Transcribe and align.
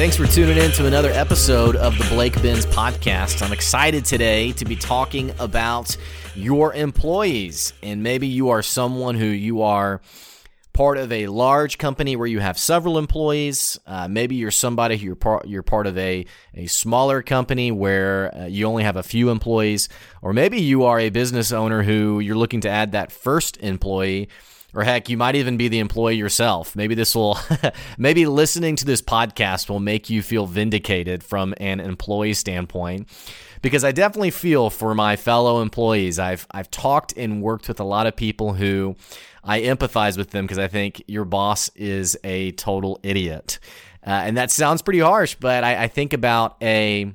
Thanks 0.00 0.16
for 0.16 0.26
tuning 0.26 0.56
in 0.56 0.72
to 0.72 0.86
another 0.86 1.10
episode 1.10 1.76
of 1.76 1.98
the 1.98 2.04
Blake 2.04 2.40
Benz 2.40 2.64
podcast. 2.64 3.42
I'm 3.42 3.52
excited 3.52 4.02
today 4.02 4.50
to 4.52 4.64
be 4.64 4.74
talking 4.74 5.30
about 5.38 5.94
your 6.34 6.72
employees. 6.72 7.74
And 7.82 8.02
maybe 8.02 8.26
you 8.26 8.48
are 8.48 8.62
someone 8.62 9.14
who 9.16 9.26
you 9.26 9.60
are 9.60 10.00
part 10.72 10.96
of 10.96 11.12
a 11.12 11.26
large 11.26 11.76
company 11.76 12.16
where 12.16 12.26
you 12.26 12.38
have 12.38 12.58
several 12.58 12.96
employees. 12.96 13.78
Uh, 13.86 14.08
maybe 14.08 14.36
you're 14.36 14.50
somebody 14.50 14.96
who 14.96 15.04
you're 15.04 15.16
part, 15.16 15.46
you're 15.46 15.62
part 15.62 15.86
of 15.86 15.98
a, 15.98 16.24
a 16.54 16.66
smaller 16.66 17.20
company 17.20 17.70
where 17.70 18.34
uh, 18.34 18.46
you 18.46 18.64
only 18.64 18.84
have 18.84 18.96
a 18.96 19.02
few 19.02 19.28
employees. 19.28 19.90
Or 20.22 20.32
maybe 20.32 20.62
you 20.62 20.84
are 20.84 20.98
a 20.98 21.10
business 21.10 21.52
owner 21.52 21.82
who 21.82 22.20
you're 22.20 22.38
looking 22.38 22.62
to 22.62 22.70
add 22.70 22.92
that 22.92 23.12
first 23.12 23.58
employee 23.58 24.30
or 24.74 24.84
heck, 24.84 25.08
you 25.08 25.16
might 25.16 25.34
even 25.34 25.56
be 25.56 25.68
the 25.68 25.78
employee 25.78 26.16
yourself. 26.16 26.76
Maybe 26.76 26.94
this 26.94 27.14
will, 27.14 27.38
maybe 27.98 28.26
listening 28.26 28.76
to 28.76 28.84
this 28.84 29.02
podcast 29.02 29.68
will 29.68 29.80
make 29.80 30.10
you 30.10 30.22
feel 30.22 30.46
vindicated 30.46 31.22
from 31.24 31.54
an 31.58 31.80
employee 31.80 32.34
standpoint. 32.34 33.08
Because 33.62 33.84
I 33.84 33.92
definitely 33.92 34.30
feel 34.30 34.70
for 34.70 34.94
my 34.94 35.16
fellow 35.16 35.60
employees. 35.60 36.18
I've 36.18 36.46
I've 36.50 36.70
talked 36.70 37.12
and 37.16 37.42
worked 37.42 37.68
with 37.68 37.78
a 37.78 37.84
lot 37.84 38.06
of 38.06 38.16
people 38.16 38.54
who 38.54 38.96
I 39.44 39.60
empathize 39.60 40.16
with 40.16 40.30
them 40.30 40.46
because 40.46 40.58
I 40.58 40.66
think 40.66 41.02
your 41.06 41.26
boss 41.26 41.68
is 41.74 42.16
a 42.24 42.52
total 42.52 42.98
idiot, 43.02 43.58
uh, 44.06 44.10
and 44.10 44.38
that 44.38 44.50
sounds 44.50 44.80
pretty 44.80 45.00
harsh. 45.00 45.36
But 45.38 45.62
I, 45.62 45.84
I 45.84 45.88
think 45.88 46.14
about 46.14 46.56
a 46.62 47.12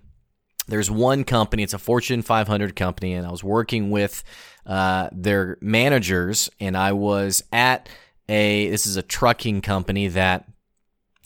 there's 0.68 0.90
one 0.90 1.24
company, 1.24 1.64
it's 1.64 1.74
a 1.74 1.80
Fortune 1.80 2.22
500 2.22 2.76
company, 2.76 3.14
and 3.14 3.26
I 3.26 3.32
was 3.32 3.44
working 3.44 3.92
with 3.92 4.23
uh, 4.66 5.09
their 5.12 5.58
managers, 5.62 6.50
and 6.59 6.76
I 6.76 6.94
was 6.94 7.44
at 7.52 7.88
a 8.28 8.70
this 8.70 8.88
is 8.88 8.98
a 8.98 9.04
trucking 9.04 9.62
company 9.62 10.08
that 10.08 10.48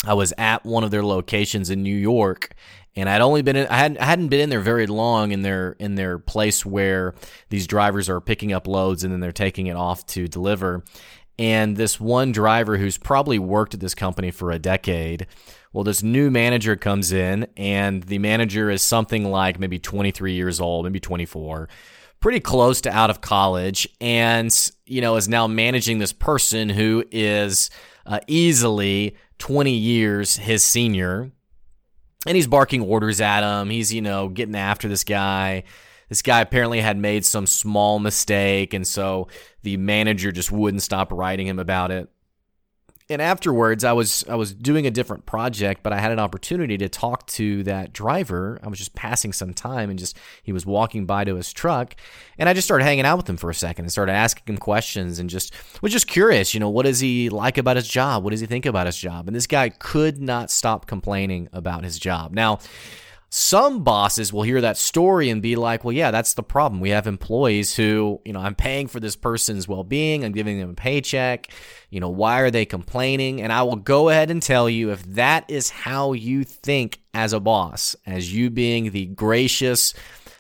I 0.05 0.13
was 0.13 0.33
at 0.37 0.65
one 0.65 0.83
of 0.83 0.91
their 0.91 1.03
locations 1.03 1.69
in 1.69 1.83
New 1.83 1.95
York, 1.95 2.53
and 2.95 3.09
I'd 3.09 3.21
only 3.21 3.41
been 3.41 3.55
in, 3.55 3.67
I 3.67 3.77
hadn't 3.77 3.97
I 3.99 4.05
hadn't 4.05 4.27
been 4.27 4.41
in 4.41 4.49
there 4.49 4.59
very 4.59 4.87
long 4.87 5.31
in 5.31 5.41
their 5.41 5.71
in 5.79 5.95
their 5.95 6.19
place 6.19 6.65
where 6.65 7.15
these 7.49 7.67
drivers 7.67 8.09
are 8.09 8.19
picking 8.19 8.51
up 8.51 8.67
loads 8.67 9.03
and 9.03 9.13
then 9.13 9.19
they're 9.19 9.31
taking 9.31 9.67
it 9.67 9.75
off 9.75 10.05
to 10.07 10.27
deliver. 10.27 10.83
And 11.37 11.77
this 11.77 11.99
one 12.01 12.33
driver 12.33 12.77
who's 12.77 12.97
probably 12.97 13.39
worked 13.39 13.73
at 13.73 13.79
this 13.79 13.95
company 13.95 14.29
for 14.31 14.51
a 14.51 14.59
decade, 14.59 15.27
well, 15.73 15.83
this 15.83 16.01
new 16.01 16.31
manager 16.31 16.75
comes 16.75 17.11
in, 17.11 17.47
and 17.55 18.03
the 18.03 18.17
manager 18.17 18.69
is 18.69 18.81
something 18.81 19.25
like 19.25 19.59
maybe 19.59 19.79
23 19.79 20.33
years 20.33 20.59
old, 20.59 20.85
maybe 20.85 20.99
24 20.99 21.69
pretty 22.19 22.39
close 22.39 22.81
to 22.81 22.91
out 22.91 23.09
of 23.09 23.21
college 23.21 23.87
and, 24.01 24.71
you 24.85 25.01
know, 25.01 25.15
is 25.15 25.29
now 25.29 25.47
managing 25.47 25.99
this 25.99 26.13
person 26.13 26.69
who 26.69 27.03
is 27.11 27.69
uh, 28.05 28.19
easily 28.27 29.15
20 29.37 29.71
years 29.71 30.37
his 30.37 30.63
senior. 30.63 31.31
And 32.25 32.35
he's 32.35 32.47
barking 32.47 32.81
orders 32.81 33.21
at 33.21 33.43
him. 33.43 33.69
He's, 33.69 33.93
you 33.93 34.01
know, 34.01 34.27
getting 34.27 34.55
after 34.55 34.89
this 34.89 35.05
guy. 35.05 35.63
This 36.09 36.21
guy 36.21 36.41
apparently 36.41 36.81
had 36.81 36.97
made 36.97 37.23
some 37.23 37.47
small 37.47 37.99
mistake. 37.99 38.73
And 38.73 38.85
so 38.85 39.29
the 39.63 39.77
manager 39.77 40.31
just 40.31 40.51
wouldn't 40.51 40.83
stop 40.83 41.13
writing 41.13 41.47
him 41.47 41.59
about 41.59 41.91
it 41.91 42.09
and 43.09 43.21
afterwards 43.21 43.83
I 43.83 43.93
was 43.93 44.23
I 44.29 44.35
was 44.35 44.53
doing 44.53 44.85
a 44.85 44.91
different 44.91 45.25
project, 45.25 45.81
but 45.81 45.91
I 45.91 45.99
had 45.99 46.11
an 46.11 46.19
opportunity 46.19 46.77
to 46.77 46.87
talk 46.87 47.25
to 47.27 47.63
that 47.63 47.91
driver. 47.91 48.59
I 48.63 48.67
was 48.67 48.77
just 48.77 48.93
passing 48.93 49.33
some 49.33 49.53
time 49.53 49.89
and 49.89 49.97
just 49.97 50.17
he 50.43 50.51
was 50.53 50.65
walking 50.65 51.05
by 51.05 51.23
to 51.23 51.35
his 51.35 51.51
truck 51.51 51.95
and 52.37 52.47
I 52.47 52.53
just 52.53 52.67
started 52.67 52.83
hanging 52.83 53.05
out 53.05 53.17
with 53.17 53.27
him 53.27 53.37
for 53.37 53.49
a 53.49 53.55
second 53.55 53.85
and 53.85 53.91
started 53.91 54.11
asking 54.11 54.43
him 54.45 54.57
questions 54.59 55.17
and 55.17 55.29
just 55.29 55.53
was 55.81 55.91
just 55.91 56.07
curious, 56.07 56.53
you 56.53 56.59
know, 56.59 56.69
what 56.69 56.85
does 56.85 56.99
he 56.99 57.29
like 57.29 57.57
about 57.57 57.77
his 57.77 57.87
job? 57.87 58.23
What 58.23 58.29
does 58.31 58.41
he 58.41 58.47
think 58.47 58.65
about 58.65 58.85
his 58.85 58.97
job? 58.97 59.27
And 59.27 59.35
this 59.35 59.47
guy 59.47 59.69
could 59.69 60.21
not 60.21 60.51
stop 60.51 60.85
complaining 60.85 61.49
about 61.51 61.83
his 61.83 61.97
job. 61.97 62.31
Now, 62.31 62.59
some 63.29 63.83
bosses 63.83 64.33
will 64.33 64.41
hear 64.41 64.61
that 64.61 64.77
story 64.77 65.29
and 65.29 65.41
be 65.41 65.55
like, 65.55 65.83
well, 65.83 65.91
yeah, 65.91 66.09
that's 66.09 66.33
the 66.33 66.41
problem. 66.43 66.81
We 66.81 66.89
have 66.89 67.05
employees 67.05 67.75
who, 67.75 68.19
you 68.25 68.33
know, 68.33 68.39
I'm 68.39 68.55
paying 68.55 68.87
for 68.87 68.99
this 68.99 69.15
person's 69.15 69.67
well 69.67 69.83
being, 69.83 70.25
I'm 70.25 70.31
giving 70.31 70.59
them 70.59 70.71
a 70.71 70.73
paycheck. 70.73 71.51
You 71.91 71.99
know, 71.99 72.09
why 72.09 72.39
are 72.39 72.49
they 72.49 72.65
complaining? 72.65 73.41
And 73.41 73.53
I 73.53 73.63
will 73.63 73.75
go 73.75 74.09
ahead 74.09 74.31
and 74.31 74.41
tell 74.41 74.67
you 74.67 74.91
if 74.91 75.03
that 75.13 75.45
is 75.47 75.69
how 75.69 76.13
you 76.13 76.43
think 76.43 77.01
as 77.13 77.33
a 77.33 77.39
boss, 77.39 77.95
as 78.05 78.33
you 78.33 78.49
being 78.49 78.91
the 78.91 79.05
gracious, 79.05 79.93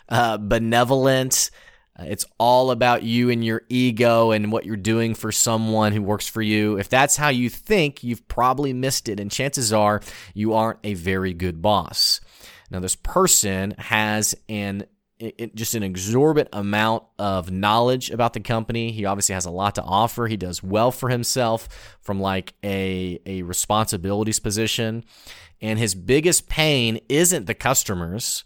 uh, 0.09 0.37
benevolent, 0.37 1.51
uh, 1.99 2.05
it's 2.07 2.25
all 2.39 2.71
about 2.71 3.03
you 3.03 3.29
and 3.29 3.43
your 3.43 3.63
ego 3.69 4.31
and 4.31 4.51
what 4.51 4.65
you're 4.65 4.75
doing 4.77 5.13
for 5.13 5.31
someone 5.31 5.91
who 5.91 6.01
works 6.01 6.27
for 6.27 6.41
you. 6.41 6.77
If 6.77 6.89
that's 6.89 7.17
how 7.17 7.29
you 7.29 7.49
think, 7.49 8.03
you've 8.03 8.27
probably 8.27 8.73
missed 8.73 9.09
it. 9.09 9.19
And 9.19 9.31
chances 9.31 9.73
are 9.73 10.01
you 10.33 10.53
aren't 10.53 10.79
a 10.83 10.95
very 10.95 11.33
good 11.33 11.61
boss. 11.61 12.21
Now, 12.71 12.79
this 12.79 12.95
person 12.95 13.75
has 13.77 14.35
an 14.47 14.85
it, 15.19 15.53
just 15.53 15.75
an 15.75 15.83
exorbitant 15.83 16.49
amount 16.53 17.03
of 17.17 17.51
knowledge 17.51 18.09
about 18.09 18.33
the 18.33 18.39
company. 18.39 18.91
He 18.91 19.05
obviously 19.05 19.35
has 19.35 19.45
a 19.45 19.51
lot 19.51 19.75
to 19.75 19.83
offer. 19.83 20.27
He 20.27 20.37
does 20.37 20.63
well 20.63 20.91
for 20.91 21.09
himself 21.09 21.97
from 21.99 22.21
like 22.21 22.53
a 22.63 23.19
a 23.25 23.41
responsibilities 23.43 24.39
position. 24.39 25.03
And 25.61 25.77
his 25.77 25.93
biggest 25.93 26.47
pain 26.47 26.99
isn't 27.09 27.47
the 27.47 27.53
customers. 27.53 28.45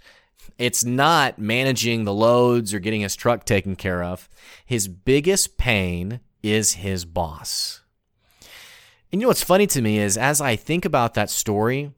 It's 0.58 0.84
not 0.84 1.38
managing 1.38 2.04
the 2.04 2.14
loads 2.14 2.74
or 2.74 2.80
getting 2.80 3.02
his 3.02 3.16
truck 3.16 3.46
taken 3.46 3.76
care 3.76 4.04
of. 4.04 4.28
His 4.66 4.88
biggest 4.88 5.58
pain 5.58 6.22
is 6.42 6.74
his 6.74 7.06
boss. 7.06 7.82
And 9.12 9.22
you 9.22 9.26
know 9.26 9.30
what's 9.30 9.44
funny 9.44 9.68
to 9.68 9.82
me 9.82 10.00
is 10.00 10.18
as 10.18 10.42
I 10.42 10.56
think 10.56 10.86
about 10.86 11.14
that 11.14 11.30
story, 11.30 11.92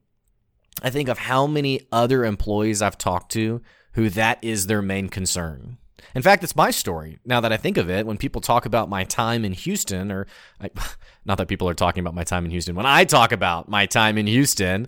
I 0.82 0.90
think 0.90 1.10
of 1.10 1.18
how 1.18 1.48
many 1.48 1.88
other 1.92 2.26
employees 2.26 2.82
I've 2.82 2.98
talked 2.98 3.32
to 3.34 3.62
who 3.94 4.10
that 4.10 4.40
is 4.42 4.68
their 4.68 4.82
main 4.82 5.10
concern. 5.10 5.78
In 6.14 6.22
fact, 6.22 6.44
it's 6.44 6.56
my 6.56 6.70
story. 6.72 7.18
Now 7.26 7.42
that 7.42 7.52
I 7.52 7.58
think 7.58 7.78
of 7.78 7.90
it, 7.90 8.06
when 8.06 8.18
people 8.18 8.42
talk 8.42 8.66
about 8.66 8.90
my 8.90 9.06
time 9.06 9.44
in 9.44 9.54
Houston, 9.54 10.12
or 10.12 10.28
I, 10.62 10.70
not 11.26 11.38
that 11.38 11.48
people 11.48 11.68
are 11.68 11.74
talking 11.74 12.02
about 12.02 12.14
my 12.14 12.24
time 12.24 12.46
in 12.46 12.52
Houston, 12.52 12.76
when 12.76 12.86
I 12.86 13.06
talk 13.06 13.32
about 13.32 13.68
my 13.70 13.86
time 13.86 14.18
in 14.18 14.28
Houston, 14.28 14.88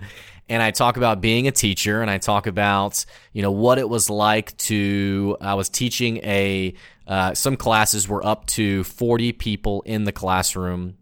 and 0.50 0.62
I 0.62 0.72
talk 0.72 0.96
about 0.96 1.20
being 1.20 1.48
a 1.48 1.52
teacher, 1.52 2.02
and 2.02 2.10
I 2.10 2.18
talk 2.18 2.48
about 2.48 3.06
you 3.34 3.42
know 3.42 3.52
what 3.52 3.78
it 3.80 3.90
was 3.90 4.10
like 4.10 4.56
to. 4.58 5.38
I 5.42 5.56
was 5.56 5.70
teaching 5.70 6.18
a 6.18 6.74
uh, 7.06 7.34
some 7.34 7.58
classes 7.58 8.08
were 8.08 8.26
up 8.26 8.46
to 8.48 8.84
forty 8.86 9.34
people 9.34 9.82
in 9.82 10.06
the 10.06 10.14
classroom, 10.14 10.98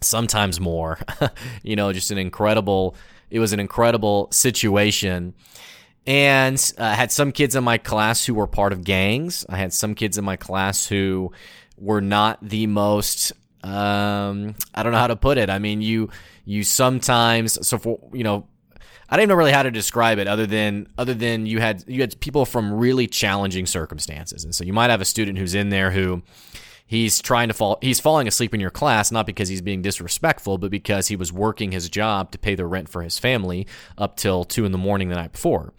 sometimes 0.00 0.60
more. 0.60 0.98
you 1.62 1.76
know, 1.76 1.92
just 1.92 2.10
an 2.10 2.18
incredible 2.18 2.94
it 3.32 3.38
was 3.38 3.52
an 3.52 3.58
incredible 3.58 4.28
situation. 4.30 5.34
And 6.06 6.72
uh, 6.78 6.84
I 6.84 6.94
had 6.94 7.10
some 7.10 7.32
kids 7.32 7.56
in 7.56 7.64
my 7.64 7.78
class 7.78 8.26
who 8.26 8.34
were 8.34 8.46
part 8.46 8.72
of 8.72 8.84
gangs. 8.84 9.46
I 9.48 9.56
had 9.56 9.72
some 9.72 9.94
kids 9.94 10.18
in 10.18 10.24
my 10.24 10.36
class 10.36 10.86
who 10.86 11.32
were 11.78 12.00
not 12.00 12.38
the 12.46 12.66
most 12.66 13.32
um, 13.64 14.54
I 14.74 14.82
don't 14.82 14.92
know 14.92 14.98
how 14.98 15.06
to 15.06 15.16
put 15.16 15.38
it. 15.38 15.48
I 15.48 15.58
mean, 15.58 15.80
you 15.82 16.10
you 16.44 16.64
sometimes 16.64 17.66
so 17.66 17.78
for 17.78 17.98
you 18.12 18.24
know 18.24 18.46
I 19.08 19.16
don't 19.16 19.28
know 19.28 19.34
really 19.34 19.52
how 19.52 19.62
to 19.62 19.70
describe 19.70 20.18
it 20.18 20.26
other 20.26 20.46
than 20.46 20.88
other 20.98 21.14
than 21.14 21.46
you 21.46 21.60
had 21.60 21.84
you 21.86 22.00
had 22.00 22.18
people 22.20 22.44
from 22.44 22.72
really 22.72 23.06
challenging 23.06 23.66
circumstances. 23.66 24.44
And 24.44 24.54
so 24.54 24.64
you 24.64 24.72
might 24.72 24.90
have 24.90 25.00
a 25.00 25.04
student 25.04 25.38
who's 25.38 25.54
in 25.54 25.70
there 25.70 25.90
who 25.90 26.22
he's 26.92 27.22
trying 27.22 27.48
to 27.48 27.54
fall 27.54 27.78
he's 27.80 27.98
falling 27.98 28.28
asleep 28.28 28.52
in 28.52 28.60
your 28.60 28.70
class 28.70 29.10
not 29.10 29.24
because 29.24 29.48
he's 29.48 29.62
being 29.62 29.80
disrespectful 29.80 30.58
but 30.58 30.70
because 30.70 31.08
he 31.08 31.16
was 31.16 31.32
working 31.32 31.72
his 31.72 31.88
job 31.88 32.30
to 32.30 32.38
pay 32.38 32.54
the 32.54 32.66
rent 32.66 32.86
for 32.86 33.00
his 33.00 33.18
family 33.18 33.66
up 33.96 34.14
till 34.14 34.44
2 34.44 34.66
in 34.66 34.72
the 34.72 34.78
morning 34.78 35.08
the 35.08 35.14
night 35.14 35.32
before. 35.32 35.72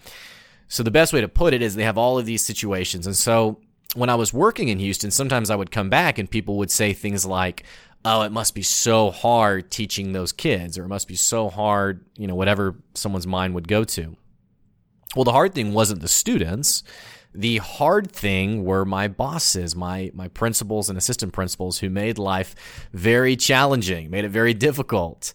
So 0.67 0.81
the 0.81 0.89
best 0.89 1.13
way 1.13 1.21
to 1.21 1.27
put 1.27 1.53
it 1.53 1.61
is 1.61 1.75
they 1.75 1.83
have 1.83 1.99
all 1.99 2.17
of 2.17 2.25
these 2.25 2.43
situations. 2.43 3.05
And 3.05 3.15
so 3.15 3.59
when 3.93 4.09
i 4.09 4.15
was 4.15 4.33
working 4.33 4.69
in 4.69 4.79
houston 4.79 5.11
sometimes 5.11 5.51
i 5.51 5.55
would 5.55 5.69
come 5.69 5.87
back 5.87 6.17
and 6.17 6.31
people 6.31 6.57
would 6.57 6.71
say 6.71 6.93
things 6.93 7.27
like 7.27 7.61
oh 8.03 8.23
it 8.23 8.31
must 8.31 8.55
be 8.55 8.63
so 8.63 9.11
hard 9.11 9.69
teaching 9.69 10.13
those 10.13 10.31
kids 10.31 10.79
or 10.79 10.85
it 10.85 10.87
must 10.87 11.07
be 11.07 11.15
so 11.15 11.47
hard 11.47 12.03
you 12.17 12.25
know 12.25 12.33
whatever 12.33 12.73
someone's 12.95 13.27
mind 13.27 13.53
would 13.53 13.67
go 13.67 13.83
to. 13.83 14.15
Well 15.15 15.25
the 15.25 15.31
hard 15.31 15.53
thing 15.53 15.73
wasn't 15.73 16.01
the 16.01 16.07
students 16.07 16.81
the 17.33 17.57
hard 17.57 18.11
thing 18.11 18.63
were 18.63 18.85
my 18.85 19.07
bosses, 19.07 19.75
my 19.75 20.11
my 20.13 20.27
principals 20.27 20.89
and 20.89 20.97
assistant 20.97 21.33
principals 21.33 21.79
who 21.79 21.89
made 21.89 22.17
life 22.17 22.55
very 22.93 23.35
challenging, 23.35 24.09
made 24.09 24.25
it 24.25 24.29
very 24.29 24.53
difficult. 24.53 25.33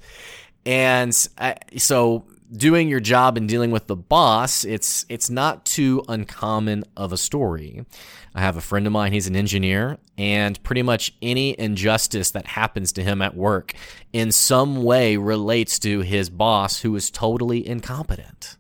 And 0.64 1.16
I, 1.38 1.56
so 1.76 2.24
doing 2.52 2.88
your 2.88 3.00
job 3.00 3.36
and 3.36 3.48
dealing 3.48 3.70
with 3.70 3.86
the 3.86 3.96
boss, 3.96 4.64
it's 4.64 5.04
it's 5.08 5.28
not 5.28 5.64
too 5.64 6.02
uncommon 6.08 6.84
of 6.96 7.12
a 7.12 7.16
story. 7.16 7.84
I 8.34 8.40
have 8.40 8.56
a 8.56 8.60
friend 8.60 8.86
of 8.86 8.92
mine, 8.92 9.12
he's 9.12 9.26
an 9.26 9.36
engineer, 9.36 9.98
and 10.16 10.62
pretty 10.62 10.82
much 10.82 11.12
any 11.20 11.58
injustice 11.58 12.30
that 12.32 12.46
happens 12.46 12.92
to 12.92 13.02
him 13.02 13.20
at 13.20 13.36
work 13.36 13.74
in 14.12 14.32
some 14.32 14.84
way 14.84 15.16
relates 15.16 15.78
to 15.80 16.00
his 16.00 16.30
boss 16.30 16.80
who 16.80 16.94
is 16.96 17.10
totally 17.10 17.66
incompetent. 17.66 18.56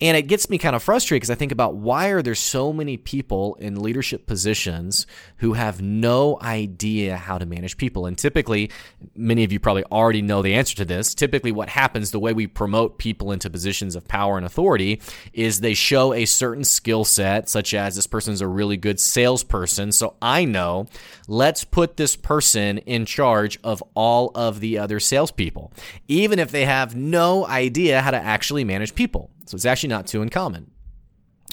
And 0.00 0.16
it 0.16 0.22
gets 0.22 0.48
me 0.48 0.58
kind 0.58 0.76
of 0.76 0.82
frustrated 0.82 1.22
because 1.22 1.30
I 1.30 1.34
think 1.34 1.50
about 1.50 1.74
why 1.74 2.08
are 2.08 2.22
there 2.22 2.36
so 2.36 2.72
many 2.72 2.96
people 2.96 3.56
in 3.56 3.82
leadership 3.82 4.26
positions 4.26 5.06
who 5.38 5.54
have 5.54 5.82
no 5.82 6.38
idea 6.40 7.16
how 7.16 7.36
to 7.36 7.46
manage 7.46 7.76
people? 7.76 8.06
And 8.06 8.16
typically, 8.16 8.70
many 9.16 9.42
of 9.42 9.50
you 9.50 9.58
probably 9.58 9.84
already 9.84 10.22
know 10.22 10.40
the 10.40 10.54
answer 10.54 10.76
to 10.76 10.84
this. 10.84 11.14
Typically, 11.14 11.50
what 11.50 11.68
happens, 11.68 12.12
the 12.12 12.20
way 12.20 12.32
we 12.32 12.46
promote 12.46 12.98
people 12.98 13.32
into 13.32 13.50
positions 13.50 13.96
of 13.96 14.06
power 14.06 14.36
and 14.36 14.46
authority, 14.46 15.00
is 15.32 15.60
they 15.60 15.74
show 15.74 16.14
a 16.14 16.26
certain 16.26 16.64
skill 16.64 17.04
set, 17.04 17.48
such 17.48 17.74
as 17.74 17.96
this 17.96 18.06
person's 18.06 18.40
a 18.40 18.46
really 18.46 18.76
good 18.76 19.00
salesperson. 19.00 19.90
So 19.90 20.14
I 20.22 20.44
know, 20.44 20.86
let's 21.26 21.64
put 21.64 21.96
this 21.96 22.14
person 22.14 22.78
in 22.78 23.04
charge 23.04 23.58
of 23.64 23.82
all 23.94 24.30
of 24.36 24.60
the 24.60 24.78
other 24.78 25.00
salespeople, 25.00 25.72
even 26.06 26.38
if 26.38 26.52
they 26.52 26.66
have 26.66 26.94
no 26.94 27.46
idea 27.46 28.00
how 28.00 28.12
to 28.12 28.16
actually 28.16 28.62
manage 28.62 28.94
people. 28.94 29.30
So 29.48 29.54
it's 29.54 29.64
actually 29.64 29.88
not 29.88 30.06
too 30.06 30.22
uncommon. 30.22 30.70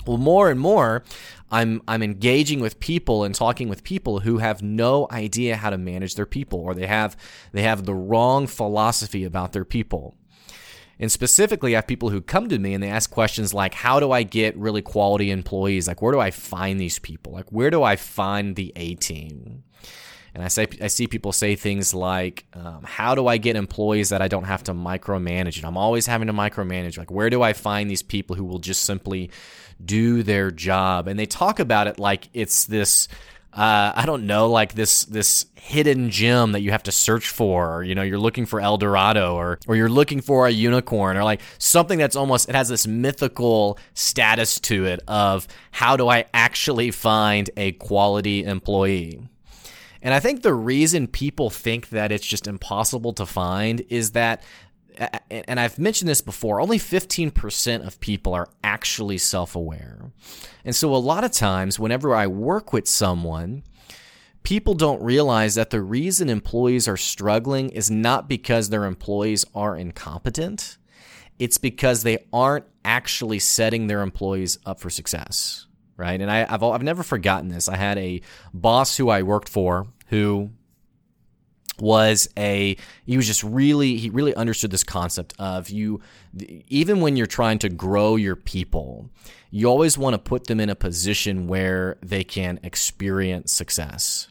Well, 0.05 0.17
more 0.17 0.51
and 0.51 0.59
more, 0.59 1.03
I'm 1.49 1.81
I'm 1.87 2.03
engaging 2.03 2.59
with 2.59 2.79
people 2.79 3.23
and 3.23 3.33
talking 3.33 3.69
with 3.69 3.83
people 3.83 4.19
who 4.19 4.39
have 4.39 4.61
no 4.61 5.07
idea 5.09 5.55
how 5.55 5.69
to 5.69 5.77
manage 5.77 6.15
their 6.15 6.25
people, 6.25 6.59
or 6.59 6.73
they 6.75 6.87
have 6.87 7.17
they 7.53 7.63
have 7.63 7.85
the 7.85 7.95
wrong 7.95 8.47
philosophy 8.47 9.23
about 9.23 9.53
their 9.53 9.65
people. 9.65 10.17
And 10.99 11.11
specifically, 11.11 11.75
I 11.75 11.79
have 11.79 11.87
people 11.87 12.09
who 12.09 12.21
come 12.21 12.47
to 12.49 12.57
me 12.59 12.73
and 12.73 12.81
they 12.81 12.89
ask 12.89 13.09
questions 13.09 13.53
like, 13.53 13.73
"How 13.73 13.99
do 13.99 14.11
I 14.11 14.23
get 14.23 14.57
really 14.57 14.81
quality 14.81 15.31
employees? 15.31 15.87
Like, 15.87 16.01
where 16.01 16.13
do 16.13 16.19
I 16.19 16.31
find 16.31 16.79
these 16.79 16.99
people? 16.99 17.33
Like, 17.33 17.51
where 17.51 17.69
do 17.69 17.83
I 17.83 17.95
find 17.95 18.55
the 18.55 18.71
A 18.75 18.95
team?" 18.95 19.63
And 20.35 20.43
I 20.43 20.49
say 20.49 20.67
I 20.81 20.87
see 20.87 21.07
people 21.07 21.31
say 21.31 21.55
things 21.55 21.93
like, 21.93 22.45
um, 22.53 22.81
"How 22.83 23.15
do 23.15 23.25
I 23.25 23.37
get 23.37 23.55
employees 23.55 24.09
that 24.09 24.21
I 24.21 24.27
don't 24.27 24.43
have 24.43 24.63
to 24.63 24.73
micromanage?" 24.73 25.55
And 25.55 25.65
I'm 25.65 25.77
always 25.77 26.07
having 26.07 26.27
to 26.27 26.33
micromanage. 26.33 26.97
Like, 26.97 27.09
where 27.09 27.29
do 27.29 27.41
I 27.41 27.53
find 27.53 27.89
these 27.89 28.03
people 28.03 28.35
who 28.35 28.43
will 28.43 28.59
just 28.59 28.83
simply 28.83 29.31
do 29.83 30.23
their 30.23 30.51
job? 30.51 31.07
And 31.07 31.17
they 31.17 31.25
talk 31.25 31.59
about 31.61 31.87
it 31.87 31.99
like 31.99 32.27
it's 32.33 32.65
this. 32.65 33.07
Uh, 33.53 33.93
I 33.95 34.05
don't 34.05 34.27
know, 34.27 34.49
like 34.49 34.73
this 34.73 35.05
this 35.05 35.45
hidden 35.55 36.09
gem 36.09 36.51
that 36.51 36.59
you 36.59 36.71
have 36.71 36.83
to 36.83 36.91
search 36.91 37.29
for, 37.29 37.77
or 37.77 37.83
you 37.83 37.95
know, 37.95 38.01
you're 38.01 38.19
looking 38.19 38.45
for 38.45 38.59
El 38.59 38.75
Dorado, 38.77 39.35
or 39.35 39.57
or 39.67 39.77
you're 39.77 39.87
looking 39.87 40.19
for 40.19 40.47
a 40.47 40.51
unicorn, 40.51 41.15
or 41.15 41.23
like 41.23 41.39
something 41.59 41.97
that's 41.97 42.17
almost 42.17 42.49
it 42.49 42.55
has 42.55 42.67
this 42.67 42.85
mythical 42.85 43.79
status 43.93 44.59
to 44.59 44.83
it 44.83 44.99
of 45.07 45.47
how 45.71 45.95
do 45.95 46.09
I 46.09 46.25
actually 46.33 46.91
find 46.91 47.49
a 47.55 47.71
quality 47.71 48.43
employee? 48.43 49.21
And 50.05 50.13
I 50.13 50.19
think 50.19 50.43
the 50.43 50.53
reason 50.53 51.07
people 51.07 51.49
think 51.49 51.89
that 51.89 52.11
it's 52.11 52.27
just 52.27 52.45
impossible 52.45 53.11
to 53.13 53.25
find 53.25 53.83
is 53.89 54.11
that, 54.11 54.43
and 55.31 55.59
I've 55.59 55.79
mentioned 55.79 56.07
this 56.07 56.21
before, 56.21 56.61
only 56.61 56.77
15% 56.77 57.85
of 57.85 57.99
people 57.99 58.35
are 58.35 58.47
actually 58.63 59.17
self 59.17 59.55
aware. 59.55 60.11
And 60.63 60.75
so 60.75 60.93
a 60.93 60.97
lot 60.97 61.23
of 61.23 61.31
times, 61.31 61.79
whenever 61.79 62.13
I 62.13 62.27
work 62.27 62.71
with 62.71 62.87
someone, 62.87 63.63
people 64.43 64.75
don't 64.75 65.01
realize 65.01 65.55
that 65.55 65.71
the 65.71 65.81
reason 65.81 66.29
employees 66.29 66.87
are 66.87 66.97
struggling 66.97 67.71
is 67.71 67.89
not 67.89 68.29
because 68.29 68.69
their 68.69 68.85
employees 68.85 69.43
are 69.55 69.75
incompetent, 69.75 70.77
it's 71.39 71.57
because 71.57 72.03
they 72.03 72.27
aren't 72.31 72.65
actually 72.85 73.39
setting 73.39 73.87
their 73.87 74.03
employees 74.03 74.59
up 74.67 74.79
for 74.79 74.91
success 74.91 75.65
right? 75.97 76.19
And 76.19 76.29
I, 76.29 76.39
have 76.39 76.61
I've 76.61 76.83
never 76.83 77.03
forgotten 77.03 77.47
this. 77.47 77.69
I 77.69 77.77
had 77.77 77.97
a 77.97 78.19
boss 78.53 78.97
who 78.97 79.09
I 79.09 79.21
worked 79.21 79.47
for 79.47 79.87
who 80.07 80.49
was 81.77 82.29
a 82.37 82.77
he 83.05 83.17
was 83.17 83.27
just 83.27 83.43
really 83.43 83.97
he 83.97 84.09
really 84.09 84.33
understood 84.35 84.71
this 84.71 84.83
concept 84.83 85.33
of 85.37 85.69
you 85.69 85.99
even 86.69 87.01
when 87.01 87.17
you're 87.17 87.27
trying 87.27 87.59
to 87.59 87.67
grow 87.67 88.15
your 88.15 88.37
people 88.37 89.09
you 89.55 89.67
always 89.67 89.97
want 89.97 90.13
to 90.13 90.17
put 90.17 90.47
them 90.47 90.59
in 90.59 90.69
a 90.69 90.75
position 90.75 91.47
where 91.47 91.95
they 92.03 92.25
can 92.25 92.59
experience 92.61 93.53
success. 93.53 94.27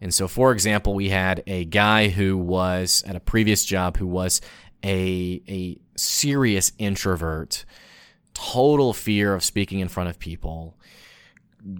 And 0.00 0.14
so 0.14 0.26
for 0.26 0.52
example 0.52 0.94
we 0.94 1.10
had 1.10 1.42
a 1.46 1.66
guy 1.66 2.08
who 2.08 2.38
was 2.38 3.04
at 3.06 3.14
a 3.14 3.20
previous 3.20 3.66
job 3.66 3.98
who 3.98 4.06
was 4.06 4.40
a 4.82 5.42
a 5.46 5.78
serious 5.98 6.72
introvert 6.78 7.66
total 8.32 8.94
fear 8.94 9.34
of 9.34 9.44
speaking 9.44 9.80
in 9.80 9.88
front 9.88 10.08
of 10.08 10.18
people 10.18 10.77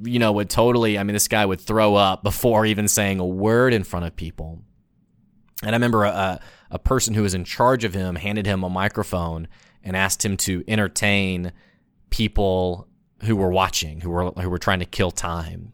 you 0.03 0.19
know, 0.19 0.33
would 0.33 0.51
totally, 0.51 0.99
I 0.99 1.03
mean, 1.03 1.15
this 1.15 1.29
guy 1.29 1.45
would 1.45 1.61
throw 1.61 1.95
up 1.95 2.23
before 2.23 2.67
even 2.67 2.89
saying 2.89 3.21
a 3.21 3.27
word 3.27 3.73
in 3.73 3.85
front 3.85 4.07
of 4.07 4.17
people. 4.17 4.61
And 5.63 5.71
I 5.71 5.77
remember 5.77 6.05
a, 6.05 6.41
a 6.71 6.79
person 6.79 7.15
who 7.15 7.23
was 7.23 7.35
in 7.35 7.45
charge 7.45 7.85
of 7.85 7.95
him 7.95 8.17
handed 8.17 8.47
him 8.47 8.63
a 8.63 8.69
microphone 8.69 9.49
and 9.83 9.97
asked 9.97 10.25
him 10.25 10.37
to 10.39 10.63
entertain 10.69 11.53
people 12.11 12.89
who 13.23 13.35
were 13.35 13.51
watching, 13.51 14.01
who 14.01 14.11
were 14.11 14.31
who 14.31 14.51
were 14.51 14.59
trying 14.59 14.79
to 14.79 14.85
kill 14.85 15.11
time. 15.11 15.73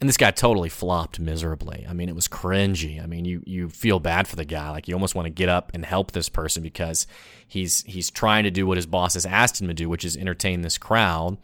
And 0.00 0.08
this 0.08 0.16
guy 0.16 0.30
totally 0.30 0.70
flopped 0.70 1.20
miserably. 1.20 1.86
I 1.88 1.92
mean, 1.92 2.08
it 2.08 2.14
was 2.14 2.26
cringy. 2.26 3.02
I 3.02 3.06
mean, 3.06 3.24
you 3.24 3.42
you 3.46 3.68
feel 3.68 4.00
bad 4.00 4.28
for 4.28 4.36
the 4.36 4.44
guy. 4.44 4.70
Like 4.70 4.88
you 4.88 4.94
almost 4.94 5.14
want 5.14 5.26
to 5.26 5.30
get 5.30 5.48
up 5.48 5.70
and 5.72 5.84
help 5.84 6.12
this 6.12 6.28
person 6.28 6.62
because 6.62 7.06
he's 7.46 7.82
he's 7.84 8.10
trying 8.10 8.44
to 8.44 8.50
do 8.50 8.66
what 8.66 8.76
his 8.76 8.86
boss 8.86 9.14
has 9.14 9.24
asked 9.24 9.60
him 9.60 9.68
to 9.68 9.74
do, 9.74 9.88
which 9.88 10.04
is 10.04 10.16
entertain 10.16 10.62
this 10.62 10.76
crowd 10.76 11.38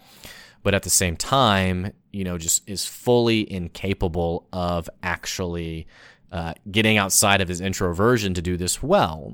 but 0.66 0.74
at 0.74 0.82
the 0.82 0.90
same 0.90 1.14
time, 1.14 1.92
you 2.10 2.24
know, 2.24 2.38
just 2.38 2.68
is 2.68 2.84
fully 2.84 3.48
incapable 3.52 4.48
of 4.52 4.90
actually 5.00 5.86
uh, 6.32 6.54
getting 6.68 6.98
outside 6.98 7.40
of 7.40 7.46
his 7.46 7.60
introversion 7.60 8.34
to 8.34 8.42
do 8.42 8.56
this 8.56 8.82
well. 8.82 9.32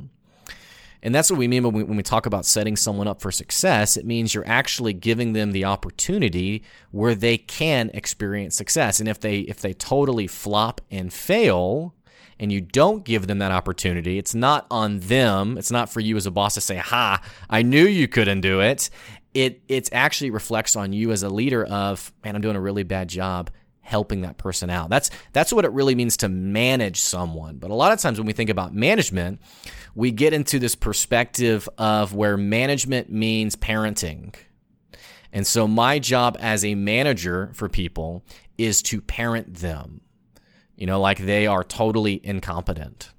And 1.03 1.15
that's 1.15 1.31
what 1.31 1.39
we 1.39 1.49
mean 1.49 1.63
when 1.63 1.73
we, 1.73 1.85
when 1.85 1.97
we 1.97 2.03
talk 2.03 2.27
about 2.27 2.45
setting 2.45 2.77
someone 2.77 3.09
up 3.09 3.23
for 3.23 3.33
success. 3.33 3.97
It 3.97 4.05
means 4.05 4.35
you're 4.35 4.47
actually 4.47 4.93
giving 4.93 5.33
them 5.33 5.53
the 5.53 5.65
opportunity 5.65 6.65
where 6.91 7.15
they 7.15 7.39
can 7.39 7.91
experience 7.95 8.55
success. 8.55 9.01
And 9.01 9.09
if 9.09 9.19
they 9.19 9.39
if 9.39 9.59
they 9.63 9.73
totally 9.73 10.27
flop 10.27 10.83
and 10.91 11.11
fail, 11.11 11.95
and 12.39 12.53
you 12.53 12.61
don't 12.61 13.05
give 13.05 13.27
them 13.27 13.39
that 13.39 13.53
opportunity, 13.53 14.19
it's 14.19 14.35
not 14.35 14.67
on 14.71 14.99
them. 14.99 15.57
It's 15.57 15.71
not 15.71 15.89
for 15.89 16.01
you 16.01 16.17
as 16.17 16.27
a 16.27 16.31
boss 16.31 16.55
to 16.55 16.61
say, 16.61 16.77
"Ha, 16.77 17.23
I 17.49 17.63
knew 17.63 17.87
you 17.87 18.07
couldn't 18.07 18.43
do 18.43 18.61
it." 18.61 18.91
It 19.35 19.63
it 19.69 19.89
actually 19.93 20.31
reflects 20.31 20.77
on 20.77 20.93
you 20.93 21.13
as 21.13 21.23
a 21.23 21.29
leader 21.29 21.65
of 21.65 22.13
man 22.25 22.37
i'm 22.37 22.43
doing 22.43 22.57
a 22.57 22.61
really 22.61 22.83
bad 22.83 23.09
job 23.09 23.51
helping 23.83 24.23
that 24.23 24.39
person 24.39 24.71
out. 24.71 24.89
That's 24.89 25.11
that's 25.33 25.53
what 25.53 25.65
it 25.65 25.73
really 25.73 25.95
means 25.95 26.17
to 26.19 26.29
manage 26.29 27.01
someone. 27.01 27.59
But 27.59 27.71
a 27.71 27.75
lot 27.75 27.93
of 27.93 28.01
times 28.01 28.19
when 28.19 28.27
we 28.27 28.33
think 28.33 28.49
about 28.49 28.73
management 28.73 29.41
we 29.95 30.11
get 30.11 30.33
into 30.33 30.59
this 30.59 30.75
perspective 30.75 31.69
of 31.77 32.15
where 32.15 32.39
management 32.39 33.13
means 33.13 33.55
parenting. 33.57 34.35
And 35.35 35.47
so 35.47 35.69
my 35.69 35.99
job 35.99 36.37
as 36.41 36.65
a 36.65 36.75
manager 36.75 37.51
for 37.53 37.69
people 37.69 38.25
is 38.57 38.81
to 38.83 39.03
parent 39.03 39.57
them. 39.57 40.01
You 40.77 40.87
know 40.87 41.01
like 41.01 41.19
they 41.19 41.47
are 41.47 41.65
totally 41.65 42.21
incompetent 42.25 43.11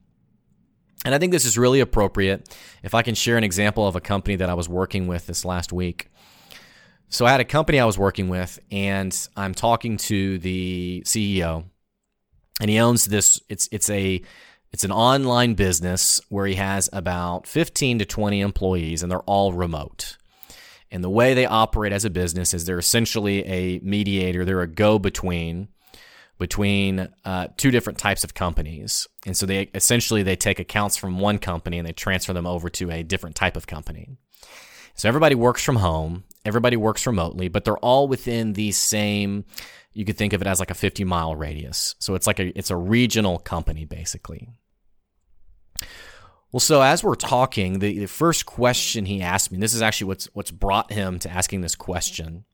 and 1.06 1.14
I 1.14 1.20
think 1.20 1.32
this 1.32 1.46
is 1.46 1.58
really 1.58 1.80
appropriate 1.80 2.56
if 2.84 2.94
I 2.94 3.02
can 3.02 3.16
share 3.16 3.38
an 3.38 3.44
example 3.44 3.88
of 3.88 3.96
a 3.96 4.02
company 4.02 4.36
that 4.38 4.50
I 4.50 4.54
was 4.54 4.70
working 4.70 5.08
with 5.08 5.28
this 5.28 5.44
last 5.44 5.74
week. 5.74 6.10
So 7.10 7.26
I 7.26 7.32
had 7.32 7.42
a 7.42 7.46
company 7.46 7.80
I 7.80 7.86
was 7.86 7.98
working 7.98 8.30
with, 8.30 8.60
and 8.72 9.16
I'm 9.38 9.54
talking 9.54 9.98
to 9.98 10.40
the 10.40 11.04
CEO, 11.06 11.66
and 12.60 12.70
he 12.70 12.80
owns 12.80 13.06
this. 13.06 13.40
It's 13.50 13.70
it's 13.72 13.90
a 13.90 14.22
it's 14.72 14.84
an 14.84 14.92
online 14.92 15.54
business 15.54 16.20
where 16.30 16.48
he 16.48 16.56
has 16.56 16.90
about 16.92 17.46
15 17.46 18.00
to 18.00 18.06
20 18.06 18.42
employees, 18.42 19.04
and 19.04 19.12
they're 19.12 19.20
all 19.20 19.54
remote. 19.54 20.18
And 20.90 21.04
the 21.04 21.10
way 21.10 21.34
they 21.34 21.46
operate 21.46 21.92
as 21.92 22.06
a 22.06 22.10
business 22.10 22.54
is 22.54 22.66
they're 22.66 22.80
essentially 22.80 23.46
a 23.46 23.80
mediator. 23.80 24.46
They're 24.46 24.62
a 24.62 24.68
go 24.68 24.98
between 24.98 25.68
between 26.40 27.08
uh, 27.26 27.48
two 27.58 27.72
different 27.72 28.00
types 28.00 28.24
of 28.24 28.34
companies. 28.34 29.08
And 29.26 29.36
so 29.38 29.46
they 29.46 29.70
essentially 29.74 30.24
they 30.24 30.36
take 30.36 30.60
accounts 30.60 30.98
from 30.98 31.20
one 31.20 31.38
company 31.38 31.78
and 31.78 31.88
they 31.88 31.94
transfer 31.94 32.34
them 32.34 32.48
over 32.48 32.70
to 32.72 32.92
a 32.92 33.04
different 33.04 33.36
type 33.36 33.56
of 33.56 33.68
company. 33.68 34.10
So 34.96 35.08
everybody 35.08 35.36
works 35.36 35.64
from 35.64 35.78
home, 35.78 36.24
everybody 36.46 36.78
works 36.78 37.08
remotely, 37.08 37.48
but 37.48 37.66
they're 37.66 37.78
all 37.78 38.08
within 38.08 38.54
the 38.54 38.72
same 38.72 39.46
you 39.94 40.06
could 40.06 40.18
think 40.18 40.34
of 40.34 40.42
it 40.42 40.48
as 40.48 40.60
like 40.60 40.72
a 40.72 40.76
50 40.76 41.04
mile 41.04 41.36
radius. 41.36 41.96
So 42.00 42.16
it's 42.16 42.28
like 42.28 42.40
a 42.40 42.58
it's 42.58 42.72
a 42.72 42.76
regional 42.76 43.40
company 43.40 43.86
basically. 43.86 44.50
Well, 46.52 46.60
so 46.60 46.82
as 46.82 47.04
we're 47.04 47.16
talking, 47.16 47.80
the, 47.80 48.00
the 48.00 48.08
first 48.08 48.46
question 48.46 49.06
he 49.06 49.24
asked 49.24 49.52
me, 49.52 49.58
this 49.58 49.74
is 49.74 49.82
actually 49.82 50.08
what's 50.08 50.26
what's 50.34 50.52
brought 50.52 50.92
him 50.92 51.20
to 51.20 51.30
asking 51.30 51.62
this 51.62 51.76
question 51.76 52.46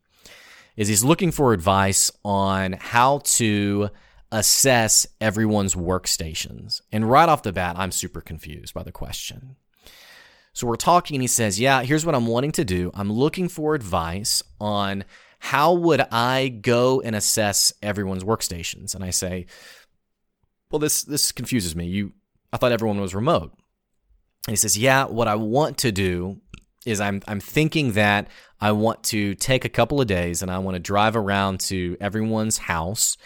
is 0.80 0.88
he's 0.88 1.04
looking 1.04 1.30
for 1.30 1.52
advice 1.52 2.10
on 2.24 2.72
how 2.72 3.20
to 3.26 3.90
assess 4.32 5.06
everyone's 5.20 5.76
workstations. 5.76 6.80
And 6.90 7.10
right 7.10 7.28
off 7.28 7.44
the 7.44 7.52
bat, 7.52 7.76
I'm 7.78 7.92
super 7.92 8.22
confused 8.22 8.74
by 8.74 8.84
the 8.84 8.92
question. 8.94 9.58
So 10.54 10.66
we're 10.68 10.78
talking 10.78 11.16
and 11.16 11.22
he 11.22 11.28
says, 11.28 11.60
"Yeah, 11.60 11.84
here's 11.84 12.06
what 12.06 12.16
I'm 12.16 12.28
wanting 12.28 12.54
to 12.54 12.64
do. 12.64 12.92
I'm 12.94 13.12
looking 13.12 13.50
for 13.50 13.76
advice 13.76 14.42
on 14.62 15.04
how 15.40 15.74
would 15.74 16.00
I 16.12 16.48
go 16.48 17.02
and 17.02 17.14
assess 17.14 17.74
everyone's 17.84 18.24
workstations?" 18.24 18.96
And 18.96 19.04
I 19.04 19.10
say, 19.10 19.48
"Well, 20.72 20.80
this 20.80 21.04
this 21.04 21.34
confuses 21.34 21.76
me. 21.76 21.88
You 21.88 22.14
I 22.54 22.58
thought 22.58 22.72
everyone 22.72 23.02
was 23.02 23.14
remote." 23.14 23.52
And 24.48 24.54
he 24.54 24.56
says, 24.56 24.78
"Yeah, 24.78 25.06
what 25.06 25.28
I 25.28 25.36
want 25.36 25.78
to 25.80 25.92
do 25.92 26.40
is 26.86 27.02
I'm 27.02 27.22
I'm 27.28 27.40
thinking 27.40 27.94
that 27.94 28.28
I 28.62 28.72
want 28.72 29.04
to 29.06 29.36
take 29.36 29.66
a 29.66 29.70
couple 29.70 30.02
of 30.02 30.08
days 30.08 30.42
and 30.42 30.52
I 30.52 30.60
want 30.60 30.76
to 30.76 30.80
drive 30.80 31.16
around 31.16 31.60
to 31.62 31.98
everyone's 32.00 32.58
house 32.58 33.18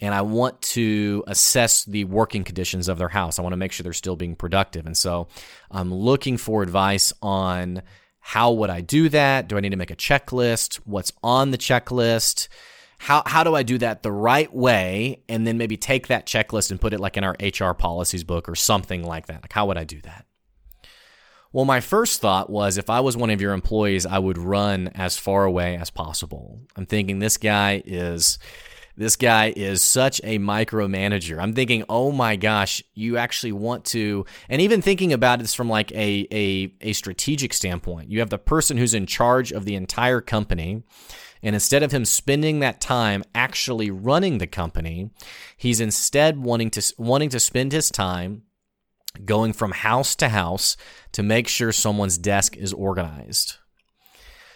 and 0.00 0.14
I 0.14 0.22
want 0.22 0.60
to 0.62 1.22
assess 1.26 1.84
the 1.84 2.04
working 2.04 2.44
conditions 2.44 2.88
of 2.88 2.98
their 2.98 3.08
house. 3.08 3.38
I 3.38 3.42
want 3.42 3.52
to 3.52 3.58
make 3.58 3.72
sure 3.72 3.84
they're 3.84 3.92
still 3.92 4.16
being 4.16 4.34
productive. 4.34 4.86
And 4.86 4.96
so 4.96 5.28
I'm 5.70 5.92
looking 5.92 6.38
for 6.38 6.62
advice 6.62 7.12
on 7.20 7.82
how 8.20 8.52
would 8.52 8.70
I 8.70 8.80
do 8.80 9.08
that? 9.10 9.48
Do 9.48 9.56
I 9.56 9.60
need 9.60 9.70
to 9.70 9.76
make 9.76 9.90
a 9.90 9.96
checklist? 9.96 10.76
What's 10.84 11.12
on 11.22 11.50
the 11.50 11.58
checklist? 11.58 12.48
How, 12.98 13.22
how 13.26 13.44
do 13.44 13.54
I 13.54 13.62
do 13.62 13.78
that 13.78 14.02
the 14.02 14.12
right 14.12 14.52
way? 14.54 15.22
And 15.28 15.46
then 15.46 15.58
maybe 15.58 15.76
take 15.76 16.08
that 16.08 16.26
checklist 16.26 16.70
and 16.70 16.80
put 16.80 16.92
it 16.92 17.00
like 17.00 17.16
in 17.16 17.24
our 17.24 17.36
HR 17.42 17.72
policies 17.72 18.24
book 18.24 18.48
or 18.48 18.54
something 18.54 19.02
like 19.02 19.26
that. 19.26 19.42
Like, 19.42 19.52
how 19.52 19.66
would 19.66 19.78
I 19.78 19.84
do 19.84 20.00
that? 20.02 20.26
Well, 21.52 21.64
my 21.64 21.80
first 21.80 22.20
thought 22.20 22.48
was 22.48 22.78
if 22.78 22.88
I 22.88 23.00
was 23.00 23.16
one 23.16 23.30
of 23.30 23.40
your 23.40 23.52
employees, 23.52 24.06
I 24.06 24.18
would 24.18 24.38
run 24.38 24.88
as 24.94 25.18
far 25.18 25.44
away 25.44 25.76
as 25.76 25.90
possible. 25.90 26.60
I'm 26.76 26.86
thinking 26.86 27.18
this 27.18 27.36
guy 27.36 27.82
is 27.84 28.38
this 28.96 29.16
guy 29.16 29.52
is 29.56 29.80
such 29.80 30.20
a 30.24 30.38
micromanager. 30.38 31.40
I'm 31.40 31.54
thinking, 31.54 31.84
oh 31.88 32.12
my 32.12 32.36
gosh, 32.36 32.82
you 32.92 33.16
actually 33.16 33.52
want 33.52 33.86
to, 33.86 34.26
and 34.48 34.60
even 34.60 34.82
thinking 34.82 35.12
about 35.12 35.38
this 35.38 35.54
from 35.54 35.70
like 35.70 35.90
a, 35.92 36.28
a, 36.30 36.74
a 36.82 36.92
strategic 36.92 37.54
standpoint. 37.54 38.10
You 38.10 38.20
have 38.20 38.28
the 38.28 38.36
person 38.36 38.76
who's 38.76 38.92
in 38.92 39.06
charge 39.06 39.52
of 39.52 39.64
the 39.64 39.74
entire 39.74 40.20
company. 40.20 40.82
And 41.42 41.54
instead 41.54 41.82
of 41.82 41.92
him 41.92 42.04
spending 42.04 42.60
that 42.60 42.82
time 42.82 43.24
actually 43.34 43.90
running 43.90 44.36
the 44.36 44.46
company, 44.46 45.10
he's 45.56 45.80
instead 45.80 46.36
wanting 46.36 46.70
to 46.72 46.94
wanting 46.98 47.30
to 47.30 47.40
spend 47.40 47.72
his 47.72 47.90
time 47.90 48.42
going 49.24 49.52
from 49.52 49.72
house 49.72 50.14
to 50.16 50.28
house 50.28 50.76
to 51.12 51.22
make 51.22 51.48
sure 51.48 51.72
someone's 51.72 52.18
desk 52.18 52.56
is 52.56 52.72
organized. 52.72 53.56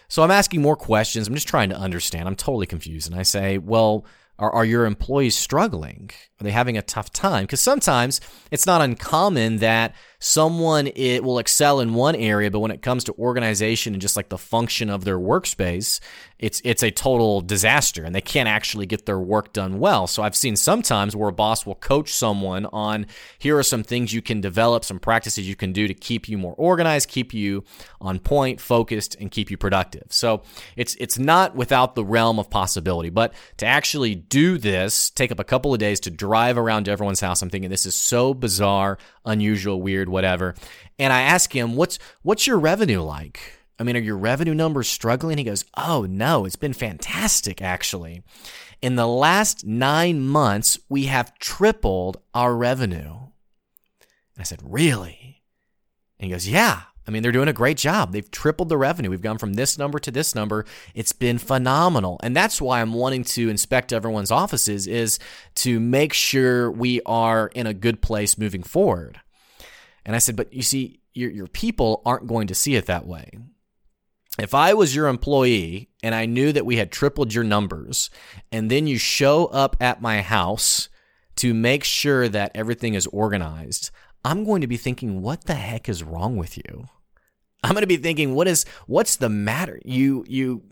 So 0.08 0.22
I'm 0.22 0.30
asking 0.30 0.62
more 0.62 0.76
questions. 0.76 1.26
I'm 1.26 1.34
just 1.34 1.48
trying 1.48 1.70
to 1.70 1.76
understand. 1.76 2.28
I'm 2.28 2.36
totally 2.36 2.66
confused. 2.66 3.10
And 3.10 3.18
I 3.18 3.24
say, 3.24 3.58
well, 3.58 4.04
are, 4.38 4.50
are 4.50 4.64
your 4.64 4.84
employees 4.84 5.36
struggling? 5.36 6.10
Are 6.40 6.44
they 6.44 6.50
having 6.50 6.76
a 6.76 6.82
tough 6.82 7.12
time? 7.12 7.44
Because 7.44 7.60
sometimes 7.60 8.20
it's 8.50 8.66
not 8.66 8.80
uncommon 8.80 9.58
that 9.58 9.94
someone 10.18 10.88
it 10.88 11.22
will 11.22 11.38
excel 11.38 11.78
in 11.80 11.94
one 11.94 12.16
area, 12.16 12.50
but 12.50 12.58
when 12.58 12.72
it 12.72 12.82
comes 12.82 13.04
to 13.04 13.14
organization 13.14 13.92
and 13.92 14.02
just 14.02 14.16
like 14.16 14.30
the 14.30 14.38
function 14.38 14.90
of 14.90 15.04
their 15.04 15.18
workspace, 15.18 16.00
it's 16.44 16.60
it's 16.62 16.82
a 16.82 16.90
total 16.90 17.40
disaster 17.40 18.04
and 18.04 18.14
they 18.14 18.20
can't 18.20 18.50
actually 18.50 18.84
get 18.84 19.06
their 19.06 19.18
work 19.18 19.54
done 19.54 19.78
well. 19.78 20.06
So 20.06 20.22
I've 20.22 20.36
seen 20.36 20.56
sometimes 20.56 21.16
where 21.16 21.30
a 21.30 21.32
boss 21.32 21.64
will 21.64 21.74
coach 21.74 22.12
someone 22.12 22.66
on 22.66 23.06
here 23.38 23.56
are 23.56 23.62
some 23.62 23.82
things 23.82 24.12
you 24.12 24.20
can 24.20 24.42
develop, 24.42 24.84
some 24.84 24.98
practices 24.98 25.48
you 25.48 25.56
can 25.56 25.72
do 25.72 25.88
to 25.88 25.94
keep 25.94 26.28
you 26.28 26.36
more 26.36 26.52
organized, 26.58 27.08
keep 27.08 27.32
you 27.32 27.64
on 27.98 28.18
point, 28.18 28.60
focused, 28.60 29.16
and 29.18 29.30
keep 29.30 29.50
you 29.50 29.56
productive. 29.56 30.04
So 30.10 30.42
it's 30.76 30.94
it's 30.96 31.18
not 31.18 31.56
without 31.56 31.94
the 31.94 32.04
realm 32.04 32.38
of 32.38 32.50
possibility, 32.50 33.08
but 33.08 33.32
to 33.56 33.64
actually 33.64 34.14
do 34.14 34.58
this, 34.58 35.08
take 35.08 35.32
up 35.32 35.40
a 35.40 35.44
couple 35.44 35.72
of 35.72 35.80
days 35.80 35.98
to 36.00 36.10
drive 36.10 36.58
around 36.58 36.84
to 36.84 36.90
everyone's 36.90 37.20
house. 37.20 37.40
I'm 37.40 37.48
thinking 37.48 37.70
this 37.70 37.86
is 37.86 37.94
so 37.94 38.34
bizarre, 38.34 38.98
unusual, 39.24 39.80
weird, 39.80 40.10
whatever. 40.10 40.54
And 40.98 41.10
I 41.10 41.22
ask 41.22 41.56
him, 41.56 41.74
"What's 41.74 41.98
what's 42.20 42.46
your 42.46 42.58
revenue 42.58 43.00
like?" 43.00 43.63
I 43.78 43.82
mean, 43.82 43.96
are 43.96 44.00
your 44.00 44.16
revenue 44.16 44.54
numbers 44.54 44.88
struggling? 44.88 45.38
He 45.38 45.44
goes, 45.44 45.64
Oh, 45.76 46.06
no, 46.08 46.44
it's 46.44 46.56
been 46.56 46.72
fantastic, 46.72 47.60
actually. 47.60 48.22
In 48.80 48.96
the 48.96 49.08
last 49.08 49.66
nine 49.66 50.20
months, 50.20 50.78
we 50.88 51.06
have 51.06 51.36
tripled 51.38 52.18
our 52.34 52.54
revenue. 52.54 53.16
I 54.38 54.42
said, 54.44 54.60
Really? 54.62 55.42
And 56.18 56.26
he 56.26 56.32
goes, 56.32 56.48
Yeah. 56.48 56.82
I 57.06 57.10
mean, 57.10 57.22
they're 57.22 57.32
doing 57.32 57.48
a 57.48 57.52
great 57.52 57.76
job. 57.76 58.12
They've 58.12 58.30
tripled 58.30 58.70
the 58.70 58.78
revenue. 58.78 59.10
We've 59.10 59.20
gone 59.20 59.36
from 59.36 59.54
this 59.54 59.76
number 59.76 59.98
to 59.98 60.10
this 60.10 60.34
number. 60.34 60.64
It's 60.94 61.12
been 61.12 61.36
phenomenal. 61.36 62.18
And 62.22 62.34
that's 62.34 62.62
why 62.62 62.80
I'm 62.80 62.94
wanting 62.94 63.24
to 63.24 63.50
inspect 63.50 63.92
everyone's 63.92 64.30
offices 64.30 64.86
is 64.86 65.18
to 65.56 65.80
make 65.80 66.14
sure 66.14 66.70
we 66.70 67.02
are 67.04 67.48
in 67.48 67.66
a 67.66 67.74
good 67.74 68.00
place 68.00 68.38
moving 68.38 68.62
forward. 68.62 69.20
And 70.06 70.16
I 70.16 70.18
said, 70.18 70.34
but 70.34 70.50
you 70.54 70.62
see, 70.62 71.00
your, 71.12 71.30
your 71.30 71.46
people 71.46 72.00
aren't 72.06 72.26
going 72.26 72.46
to 72.46 72.54
see 72.54 72.74
it 72.74 72.86
that 72.86 73.06
way 73.06 73.38
if 74.38 74.54
I 74.54 74.74
was 74.74 74.94
your 74.94 75.08
employee 75.08 75.90
and 76.02 76.14
I 76.14 76.26
knew 76.26 76.52
that 76.52 76.66
we 76.66 76.76
had 76.76 76.90
tripled 76.90 77.32
your 77.32 77.44
numbers, 77.44 78.10
and 78.50 78.70
then 78.70 78.86
you 78.86 78.98
show 78.98 79.46
up 79.46 79.76
at 79.80 80.02
my 80.02 80.22
house 80.22 80.88
to 81.36 81.54
make 81.54 81.84
sure 81.84 82.28
that 82.28 82.52
everything 82.54 82.94
is 82.94 83.06
organized, 83.08 83.90
I'm 84.24 84.44
going 84.44 84.60
to 84.62 84.66
be 84.66 84.76
thinking, 84.76 85.22
what 85.22 85.44
the 85.44 85.54
heck 85.54 85.88
is 85.88 86.02
wrong 86.02 86.36
with 86.36 86.56
you? 86.56 86.88
I'm 87.62 87.72
going 87.72 87.82
to 87.82 87.86
be 87.86 87.96
thinking, 87.96 88.34
what 88.34 88.48
is 88.48 88.64
what's 88.86 89.16
the 89.16 89.28
matter? 89.28 89.80
You 89.84 90.24
you 90.28 90.62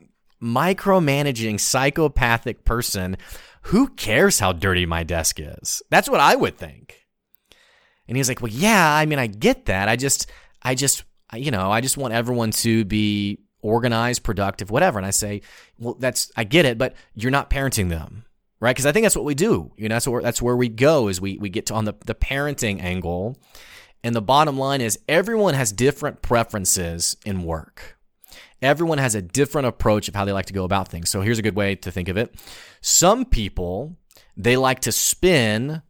micromanaging 0.43 1.61
psychopathic 1.61 2.65
person, 2.65 3.17
who 3.63 3.89
cares 3.89 4.41
how 4.41 4.53
dirty 4.53 4.87
my 4.87 5.03
desk 5.03 5.39
is? 5.39 5.83
That's 5.89 6.11
what 6.11 6.21
I 6.21 6.35
would 6.35 6.59
think. 6.59 7.07
And 8.09 8.17
he's 8.17 8.29
like, 8.29 8.43
"Well, 8.43 8.53
yeah, 8.53 8.93
I 8.95 9.07
mean, 9.07 9.19
I 9.19 9.29
get 9.29 9.67
that. 9.67 9.89
I 9.89 9.97
just 9.97 10.31
I 10.63 10.75
just 10.75 11.05
you 11.35 11.51
know, 11.51 11.71
I 11.71 11.81
just 11.81 11.97
want 11.97 12.13
everyone 12.13 12.51
to 12.51 12.85
be 12.85 13.39
organized, 13.63 14.23
productive, 14.23 14.71
whatever. 14.71 14.99
And 14.99 15.07
I 15.07 15.11
say, 15.11 15.43
well, 15.79 15.95
that's 15.95 16.31
I 16.37 16.45
get 16.45 16.67
it, 16.67 16.77
but 16.77 16.95
you're 17.15 17.31
not 17.31 17.49
parenting 17.49 17.89
them, 17.89 18.25
right? 18.61 18.75
Because 18.75 18.87
I 18.87 18.93
think 18.93 19.05
that's 19.05 19.17
what 19.17 19.25
we 19.25 19.35
do. 19.35 19.73
You 19.77 19.89
know, 19.89 19.95
that's 19.95 20.09
where 20.09 20.23
that's 20.23 20.43
where 20.43 20.57
we 20.57 20.69
go 20.69 21.09
is 21.09 21.21
we 21.21 21.39
we 21.39 21.49
get 21.49 21.67
to 21.67 21.75
on 21.75 21.85
the 21.85 21.95
the 22.05 22.15
parenting 22.15 22.83
angle. 22.83 23.39
And 24.05 24.17
the 24.17 24.23
bottom 24.23 24.59
line 24.59 24.81
is 24.81 24.99
everyone 25.09 25.55
has 25.55 25.71
different 25.71 26.23
preferences 26.23 27.17
in 27.25 27.45
work. 27.45 27.97
Everyone 28.61 28.99
has 28.99 29.15
a 29.15 29.23
different 29.23 29.69
approach 29.69 30.09
of 30.09 30.15
how 30.15 30.25
they 30.25 30.33
like 30.33 30.47
to 30.47 30.53
go 30.53 30.65
about 30.65 30.89
things. 30.89 31.09
So 31.09 31.21
here's 31.21 31.39
a 31.39 31.43
good 31.43 31.57
way 31.57 31.77
to 31.77 31.91
think 31.91 32.09
of 32.09 32.17
it. 32.17 32.35
Some 32.81 33.25
people, 33.25 33.97
they 34.37 34.57
like 34.57 34.81
to 34.81 34.93
spin 34.93 35.83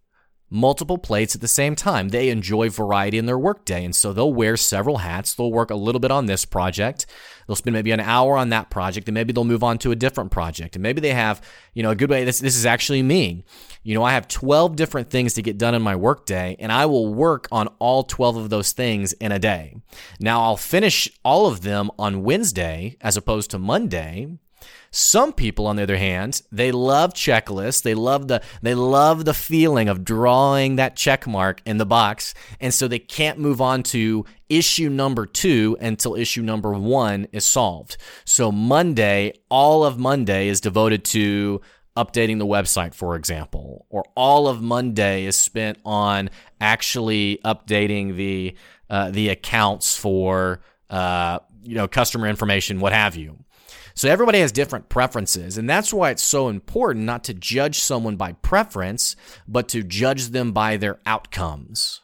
multiple 0.53 0.99
plates 0.99 1.35
at 1.35 1.41
the 1.41 1.49
same 1.49 1.75
time. 1.75 2.11
They 2.11 2.29
enjoy 2.29 2.69
variety 2.69 3.19
in 3.19 3.27
their 3.27 3.39
workday, 3.39 3.85
and 3.85 3.97
so 3.97 4.13
they'll 4.13 4.33
wear 4.33 4.57
several 4.57 4.99
hats. 4.99 5.35
They'll 5.35 5.51
work 5.51 5.71
a 5.71 5.75
little 5.75 6.01
bit 6.01 6.11
on 6.11 6.27
this 6.27 6.45
project. 6.45 7.07
They'll 7.47 7.57
spend 7.57 7.75
maybe 7.75 7.91
an 7.91 8.01
hour 8.01 8.37
on 8.37 8.51
that 8.51 8.71
project, 8.71 9.09
and 9.09 9.15
maybe 9.15 9.33
they'll 9.33 9.45
move 9.45 9.65
on 9.65 9.79
to 9.79 9.91
a 9.91 9.97
different 9.97 10.31
project. 10.31 10.77
And 10.77 10.83
maybe 10.83 11.01
they 11.01 11.13
have, 11.13 11.41
you 11.75 11.83
know, 11.83 11.91
a 11.91 11.97
good 11.97 12.11
way. 12.11 12.25
This 12.25 12.41
this 12.41 12.57
is 12.57 12.67
actually 12.67 13.03
me. 13.03 13.45
You 13.83 13.95
know, 13.95 14.05
I 14.05 14.13
have 14.13 14.29
12 14.29 14.77
different 14.77 15.11
things 15.11 15.35
to 15.35 15.43
get 15.43 15.59
done 15.59 15.75
in 15.75 15.83
my 15.83 15.97
workday, 15.97 16.57
and 16.59 16.71
I 16.71 16.87
will 16.87 17.13
work 17.13 17.49
on 17.51 17.69
all 17.79 18.05
12 18.05 18.37
of 18.37 18.51
those 18.51 18.73
things 18.73 19.13
in 19.15 19.33
a 19.33 19.39
day. 19.39 19.77
Now 20.21 20.43
I'll 20.43 20.57
finish 20.57 21.11
all 21.25 21.47
of 21.47 21.63
them 21.63 21.91
on 21.99 22.23
Wednesday 22.23 22.97
as 23.01 23.17
opposed 23.17 23.51
to 23.51 23.59
Monday 23.59 24.39
some 24.95 25.33
people, 25.33 25.67
on 25.67 25.77
the 25.77 25.85
other 25.85 25.97
hand, 25.97 26.43
they 26.53 26.71
love 26.71 27.15
checklists. 27.15 27.83
They 27.83 27.95
love 27.95 28.29
the 28.29 28.43
they 28.61 28.75
love 28.75 29.25
the 29.25 29.33
feeling 29.33 29.89
of 29.89 30.05
drawing 30.05 30.77
that 30.77 30.97
check 30.97 31.27
mark 31.27 31.63
in 31.65 31.79
the 31.79 31.87
box, 31.87 32.35
and 32.61 32.75
so 32.75 32.87
they 32.87 32.99
can't 32.99 33.39
move 33.39 33.63
on 33.63 33.83
to 33.85 34.27
issue 34.51 34.91
number 34.91 35.25
two 35.25 35.79
until 35.81 36.15
issue 36.15 36.43
number 36.43 36.73
one 36.73 37.27
is 37.33 37.47
solved. 37.47 37.97
So 38.27 38.53
Monday, 38.53 39.33
all 39.49 39.83
of 39.83 39.99
Monday 39.99 40.49
is 40.49 40.61
devoted 40.61 41.05
to 41.07 41.63
updating 41.97 42.39
the 42.39 42.47
website, 42.47 42.93
for 42.93 43.17
example, 43.17 43.87
or 43.89 44.05
all 44.15 44.47
of 44.47 44.61
Monday 44.61 45.25
is 45.25 45.37
spent 45.37 45.79
on 45.87 46.29
actually 46.61 47.41
updating 47.47 48.17
the 48.17 48.55
uh, 48.91 49.11
the 49.11 49.31
accounts 49.31 49.97
for 49.97 50.61
uh, 50.91 51.39
you 51.63 51.77
know 51.77 51.89
customer 51.89 52.27
information, 52.27 52.79
what 52.79 52.93
have 52.93 53.17
you. 53.17 53.39
So 53.95 54.09
everybody 54.09 54.41
has 54.41 54.53
different 54.53 54.89
preferences, 54.89 55.59
and 55.59 55.69
that's 55.69 55.93
why 55.93 56.11
it's 56.11 56.23
so 56.23 56.49
important 56.49 57.05
not 57.05 57.25
to 57.25 57.35
judge 57.35 57.79
someone 57.79 58.17
by 58.17 58.33
preference, 58.33 59.17
but 59.47 59.69
to 59.69 59.83
judge 59.83 60.29
them 60.29 60.53
by 60.53 60.77
their 60.77 60.99
outcomes. 61.07 62.01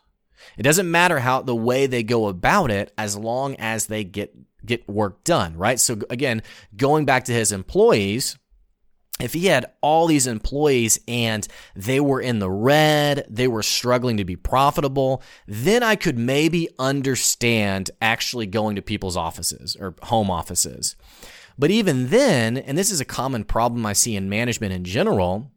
It 0.57 0.63
doesn't 0.63 0.91
matter 0.91 1.21
how 1.21 1.43
the 1.43 1.55
way 1.55 1.87
they 1.87 2.03
go 2.03 2.27
about 2.27 2.71
it 2.71 2.93
as 2.99 3.17
long 3.17 3.55
as 3.57 3.87
they 3.87 4.05
get 4.05 4.35
get 4.67 4.89
work 4.89 5.23
done, 5.25 5.57
right? 5.57 5.79
So 5.79 5.99
again, 6.11 6.43
going 6.77 7.05
back 7.05 7.25
to 7.25 7.33
his 7.33 7.53
employees, 7.53 8.37
if 9.21 9.33
he 9.33 9.47
had 9.47 9.73
all 9.81 10.07
these 10.07 10.27
employees 10.27 10.99
and 11.09 11.47
they 11.75 12.01
were 12.01 12.21
in 12.21 12.39
the 12.39 12.51
red, 12.51 13.27
they 13.29 13.49
were 13.49 13.63
struggling 13.63 14.19
to 14.19 14.25
be 14.25 14.37
profitable, 14.37 15.23
then 15.47 15.83
I 15.83 15.97
could 15.97 16.19
maybe 16.19 16.69
understand 16.79 17.91
actually 18.01 18.47
going 18.47 18.77
to 18.77 18.83
people's 18.83 19.17
offices 19.17 19.77
or 19.79 19.95
home 20.03 20.31
offices. 20.31 20.97
But 21.59 21.71
even 21.71 22.09
then, 22.09 22.57
and 22.57 22.79
this 22.79 22.91
is 22.91 23.01
a 23.01 23.05
common 23.05 23.45
problem 23.45 23.85
I 23.85 23.93
see 23.93 24.15
in 24.15 24.29
management 24.29 24.73
in 24.73 24.85
general, 24.85 25.51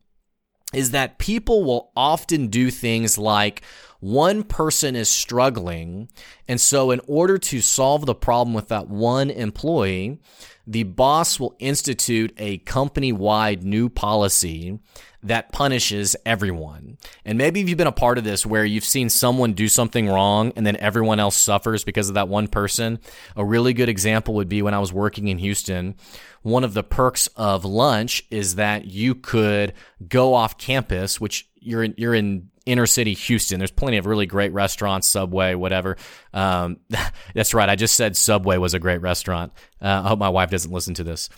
is 0.73 0.91
that 0.91 1.19
people 1.19 1.63
will 1.63 1.91
often 1.95 2.47
do 2.47 2.71
things 2.71 3.17
like 3.17 3.61
one 3.99 4.43
person 4.43 4.95
is 4.95 5.09
struggling. 5.09 6.09
And 6.47 6.59
so, 6.59 6.91
in 6.91 7.01
order 7.07 7.37
to 7.37 7.61
solve 7.61 8.05
the 8.05 8.15
problem 8.15 8.53
with 8.53 8.69
that 8.69 8.87
one 8.87 9.29
employee, 9.29 10.19
the 10.65 10.83
boss 10.83 11.39
will 11.39 11.55
institute 11.59 12.33
a 12.37 12.57
company 12.59 13.11
wide 13.11 13.63
new 13.63 13.89
policy 13.89 14.79
that 15.23 15.51
punishes 15.51 16.15
everyone. 16.25 16.97
And 17.25 17.37
maybe 17.37 17.61
if 17.61 17.69
you've 17.69 17.77
been 17.77 17.87
a 17.87 17.91
part 17.91 18.17
of 18.17 18.23
this 18.23 18.45
where 18.45 18.65
you've 18.65 18.83
seen 18.83 19.09
someone 19.09 19.53
do 19.53 19.67
something 19.67 20.07
wrong 20.07 20.51
and 20.55 20.65
then 20.65 20.77
everyone 20.77 21.19
else 21.19 21.35
suffers 21.35 21.83
because 21.83 22.09
of 22.09 22.15
that 22.15 22.27
one 22.27 22.47
person. 22.47 22.99
A 23.35 23.45
really 23.45 23.73
good 23.73 23.89
example 23.89 24.33
would 24.35 24.49
be 24.49 24.61
when 24.61 24.73
I 24.73 24.79
was 24.79 24.91
working 24.91 25.27
in 25.27 25.37
Houston. 25.37 25.95
One 26.41 26.63
of 26.63 26.73
the 26.73 26.83
perks 26.83 27.27
of 27.35 27.65
lunch 27.65 28.23
is 28.31 28.55
that 28.55 28.85
you 28.85 29.13
could 29.13 29.73
go 30.07 30.33
off 30.33 30.57
campus, 30.57 31.21
which 31.21 31.47
you're 31.59 31.83
in, 31.83 31.93
you're 31.97 32.15
in 32.15 32.49
inner 32.65 32.87
city 32.87 33.13
Houston. 33.13 33.59
There's 33.59 33.71
plenty 33.71 33.97
of 33.97 34.05
really 34.05 34.25
great 34.25 34.53
restaurants, 34.53 35.07
Subway, 35.07 35.53
whatever. 35.55 35.97
Um, 36.33 36.77
that's 37.35 37.53
right. 37.53 37.69
I 37.69 37.75
just 37.75 37.95
said 37.95 38.17
Subway 38.17 38.57
was 38.57 38.73
a 38.73 38.79
great 38.79 39.01
restaurant. 39.01 39.53
Uh, 39.81 40.01
I 40.03 40.07
hope 40.09 40.19
my 40.19 40.29
wife 40.29 40.49
doesn't 40.49 40.71
listen 40.71 40.93
to 40.95 41.03
this. 41.03 41.29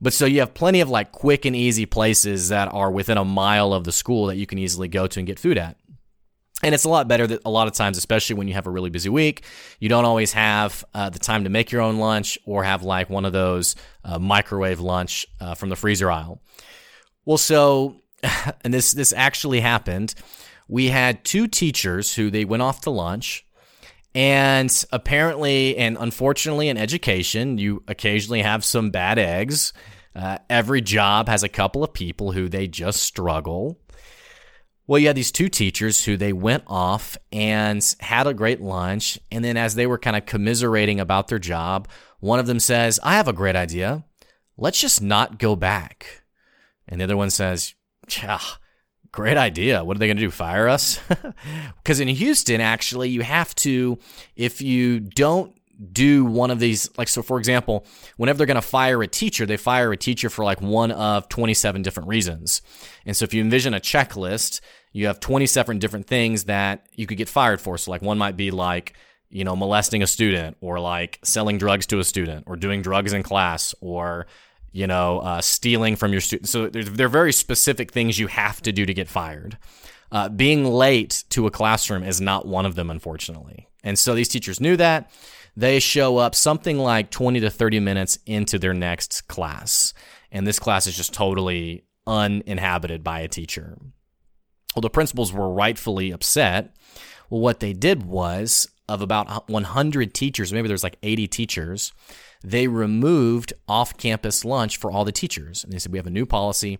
But 0.00 0.12
so 0.12 0.26
you 0.26 0.40
have 0.40 0.54
plenty 0.54 0.80
of 0.80 0.90
like 0.90 1.12
quick 1.12 1.44
and 1.44 1.54
easy 1.54 1.86
places 1.86 2.48
that 2.48 2.72
are 2.72 2.90
within 2.90 3.16
a 3.16 3.24
mile 3.24 3.72
of 3.72 3.84
the 3.84 3.92
school 3.92 4.26
that 4.26 4.36
you 4.36 4.46
can 4.46 4.58
easily 4.58 4.88
go 4.88 5.06
to 5.06 5.20
and 5.20 5.26
get 5.26 5.38
food 5.38 5.58
at. 5.58 5.76
And 6.62 6.74
it's 6.74 6.84
a 6.84 6.88
lot 6.88 7.08
better 7.08 7.26
that 7.26 7.42
a 7.44 7.50
lot 7.50 7.68
of 7.68 7.74
times, 7.74 7.98
especially 7.98 8.36
when 8.36 8.48
you 8.48 8.54
have 8.54 8.66
a 8.66 8.70
really 8.70 8.88
busy 8.88 9.08
week, 9.08 9.44
you 9.80 9.88
don't 9.88 10.04
always 10.04 10.32
have 10.32 10.84
uh, 10.94 11.10
the 11.10 11.18
time 11.18 11.44
to 11.44 11.50
make 11.50 11.70
your 11.70 11.82
own 11.82 11.98
lunch 11.98 12.38
or 12.46 12.64
have 12.64 12.82
like 12.82 13.10
one 13.10 13.24
of 13.24 13.32
those 13.32 13.76
uh, 14.04 14.18
microwave 14.18 14.80
lunch 14.80 15.26
uh, 15.40 15.54
from 15.54 15.68
the 15.68 15.76
freezer 15.76 16.10
aisle. 16.10 16.40
Well, 17.26 17.38
so, 17.38 18.00
and 18.64 18.72
this 18.72 18.92
this 18.92 19.12
actually 19.12 19.60
happened. 19.60 20.14
We 20.66 20.88
had 20.88 21.24
two 21.24 21.48
teachers 21.48 22.14
who 22.14 22.30
they 22.30 22.46
went 22.46 22.62
off 22.62 22.80
to 22.82 22.90
lunch 22.90 23.44
and 24.14 24.84
apparently, 24.92 25.76
and 25.76 25.96
unfortunately, 25.98 26.68
in 26.68 26.76
education, 26.76 27.58
you 27.58 27.82
occasionally 27.88 28.42
have 28.42 28.64
some 28.64 28.90
bad 28.90 29.18
eggs. 29.18 29.72
Uh, 30.14 30.38
every 30.48 30.80
job 30.80 31.28
has 31.28 31.42
a 31.42 31.48
couple 31.48 31.82
of 31.82 31.92
people 31.92 32.32
who 32.32 32.48
they 32.48 32.68
just 32.68 33.02
struggle. 33.02 33.80
Well, 34.86 34.98
you 34.98 35.06
had 35.08 35.16
these 35.16 35.32
two 35.32 35.48
teachers 35.48 36.04
who 36.04 36.16
they 36.16 36.32
went 36.32 36.64
off 36.66 37.16
and 37.32 37.82
had 38.00 38.26
a 38.26 38.34
great 38.34 38.60
lunch. 38.60 39.18
And 39.32 39.44
then, 39.44 39.56
as 39.56 39.74
they 39.74 39.86
were 39.86 39.98
kind 39.98 40.16
of 40.16 40.26
commiserating 40.26 41.00
about 41.00 41.28
their 41.28 41.38
job, 41.38 41.88
one 42.20 42.38
of 42.38 42.46
them 42.46 42.60
says, 42.60 43.00
I 43.02 43.14
have 43.14 43.28
a 43.28 43.32
great 43.32 43.56
idea. 43.56 44.04
Let's 44.56 44.80
just 44.80 45.02
not 45.02 45.38
go 45.38 45.56
back. 45.56 46.22
And 46.86 47.00
the 47.00 47.04
other 47.04 47.16
one 47.16 47.30
says, 47.30 47.74
Yeah, 48.22 48.40
Great 49.14 49.36
idea. 49.36 49.84
What 49.84 49.96
are 49.96 50.00
they 50.00 50.08
going 50.08 50.16
to 50.16 50.22
do? 50.22 50.30
Fire 50.30 50.68
us? 50.68 50.98
Because 51.82 52.00
in 52.00 52.08
Houston, 52.08 52.60
actually, 52.60 53.10
you 53.10 53.20
have 53.20 53.54
to, 53.56 53.98
if 54.34 54.60
you 54.60 54.98
don't 54.98 55.54
do 55.92 56.24
one 56.24 56.50
of 56.50 56.58
these, 56.58 56.90
like, 56.96 57.08
so 57.08 57.22
for 57.22 57.38
example, 57.38 57.86
whenever 58.16 58.38
they're 58.38 58.46
going 58.46 58.56
to 58.56 58.62
fire 58.62 59.02
a 59.02 59.06
teacher, 59.06 59.46
they 59.46 59.56
fire 59.56 59.92
a 59.92 59.96
teacher 59.96 60.30
for 60.30 60.44
like 60.44 60.60
one 60.60 60.90
of 60.90 61.28
27 61.28 61.82
different 61.82 62.08
reasons. 62.08 62.62
And 63.06 63.14
so 63.14 63.22
if 63.24 63.32
you 63.32 63.40
envision 63.40 63.72
a 63.74 63.80
checklist, 63.80 64.60
you 64.92 65.06
have 65.06 65.20
27 65.20 65.78
different 65.78 66.08
things 66.08 66.44
that 66.44 66.86
you 66.94 67.06
could 67.06 67.18
get 67.18 67.28
fired 67.28 67.60
for. 67.60 67.78
So, 67.78 67.92
like, 67.92 68.02
one 68.02 68.18
might 68.18 68.36
be 68.36 68.50
like, 68.50 68.94
you 69.28 69.44
know, 69.44 69.54
molesting 69.54 70.02
a 70.02 70.06
student 70.08 70.56
or 70.60 70.80
like 70.80 71.20
selling 71.22 71.58
drugs 71.58 71.86
to 71.88 72.00
a 72.00 72.04
student 72.04 72.44
or 72.46 72.56
doing 72.56 72.82
drugs 72.82 73.12
in 73.12 73.22
class 73.22 73.74
or 73.80 74.26
you 74.74 74.88
know, 74.88 75.20
uh, 75.20 75.40
stealing 75.40 75.94
from 75.94 76.10
your 76.10 76.20
students. 76.20 76.50
So 76.50 76.68
there 76.68 77.06
are 77.06 77.08
very 77.08 77.32
specific 77.32 77.92
things 77.92 78.18
you 78.18 78.26
have 78.26 78.60
to 78.62 78.72
do 78.72 78.84
to 78.84 78.92
get 78.92 79.08
fired. 79.08 79.56
Uh, 80.10 80.28
being 80.28 80.64
late 80.64 81.22
to 81.30 81.46
a 81.46 81.50
classroom 81.50 82.02
is 82.02 82.20
not 82.20 82.44
one 82.44 82.66
of 82.66 82.74
them, 82.74 82.90
unfortunately. 82.90 83.68
And 83.84 83.96
so 83.96 84.14
these 84.16 84.28
teachers 84.28 84.60
knew 84.60 84.76
that. 84.76 85.12
They 85.56 85.78
show 85.78 86.16
up 86.18 86.34
something 86.34 86.76
like 86.76 87.12
20 87.12 87.38
to 87.40 87.50
30 87.50 87.78
minutes 87.78 88.18
into 88.26 88.58
their 88.58 88.74
next 88.74 89.28
class. 89.28 89.94
And 90.32 90.44
this 90.44 90.58
class 90.58 90.88
is 90.88 90.96
just 90.96 91.14
totally 91.14 91.84
uninhabited 92.04 93.04
by 93.04 93.20
a 93.20 93.28
teacher. 93.28 93.78
Well, 94.74 94.80
the 94.80 94.90
principals 94.90 95.32
were 95.32 95.50
rightfully 95.50 96.10
upset. 96.10 96.74
Well, 97.30 97.40
what 97.40 97.60
they 97.60 97.74
did 97.74 98.02
was, 98.02 98.68
of 98.88 99.02
about 99.02 99.48
100 99.48 100.14
teachers, 100.14 100.52
maybe 100.52 100.66
there's 100.66 100.82
like 100.82 100.98
80 101.04 101.28
teachers, 101.28 101.92
they 102.44 102.68
removed 102.68 103.54
off 103.66 103.96
campus 103.96 104.44
lunch 104.44 104.76
for 104.76 104.90
all 104.90 105.04
the 105.04 105.12
teachers. 105.12 105.64
And 105.64 105.72
they 105.72 105.78
said, 105.78 105.90
we 105.90 105.98
have 105.98 106.06
a 106.06 106.10
new 106.10 106.26
policy. 106.26 106.78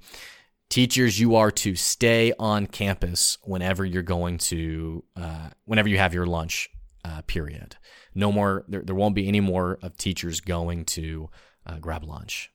Teachers, 0.69 1.19
you 1.19 1.37
are 1.37 1.51
to 1.51 1.75
stay 1.75 2.33
on 2.39 2.67
campus 2.67 3.39
whenever 3.43 3.85
you're 3.85 4.03
going 4.03 4.39
to, 4.39 5.05
uh, 5.17 5.49
whenever 5.65 5.89
you 5.89 5.97
have 5.99 6.13
your 6.13 6.27
lunch 6.27 6.69
uh, 7.05 7.23
period. 7.27 7.77
No 8.15 8.31
more, 8.31 8.65
there, 8.69 8.83
there 8.83 8.95
won't 8.95 9.15
be 9.15 9.27
any 9.27 9.41
more 9.41 9.79
of 9.83 9.97
teachers 9.97 10.41
going 10.41 10.85
to 10.87 11.31
uh, 11.67 11.79
grab 11.79 12.05
lunch. 12.05 12.51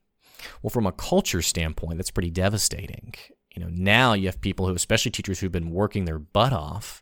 Well, 0.61 0.69
from 0.69 0.85
a 0.85 0.91
culture 0.91 1.41
standpoint, 1.41 1.97
that's 1.97 2.11
pretty 2.11 2.29
devastating. 2.31 3.15
You 3.55 3.63
know, 3.63 3.71
now 3.71 4.13
you 4.13 4.27
have 4.27 4.39
people 4.39 4.67
who, 4.67 4.73
especially 4.75 5.11
teachers 5.11 5.39
who've 5.39 5.51
been 5.51 5.71
working 5.71 6.05
their 6.05 6.19
butt 6.19 6.53
off, 6.53 7.01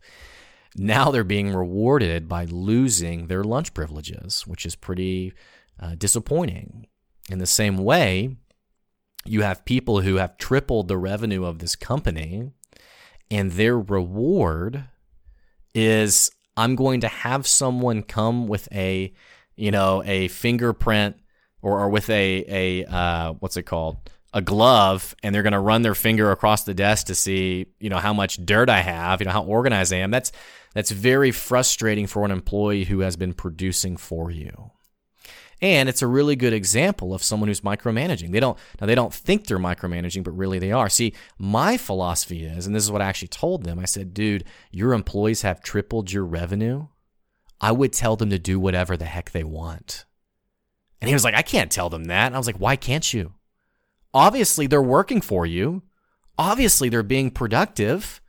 now 0.76 1.12
they're 1.12 1.24
being 1.24 1.54
rewarded 1.54 2.28
by 2.30 2.46
losing 2.46 3.28
their 3.28 3.44
lunch 3.44 3.74
privileges, 3.74 4.48
which 4.48 4.66
is 4.66 4.76
pretty 4.76 5.34
uh, 5.80 5.96
disappointing. 5.96 6.88
In 7.30 7.40
the 7.40 7.46
same 7.46 7.78
way, 7.78 8.38
you 9.26 9.42
have 9.42 9.66
people 9.66 10.02
who 10.02 10.16
have 10.16 10.38
tripled 10.38 10.88
the 10.88 10.98
revenue 10.98 11.44
of 11.44 11.60
this 11.60 11.76
company, 11.76 12.52
and 13.30 13.52
their 13.52 13.78
reward 13.78 14.86
is 15.76 16.32
I'm 16.56 16.76
going 16.76 17.02
to 17.02 17.08
have 17.08 17.46
someone 17.46 18.02
come 18.04 18.48
with 18.48 18.68
a, 18.72 19.14
you 19.56 19.72
know, 19.72 20.02
a 20.06 20.30
fingerprint 20.30 21.18
or, 21.62 21.82
or 21.82 21.90
with 21.90 22.10
a 22.10 22.46
a 22.48 22.86
uh, 22.86 23.34
what's 23.34 23.58
it 23.58 23.64
called? 23.64 23.98
a 24.34 24.42
glove 24.42 25.16
and 25.24 25.34
they're 25.34 25.42
going 25.42 25.54
to 25.54 25.60
run 25.60 25.82
their 25.82 25.96
finger 25.96 26.32
across 26.32 26.64
the 26.64 26.74
desk 26.74 27.08
to 27.08 27.16
see, 27.16 27.66
you 27.80 27.90
know, 27.90 27.98
how 27.98 28.14
much 28.14 28.46
dirt 28.46 28.70
I 28.70 28.82
have, 28.82 29.20
you 29.20 29.26
know, 29.26 29.32
how 29.32 29.44
organized 29.44 29.94
I 29.94 29.98
am. 29.98 30.12
That's 30.12 30.32
that's 30.74 30.92
very 30.92 31.32
frustrating 31.32 32.08
for 32.08 32.24
an 32.24 32.32
employee 32.32 32.84
who 32.84 33.00
has 33.00 33.16
been 33.16 33.34
producing 33.34 33.98
for 33.98 34.30
you. 34.30 34.72
And 35.62 35.90
it's 35.90 36.04
a 36.04 36.08
really 36.08 36.36
good 36.36 36.54
example 36.54 37.14
of 37.14 37.24
someone 37.24 37.48
who's 37.48 37.62
micromanaging. 37.62 38.32
They 38.32 38.40
don't 38.40 38.58
now 38.80 38.86
they 38.86 38.96
don't 38.96 39.14
think 39.14 39.48
they're 39.48 39.58
micromanaging, 39.58 40.24
but 40.24 40.38
really 40.38 40.60
they 40.60 40.72
are. 40.72 40.90
See, 40.90 41.14
my 41.40 41.78
philosophy 41.78 42.46
is, 42.46 42.68
and 42.68 42.76
this 42.76 42.84
is 42.84 42.92
what 42.92 43.02
I 43.02 43.06
actually 43.06 43.30
told 43.30 43.64
them. 43.64 43.80
I 43.80 43.86
said, 43.86 44.14
dude, 44.14 44.44
your 44.72 44.94
employees 44.94 45.42
have 45.42 45.62
tripled 45.62 46.12
your 46.12 46.26
revenue. 46.26 46.88
I 47.60 47.72
would 47.72 47.92
tell 47.92 48.16
them 48.16 48.30
to 48.30 48.38
do 48.38 48.60
whatever 48.60 48.96
the 48.96 49.06
heck 49.06 49.32
they 49.32 49.44
want. 49.44 50.06
And 51.02 51.08
he 51.08 51.14
was 51.14 51.24
like, 51.24 51.36
I 51.36 51.42
can't 51.42 51.72
tell 51.72 51.90
them 51.90 52.06
that. 52.06 52.28
And 52.28 52.36
I 52.36 52.38
was 52.38 52.48
like, 52.48 52.60
why 52.60 52.76
can't 52.76 53.14
you? 53.14 53.34
Obviously, 54.14 54.68
they're 54.68 54.82
working 54.82 55.22
for 55.22 55.46
you. 55.46 55.84
Obviously, 56.38 56.90
they're 56.90 57.04
being 57.04 57.32
productive. 57.32 58.22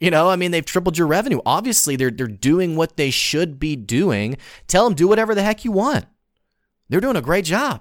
You 0.00 0.10
know, 0.10 0.30
I 0.30 0.36
mean, 0.36 0.50
they've 0.50 0.64
tripled 0.64 0.98
your 0.98 1.06
revenue. 1.06 1.40
Obviously, 1.44 1.94
they're 1.94 2.10
they're 2.10 2.26
doing 2.26 2.74
what 2.74 2.96
they 2.96 3.10
should 3.10 3.60
be 3.60 3.76
doing. 3.76 4.36
Tell 4.66 4.84
them 4.84 4.94
do 4.94 5.06
whatever 5.06 5.34
the 5.34 5.42
heck 5.42 5.64
you 5.64 5.72
want. 5.72 6.06
They're 6.90 7.00
doing 7.00 7.16
a 7.16 7.22
great 7.22 7.44
job. 7.44 7.80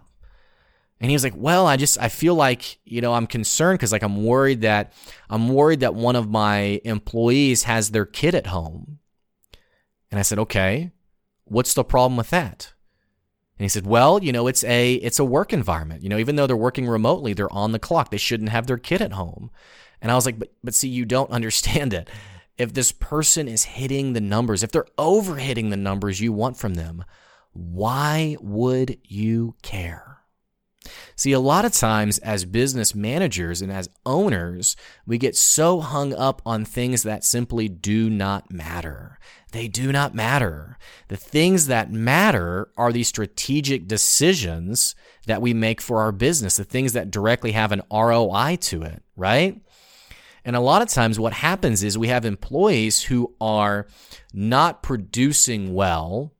And 1.02 1.10
he 1.10 1.16
was 1.16 1.24
like, 1.24 1.34
"Well, 1.36 1.66
I 1.66 1.78
just 1.78 1.98
I 2.00 2.10
feel 2.10 2.36
like, 2.36 2.78
you 2.86 3.02
know, 3.02 3.14
I'm 3.14 3.28
concerned 3.28 3.80
cuz 3.80 3.92
like 3.92 4.04
I'm 4.04 4.24
worried 4.24 4.62
that 4.62 4.94
I'm 5.30 5.50
worried 5.50 5.80
that 5.80 5.96
one 5.96 6.16
of 6.16 6.30
my 6.30 6.80
employees 6.84 7.64
has 7.64 7.90
their 7.92 8.06
kid 8.06 8.36
at 8.36 8.48
home." 8.48 9.00
And 10.12 10.20
I 10.20 10.24
said, 10.24 10.40
"Okay. 10.40 10.92
What's 11.46 11.74
the 11.74 11.84
problem 11.84 12.18
with 12.18 12.30
that?" 12.30 12.74
And 13.58 13.66
he 13.66 13.70
said, 13.70 13.88
"Well, 13.88 14.24
you 14.24 14.32
know, 14.32 14.48
it's 14.48 14.64
a 14.64 14.96
it's 14.96 15.20
a 15.20 15.26
work 15.26 15.54
environment. 15.54 16.04
You 16.04 16.10
know, 16.10 16.20
even 16.20 16.36
though 16.36 16.48
they're 16.48 16.56
working 16.56 16.88
remotely, 16.88 17.34
they're 17.34 17.52
on 17.52 17.72
the 17.72 17.80
clock. 17.80 18.12
They 18.12 18.18
shouldn't 18.18 18.50
have 18.50 18.68
their 18.68 18.78
kid 18.78 19.02
at 19.02 19.14
home." 19.14 19.50
And 20.02 20.12
I 20.12 20.16
was 20.16 20.26
like, 20.26 20.38
"But 20.38 20.52
but 20.64 20.76
see, 20.76 20.90
you 20.90 21.06
don't 21.06 21.32
understand 21.40 21.94
it. 21.94 22.10
If 22.58 22.74
this 22.74 22.92
person 22.92 23.48
is 23.48 23.64
hitting 23.64 24.12
the 24.14 24.22
numbers, 24.22 24.64
if 24.64 24.72
they're 24.72 24.86
over 24.98 25.38
hitting 25.38 25.70
the 25.70 25.78
numbers 25.78 26.20
you 26.20 26.34
want 26.34 26.58
from 26.58 26.74
them, 26.74 27.06
why 27.54 28.38
would 28.42 28.98
you 29.04 29.56
care? 29.62 30.10
See, 31.16 31.34
a 31.34 31.40
lot 31.40 31.66
of 31.66 31.74
times 31.74 32.18
as 32.20 32.46
business 32.46 32.96
managers 32.96 33.62
and 33.62 33.72
as 33.72 33.90
owners, 34.06 34.76
we 35.06 35.18
get 35.18 35.36
so 35.36 35.82
hung 35.82 36.14
up 36.14 36.42
on 36.46 36.64
things 36.66 37.04
that 37.04 37.24
simply 37.24 37.68
do 37.68 38.10
not 38.10 38.52
matter. 38.52 39.20
They 39.52 39.68
do 39.68 39.92
not 39.92 40.16
matter. 40.16 40.78
The 41.08 41.18
things 41.18 41.68
that 41.68 41.92
matter 41.92 42.70
are 42.78 42.92
the 42.92 43.04
strategic 43.04 43.88
decisions 43.88 44.96
that 45.26 45.42
we 45.42 45.54
make 45.54 45.82
for 45.82 46.02
our 46.02 46.12
business, 46.12 46.56
the 46.58 46.64
things 46.64 46.94
that 46.94 47.12
directly 47.12 47.52
have 47.52 47.72
an 47.72 47.82
ROI 47.92 48.58
to 48.62 48.84
it, 48.84 49.04
right? 49.16 49.62
And 50.46 50.56
a 50.56 50.62
lot 50.62 50.82
of 50.82 50.88
times, 50.88 51.20
what 51.20 51.34
happens 51.34 51.84
is 51.84 51.98
we 51.98 52.08
have 52.08 52.26
employees 52.26 53.04
who 53.04 53.36
are 53.42 53.88
not 54.34 54.82
producing 54.82 55.74
well 55.74 56.34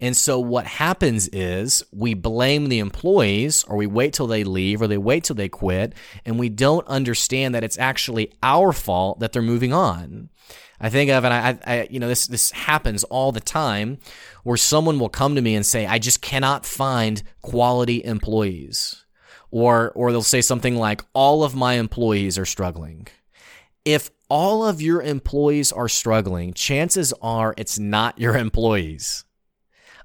and 0.00 0.16
so 0.16 0.38
what 0.38 0.66
happens 0.66 1.28
is 1.28 1.82
we 1.92 2.14
blame 2.14 2.68
the 2.68 2.78
employees 2.78 3.64
or 3.64 3.76
we 3.76 3.86
wait 3.86 4.12
till 4.12 4.26
they 4.26 4.44
leave 4.44 4.80
or 4.80 4.86
they 4.86 4.98
wait 4.98 5.24
till 5.24 5.36
they 5.36 5.48
quit 5.48 5.94
and 6.24 6.38
we 6.38 6.48
don't 6.48 6.86
understand 6.86 7.54
that 7.54 7.64
it's 7.64 7.78
actually 7.78 8.32
our 8.42 8.72
fault 8.72 9.20
that 9.20 9.32
they're 9.32 9.42
moving 9.42 9.72
on. 9.72 10.28
I 10.78 10.90
think 10.90 11.10
of, 11.10 11.24
and 11.24 11.32
I, 11.32 11.58
I, 11.66 11.88
you 11.90 11.98
know, 11.98 12.08
this, 12.08 12.26
this 12.26 12.50
happens 12.50 13.02
all 13.04 13.32
the 13.32 13.40
time 13.40 13.98
where 14.44 14.58
someone 14.58 14.98
will 14.98 15.08
come 15.08 15.34
to 15.34 15.40
me 15.42 15.54
and 15.54 15.64
say, 15.64 15.86
I 15.86 15.98
just 15.98 16.20
cannot 16.20 16.66
find 16.66 17.22
quality 17.42 18.04
employees. 18.04 19.04
or 19.50 19.90
or 19.92 20.12
they'll 20.12 20.22
say 20.22 20.42
something 20.42 20.76
like 20.76 21.02
all 21.14 21.42
of 21.44 21.54
my 21.54 21.74
employees 21.74 22.38
are 22.38 22.44
struggling. 22.44 23.08
If 23.84 24.10
all 24.28 24.66
of 24.66 24.82
your 24.82 25.02
employees 25.02 25.72
are 25.72 25.88
struggling, 25.88 26.52
chances 26.52 27.12
are 27.22 27.54
it's 27.56 27.78
not 27.78 28.18
your 28.18 28.36
employees. 28.46 29.24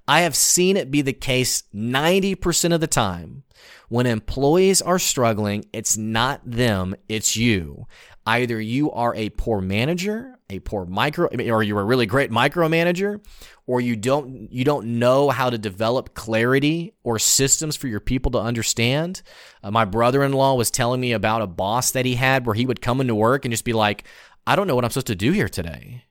I 0.07 0.21
have 0.21 0.35
seen 0.35 0.77
it 0.77 0.91
be 0.91 1.01
the 1.01 1.13
case 1.13 1.63
90% 1.73 2.73
of 2.73 2.81
the 2.81 2.87
time. 2.87 3.43
When 3.89 4.05
employees 4.05 4.81
are 4.81 4.99
struggling, 4.99 5.65
it's 5.73 5.97
not 5.97 6.41
them, 6.45 6.95
it's 7.09 7.35
you. 7.35 7.87
Either 8.25 8.61
you 8.61 8.91
are 8.91 9.15
a 9.15 9.29
poor 9.31 9.61
manager, 9.61 10.37
a 10.49 10.59
poor 10.59 10.85
micro, 10.85 11.27
or 11.27 11.63
you're 11.63 11.81
a 11.81 11.85
really 11.85 12.05
great 12.05 12.29
micromanager, 12.31 13.19
or 13.65 13.81
you 13.81 13.95
don't 13.95 14.51
you 14.51 14.63
don't 14.63 14.99
know 14.99 15.29
how 15.29 15.49
to 15.49 15.57
develop 15.57 16.13
clarity 16.13 16.93
or 17.03 17.17
systems 17.17 17.75
for 17.75 17.87
your 17.87 17.99
people 17.99 18.31
to 18.31 18.37
understand. 18.37 19.23
Uh, 19.63 19.71
my 19.71 19.85
brother-in-law 19.85 20.53
was 20.53 20.69
telling 20.69 21.01
me 21.01 21.13
about 21.13 21.41
a 21.41 21.47
boss 21.47 21.91
that 21.91 22.05
he 22.05 22.15
had 22.15 22.45
where 22.45 22.55
he 22.55 22.65
would 22.65 22.81
come 22.81 23.01
into 23.01 23.15
work 23.15 23.43
and 23.43 23.51
just 23.51 23.65
be 23.65 23.73
like, 23.73 24.03
"I 24.45 24.55
don't 24.55 24.67
know 24.67 24.75
what 24.75 24.85
I'm 24.85 24.91
supposed 24.91 25.07
to 25.07 25.15
do 25.15 25.31
here 25.31 25.49
today. 25.49 26.03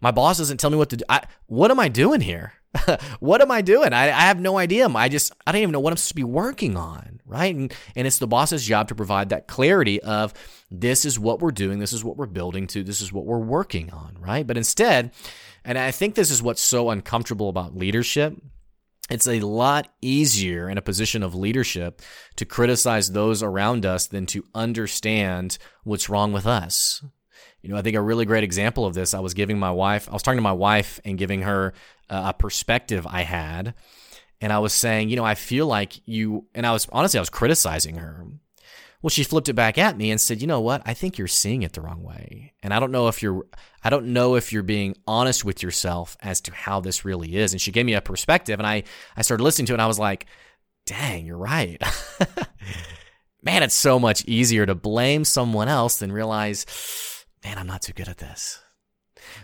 My 0.00 0.10
boss 0.10 0.38
doesn't 0.38 0.58
tell 0.58 0.70
me 0.70 0.78
what 0.78 0.90
to 0.90 0.96
do. 0.96 1.04
I, 1.08 1.22
what 1.46 1.70
am 1.70 1.78
I 1.78 1.88
doing 1.88 2.22
here?" 2.22 2.54
what 3.20 3.40
am 3.40 3.50
I 3.50 3.60
doing? 3.62 3.92
I, 3.92 4.04
I, 4.04 4.22
have 4.22 4.40
no 4.40 4.58
idea. 4.58 4.88
I 4.88 5.08
just, 5.08 5.32
I 5.46 5.52
don't 5.52 5.62
even 5.62 5.72
know 5.72 5.80
what 5.80 5.92
I'm 5.92 5.96
supposed 5.96 6.08
to 6.08 6.14
be 6.14 6.24
working 6.24 6.76
on, 6.76 7.20
right? 7.26 7.54
And, 7.54 7.72
and 7.94 8.06
it's 8.06 8.18
the 8.18 8.26
boss's 8.26 8.64
job 8.64 8.88
to 8.88 8.94
provide 8.94 9.28
that 9.28 9.46
clarity 9.46 10.02
of 10.02 10.34
this 10.70 11.04
is 11.04 11.18
what 11.18 11.40
we're 11.40 11.52
doing, 11.52 11.78
this 11.78 11.92
is 11.92 12.04
what 12.04 12.16
we're 12.16 12.26
building 12.26 12.66
to, 12.68 12.82
this 12.82 13.00
is 13.00 13.12
what 13.12 13.26
we're 13.26 13.38
working 13.38 13.90
on, 13.90 14.16
right? 14.18 14.46
But 14.46 14.56
instead, 14.56 15.12
and 15.64 15.78
I 15.78 15.90
think 15.90 16.14
this 16.14 16.30
is 16.30 16.42
what's 16.42 16.62
so 16.62 16.90
uncomfortable 16.90 17.48
about 17.48 17.76
leadership. 17.76 18.34
It's 19.10 19.28
a 19.28 19.40
lot 19.40 19.92
easier 20.00 20.68
in 20.68 20.78
a 20.78 20.82
position 20.82 21.22
of 21.22 21.34
leadership 21.34 22.00
to 22.36 22.44
criticize 22.44 23.12
those 23.12 23.42
around 23.42 23.84
us 23.84 24.06
than 24.06 24.26
to 24.26 24.44
understand 24.54 25.58
what's 25.84 26.08
wrong 26.08 26.32
with 26.32 26.46
us. 26.46 27.04
You 27.64 27.70
know, 27.70 27.78
I 27.78 27.82
think 27.82 27.96
a 27.96 28.00
really 28.02 28.26
great 28.26 28.44
example 28.44 28.84
of 28.84 28.92
this, 28.92 29.14
I 29.14 29.20
was 29.20 29.32
giving 29.32 29.58
my 29.58 29.70
wife, 29.70 30.06
I 30.10 30.12
was 30.12 30.22
talking 30.22 30.36
to 30.36 30.42
my 30.42 30.52
wife 30.52 31.00
and 31.02 31.16
giving 31.16 31.40
her 31.42 31.72
a 32.10 32.34
perspective 32.34 33.06
I 33.08 33.22
had. 33.22 33.72
And 34.42 34.52
I 34.52 34.58
was 34.58 34.74
saying, 34.74 35.08
you 35.08 35.16
know, 35.16 35.24
I 35.24 35.34
feel 35.34 35.66
like 35.66 36.06
you, 36.06 36.46
and 36.54 36.66
I 36.66 36.72
was 36.72 36.86
honestly, 36.92 37.16
I 37.18 37.22
was 37.22 37.30
criticizing 37.30 37.96
her. 37.96 38.26
Well, 39.00 39.08
she 39.08 39.24
flipped 39.24 39.48
it 39.48 39.54
back 39.54 39.78
at 39.78 39.96
me 39.96 40.10
and 40.10 40.20
said, 40.20 40.42
you 40.42 40.46
know 40.46 40.60
what? 40.60 40.82
I 40.84 40.92
think 40.92 41.16
you're 41.16 41.26
seeing 41.26 41.62
it 41.62 41.72
the 41.72 41.80
wrong 41.80 42.02
way. 42.02 42.52
And 42.62 42.74
I 42.74 42.80
don't 42.80 42.92
know 42.92 43.08
if 43.08 43.22
you're, 43.22 43.46
I 43.82 43.88
don't 43.88 44.08
know 44.08 44.34
if 44.34 44.52
you're 44.52 44.62
being 44.62 44.94
honest 45.06 45.42
with 45.42 45.62
yourself 45.62 46.18
as 46.20 46.42
to 46.42 46.52
how 46.52 46.80
this 46.80 47.06
really 47.06 47.34
is. 47.34 47.52
And 47.52 47.62
she 47.62 47.72
gave 47.72 47.86
me 47.86 47.94
a 47.94 48.02
perspective 48.02 48.60
and 48.60 48.66
I, 48.66 48.84
I 49.16 49.22
started 49.22 49.42
listening 49.42 49.66
to 49.66 49.72
it 49.72 49.76
and 49.76 49.82
I 49.82 49.86
was 49.86 49.98
like, 49.98 50.26
dang, 50.84 51.24
you're 51.24 51.38
right. 51.38 51.82
Man, 53.42 53.62
it's 53.62 53.74
so 53.74 53.98
much 53.98 54.22
easier 54.26 54.66
to 54.66 54.74
blame 54.74 55.24
someone 55.24 55.68
else 55.68 55.96
than 55.96 56.12
realize, 56.12 56.66
man, 57.44 57.58
I'm 57.58 57.66
not 57.66 57.82
too 57.82 57.92
good 57.92 58.08
at 58.08 58.18
this. 58.18 58.60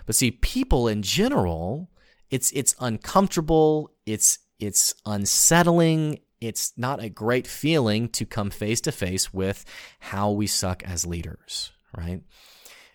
But 0.07 0.15
see, 0.15 0.31
people 0.31 0.89
in 0.89 1.03
general, 1.03 1.91
it's 2.31 2.51
it's 2.53 2.75
uncomfortable, 2.81 3.93
it's 4.07 4.39
it's 4.59 4.95
unsettling, 5.07 6.21
it's 6.41 6.73
not 6.77 7.03
a 7.03 7.09
great 7.09 7.47
feeling 7.47 8.09
to 8.11 8.25
come 8.25 8.51
face 8.51 8.81
to 8.83 8.93
face 8.93 9.33
with 9.33 9.65
how 10.01 10.31
we 10.31 10.47
suck 10.47 10.83
as 10.85 11.07
leaders, 11.07 11.73
right? 11.97 12.23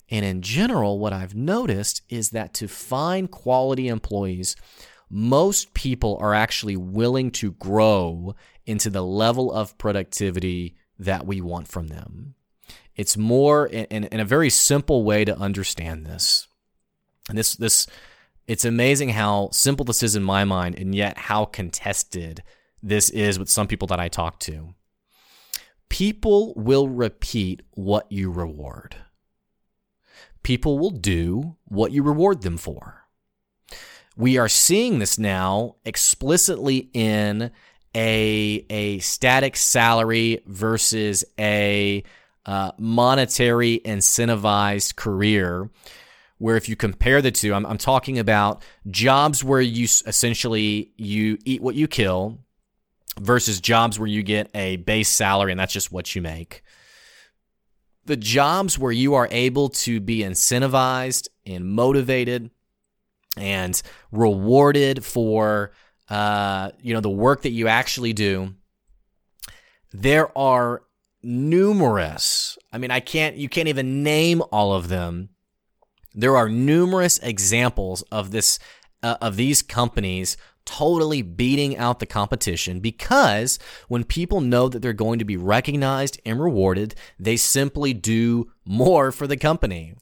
And 0.10 0.26
in 0.26 0.42
general, 0.42 1.00
what 1.00 1.14
I've 1.14 1.36
noticed 1.36 2.02
is 2.10 2.30
that 2.32 2.54
to 2.56 2.68
find 2.68 3.32
quality 3.32 3.88
employees, 3.88 4.56
most 5.10 5.74
people 5.74 6.18
are 6.20 6.34
actually 6.34 6.78
willing 6.78 7.32
to 7.32 7.52
grow 7.54 8.36
into 8.66 8.90
the 8.90 9.04
level 9.04 9.52
of 9.52 9.78
productivity 9.78 10.76
that 11.00 11.26
we 11.26 11.42
want 11.42 11.68
from 11.68 11.88
them. 11.88 12.36
It's 12.96 13.18
more 13.18 13.68
in, 13.68 14.06
in 14.06 14.20
a 14.20 14.26
very 14.26 14.50
simple 14.50 15.04
way 15.04 15.26
to 15.26 15.38
understand 15.38 16.06
this. 16.06 16.48
And 17.30 17.38
this 17.38 17.56
this 17.56 17.88
it's 18.48 18.66
amazing 18.66 19.10
how 19.10 19.50
simple 19.52 19.86
this 19.86 20.04
is 20.04 20.16
in 20.16 20.24
my 20.24 20.44
mind 20.44 20.78
and 20.78 20.94
yet 20.94 21.18
how 21.18 21.46
contested 21.46 22.44
this 22.82 23.10
is 23.10 23.40
with 23.40 23.50
some 23.50 23.68
people 23.68 23.88
that 23.88 24.00
I 24.00 24.08
talk 24.08 24.40
to. 24.42 24.76
People 25.90 26.54
will 26.56 26.88
repeat 26.88 27.62
what 27.72 28.12
you 28.12 28.30
reward. 28.30 28.98
People 30.44 30.78
will 30.78 30.92
do 30.92 31.56
what 31.66 31.92
you 31.92 32.04
reward 32.04 32.44
them 32.44 32.58
for. 32.58 33.06
We 34.16 34.38
are 34.38 34.48
seeing 34.48 35.00
this 35.00 35.18
now 35.18 35.78
explicitly 35.84 36.90
in 36.94 37.52
a, 37.96 38.66
a 38.70 39.00
static 39.00 39.56
salary 39.56 40.42
versus 40.46 41.26
a 41.40 42.04
uh, 42.46 42.72
monetary 42.78 43.82
incentivized 43.86 44.96
career 44.96 45.70
where 46.38 46.58
if 46.58 46.68
you 46.68 46.76
compare 46.76 47.22
the 47.22 47.32
two 47.32 47.54
I'm, 47.54 47.66
I'm 47.66 47.78
talking 47.78 48.20
about 48.20 48.62
jobs 48.90 49.44
where 49.44 49.62
you 49.62 49.86
essentially 49.86 50.92
you 50.98 51.38
eat 51.46 51.62
what 51.62 51.76
you 51.76 51.88
kill 51.88 52.40
versus 53.20 53.62
jobs 53.62 53.98
where 53.98 54.08
you 54.08 54.24
get 54.24 54.50
a 54.54 54.78
base 54.78 55.10
salary 55.10 55.52
and 55.52 55.60
that's 55.60 55.74
just 55.74 55.92
what 55.92 56.16
you 56.16 56.22
make. 56.22 56.64
The 58.06 58.18
jobs 58.18 58.78
where 58.78 58.92
you 58.92 59.16
are 59.16 59.28
able 59.32 59.70
to 59.70 60.00
be 60.00 60.20
incentivized 60.20 61.30
and 61.46 61.66
motivated 61.66 62.52
and 63.38 63.82
rewarded 64.12 65.04
for 65.04 65.72
uh, 66.10 66.70
you 66.82 66.94
know 66.94 67.02
the 67.02 67.10
work 67.10 67.42
that 67.42 67.50
you 67.50 67.68
actually 67.68 68.14
do 68.14 68.54
there 69.92 70.36
are 70.38 70.84
numerous. 71.26 72.58
I 72.72 72.78
mean, 72.78 72.92
I 72.92 73.00
can't, 73.00 73.36
you 73.36 73.50
can't 73.50 73.68
even 73.68 74.04
name 74.04 74.42
all 74.52 74.74
of 74.74 74.88
them. 74.88 75.30
There 76.14 76.38
are 76.38 76.48
numerous 76.48 77.18
examples 77.20 78.04
of 78.04 78.32
this, 78.32 78.60
uh, 79.04 79.18
of 79.22 79.36
these 79.36 79.62
companies 79.62 80.38
totally 80.66 81.22
beating 81.22 81.78
out 81.78 82.00
the 82.00 82.06
competition 82.06 82.80
because 82.80 83.60
when 83.88 84.04
people 84.04 84.42
know 84.42 84.68
that 84.70 84.82
they're 84.82 84.94
going 84.94 85.20
to 85.20 85.26
be 85.26 85.38
recognized 85.38 86.20
and 86.26 86.40
rewarded, 86.40 86.96
they 87.20 87.38
simply 87.38 87.94
do 87.94 88.52
more 88.66 89.12
for 89.12 89.28
the 89.28 89.38
company. 89.38 89.96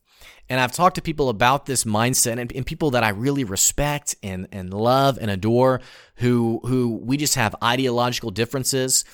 And 0.50 0.60
I've 0.60 0.72
talked 0.72 0.96
to 0.96 1.02
people 1.02 1.30
about 1.30 1.66
this 1.66 1.84
mindset 1.86 2.38
and, 2.38 2.52
and, 2.52 2.66
people 2.66 2.92
that 2.92 3.04
I 3.04 3.10
really 3.10 3.44
respect 3.46 4.16
and, 4.22 4.48
and 4.52 4.74
love 4.74 5.18
and 5.20 5.32
adore 5.32 5.82
who, 6.18 6.60
who 6.66 7.00
we 7.02 7.18
just 7.18 7.36
have 7.36 7.56
ideological 7.64 8.30
differences 8.30 9.06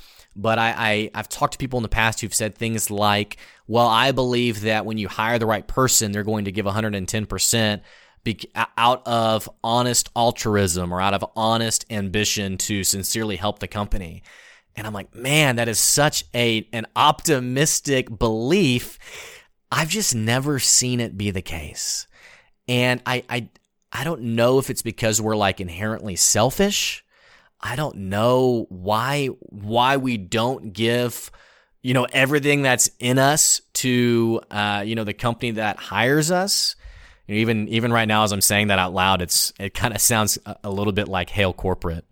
but 0.42 0.58
I, 0.60 0.74
I 0.78 1.18
have 1.18 1.30
talked 1.30 1.54
to 1.54 1.58
people 1.60 1.78
in 1.78 1.84
the 1.84 1.90
past 1.90 2.22
who've 2.22 2.34
said 2.34 2.56
things 2.56 2.90
like, 2.90 3.38
"Well, 3.68 3.88
I 3.88 4.12
believe 4.12 4.62
that 4.62 4.86
when 4.86 4.98
you 4.98 5.08
hire 5.08 5.40
the 5.40 5.46
right 5.46 5.68
person, 5.68 6.12
they're 6.12 6.24
going 6.24 6.46
to 6.46 6.52
give 6.52 6.66
110 6.66 7.26
percent." 7.26 7.84
out 8.78 9.02
of 9.08 9.50
honest 9.64 10.10
altruism 10.16 10.94
or 10.94 11.02
out 11.02 11.16
of 11.16 11.26
honest 11.36 11.86
ambition 11.90 12.58
to 12.58 12.84
sincerely 12.84 13.38
help 13.38 13.58
the 13.58 13.68
company. 13.68 14.22
And 14.76 14.86
I'm 14.86 14.94
like, 14.94 15.16
man, 15.16 15.56
that 15.56 15.68
is 15.68 15.80
such 15.80 16.26
a 16.36 16.68
an 16.72 16.86
optimistic 16.96 18.18
belief. 18.18 19.00
I've 19.72 19.90
just 19.90 20.16
never 20.16 20.60
seen 20.60 21.00
it 21.00 21.18
be 21.18 21.32
the 21.32 21.42
case. 21.42 22.08
And 22.68 23.02
I 23.06 23.24
I 23.30 23.50
I 23.92 24.04
don't 24.04 24.22
know 24.22 24.60
if 24.60 24.70
it's 24.70 24.82
because 24.82 25.22
we're 25.22 25.36
like 25.36 25.60
inherently 25.60 26.16
selfish 26.16 27.04
I 27.62 27.76
don't 27.76 27.96
know 27.96 28.66
why 28.70 29.28
why 29.28 29.98
we 29.98 30.18
don't 30.18 30.72
give 30.74 31.32
you 31.82 31.94
know 31.94 32.08
everything 32.12 32.62
that's 32.62 32.90
in 33.00 33.18
us 33.20 33.62
to 33.74 34.42
uh, 34.52 34.84
you 34.86 34.96
know 34.96 35.04
the 35.04 35.14
company 35.14 35.52
that 35.52 35.78
hires 35.78 36.32
us. 36.32 36.76
You 37.28 37.36
know, 37.36 37.42
even 37.42 37.68
even 37.70 37.94
right 37.94 38.08
now, 38.08 38.24
as 38.24 38.32
I'm 38.32 38.42
saying 38.42 38.68
that 38.68 38.80
out 38.80 38.94
loud, 38.94 39.22
it's 39.22 39.54
it 39.60 39.74
kind 39.74 39.94
of 39.94 40.02
sounds 40.02 40.38
a, 40.64 40.70
little 40.70 40.94
bit 40.94 41.08
like 41.08 41.30
hail 41.30 41.54
corporate. 41.54 42.06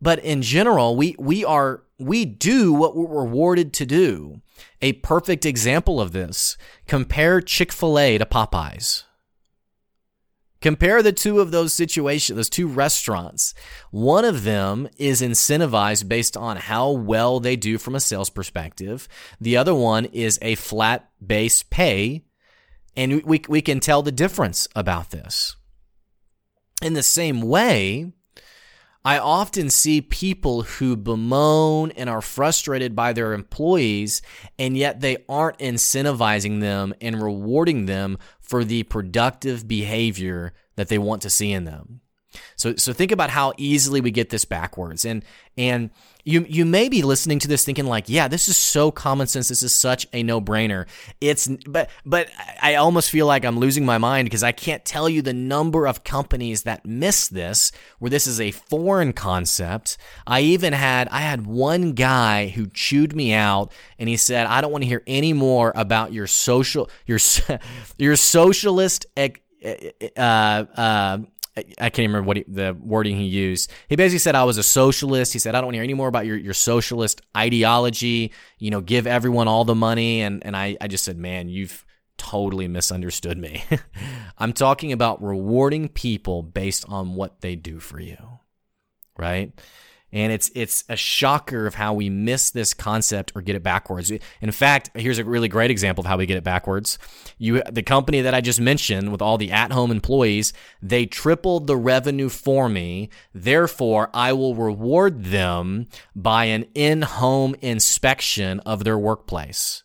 But 0.00 0.20
in 0.20 0.42
general, 0.42 0.96
we 0.96 1.16
we 1.18 1.44
are 1.44 1.82
we 1.98 2.24
do 2.24 2.72
what 2.72 2.96
we're 2.96 3.24
rewarded 3.24 3.72
to 3.74 3.86
do. 3.86 4.40
A 4.82 4.94
perfect 4.94 5.44
example 5.44 6.00
of 6.00 6.12
this: 6.12 6.56
compare 6.86 7.40
Chick 7.40 7.72
Fil 7.72 7.98
A 7.98 8.18
to 8.18 8.26
Popeyes. 8.26 9.04
Compare 10.60 11.02
the 11.02 11.12
two 11.12 11.40
of 11.40 11.50
those 11.50 11.72
situations, 11.72 12.36
those 12.36 12.48
two 12.48 12.66
restaurants. 12.66 13.54
One 13.90 14.24
of 14.24 14.44
them 14.44 14.88
is 14.96 15.20
incentivized 15.20 16.08
based 16.08 16.36
on 16.36 16.56
how 16.56 16.90
well 16.90 17.40
they 17.40 17.56
do 17.56 17.78
from 17.78 17.94
a 17.94 18.00
sales 18.00 18.30
perspective. 18.30 19.06
The 19.40 19.56
other 19.56 19.74
one 19.74 20.06
is 20.06 20.38
a 20.40 20.54
flat 20.54 21.08
base 21.24 21.62
pay. 21.62 22.24
And 22.96 23.22
we, 23.24 23.42
we 23.46 23.60
can 23.60 23.80
tell 23.80 24.02
the 24.02 24.12
difference 24.12 24.66
about 24.74 25.10
this. 25.10 25.56
In 26.82 26.94
the 26.94 27.02
same 27.02 27.42
way, 27.42 28.12
I 29.06 29.18
often 29.18 29.70
see 29.70 30.00
people 30.00 30.62
who 30.62 30.96
bemoan 30.96 31.92
and 31.92 32.10
are 32.10 32.20
frustrated 32.20 32.96
by 32.96 33.12
their 33.12 33.34
employees, 33.34 34.20
and 34.58 34.76
yet 34.76 35.00
they 35.00 35.18
aren't 35.28 35.60
incentivizing 35.60 36.60
them 36.60 36.92
and 37.00 37.22
rewarding 37.22 37.86
them 37.86 38.18
for 38.46 38.64
the 38.64 38.84
productive 38.84 39.66
behavior 39.66 40.52
that 40.76 40.88
they 40.88 40.98
want 40.98 41.22
to 41.22 41.30
see 41.30 41.52
in 41.52 41.64
them. 41.64 42.00
So 42.56 42.76
so 42.76 42.92
think 42.92 43.12
about 43.12 43.30
how 43.30 43.52
easily 43.56 44.00
we 44.00 44.10
get 44.10 44.30
this 44.30 44.44
backwards. 44.44 45.04
And 45.04 45.24
and 45.58 45.90
you 46.24 46.44
you 46.48 46.64
may 46.64 46.88
be 46.88 47.02
listening 47.02 47.38
to 47.38 47.48
this 47.48 47.64
thinking 47.64 47.86
like, 47.86 48.08
yeah, 48.08 48.28
this 48.28 48.48
is 48.48 48.56
so 48.56 48.90
common 48.90 49.26
sense. 49.26 49.48
This 49.48 49.62
is 49.62 49.72
such 49.72 50.06
a 50.12 50.22
no-brainer. 50.22 50.86
It's 51.20 51.48
but 51.68 51.88
but 52.04 52.28
I 52.60 52.74
almost 52.74 53.10
feel 53.10 53.26
like 53.26 53.44
I'm 53.44 53.58
losing 53.58 53.86
my 53.86 53.98
mind 53.98 54.26
because 54.26 54.42
I 54.42 54.52
can't 54.52 54.84
tell 54.84 55.08
you 55.08 55.22
the 55.22 55.32
number 55.32 55.86
of 55.86 56.04
companies 56.04 56.62
that 56.62 56.84
miss 56.84 57.28
this 57.28 57.72
where 58.00 58.10
this 58.10 58.26
is 58.26 58.40
a 58.40 58.50
foreign 58.50 59.12
concept. 59.12 59.98
I 60.26 60.40
even 60.40 60.72
had 60.72 61.08
I 61.08 61.20
had 61.20 61.46
one 61.46 61.92
guy 61.92 62.48
who 62.48 62.66
chewed 62.66 63.14
me 63.14 63.32
out 63.32 63.72
and 63.98 64.08
he 64.08 64.16
said, 64.16 64.46
"I 64.46 64.60
don't 64.60 64.72
want 64.72 64.82
to 64.82 64.88
hear 64.88 65.02
any 65.06 65.32
more 65.32 65.72
about 65.76 66.12
your 66.12 66.26
social 66.26 66.90
your 67.06 67.20
your 67.98 68.16
socialist 68.16 69.06
uh, 69.16 70.64
uh, 70.76 71.18
I 71.56 71.90
can't 71.90 72.08
remember 72.08 72.26
what 72.26 72.36
he, 72.36 72.44
the 72.48 72.76
wording 72.78 73.16
he 73.16 73.24
used. 73.24 73.72
He 73.88 73.96
basically 73.96 74.18
said 74.18 74.34
I 74.34 74.44
was 74.44 74.58
a 74.58 74.62
socialist. 74.62 75.32
He 75.32 75.38
said 75.38 75.54
I 75.54 75.58
don't 75.58 75.66
want 75.66 75.74
to 75.74 75.78
hear 75.78 75.84
any 75.84 75.94
more 75.94 76.08
about 76.08 76.26
your, 76.26 76.36
your 76.36 76.54
socialist 76.54 77.22
ideology. 77.36 78.32
You 78.58 78.70
know, 78.70 78.80
give 78.80 79.06
everyone 79.06 79.48
all 79.48 79.64
the 79.64 79.74
money. 79.74 80.20
And 80.20 80.44
and 80.44 80.56
I 80.56 80.76
I 80.80 80.88
just 80.88 81.04
said, 81.04 81.16
man, 81.16 81.48
you've 81.48 81.84
totally 82.18 82.68
misunderstood 82.68 83.38
me. 83.38 83.64
I'm 84.38 84.52
talking 84.52 84.92
about 84.92 85.22
rewarding 85.22 85.88
people 85.88 86.42
based 86.42 86.84
on 86.88 87.14
what 87.14 87.40
they 87.40 87.56
do 87.56 87.80
for 87.80 88.00
you, 88.00 88.16
right? 89.18 89.52
And 90.16 90.32
it's 90.32 90.50
it's 90.54 90.82
a 90.88 90.96
shocker 90.96 91.66
of 91.66 91.74
how 91.74 91.92
we 91.92 92.08
miss 92.08 92.48
this 92.48 92.72
concept 92.72 93.32
or 93.34 93.42
get 93.42 93.54
it 93.54 93.62
backwards. 93.62 94.10
In 94.40 94.50
fact, 94.50 94.88
here's 94.94 95.18
a 95.18 95.24
really 95.26 95.46
great 95.46 95.70
example 95.70 96.00
of 96.00 96.06
how 96.06 96.16
we 96.16 96.24
get 96.24 96.38
it 96.38 96.42
backwards. 96.42 96.98
You 97.36 97.62
the 97.70 97.82
company 97.82 98.22
that 98.22 98.32
I 98.32 98.40
just 98.40 98.58
mentioned 98.58 99.12
with 99.12 99.20
all 99.20 99.36
the 99.36 99.52
at-home 99.52 99.90
employees, 99.90 100.54
they 100.80 101.04
tripled 101.04 101.66
the 101.66 101.76
revenue 101.76 102.30
for 102.30 102.66
me. 102.66 103.10
Therefore, 103.34 104.08
I 104.14 104.32
will 104.32 104.54
reward 104.54 105.24
them 105.24 105.86
by 106.14 106.46
an 106.46 106.64
in-home 106.74 107.54
inspection 107.60 108.60
of 108.60 108.84
their 108.84 108.98
workplace. 108.98 109.82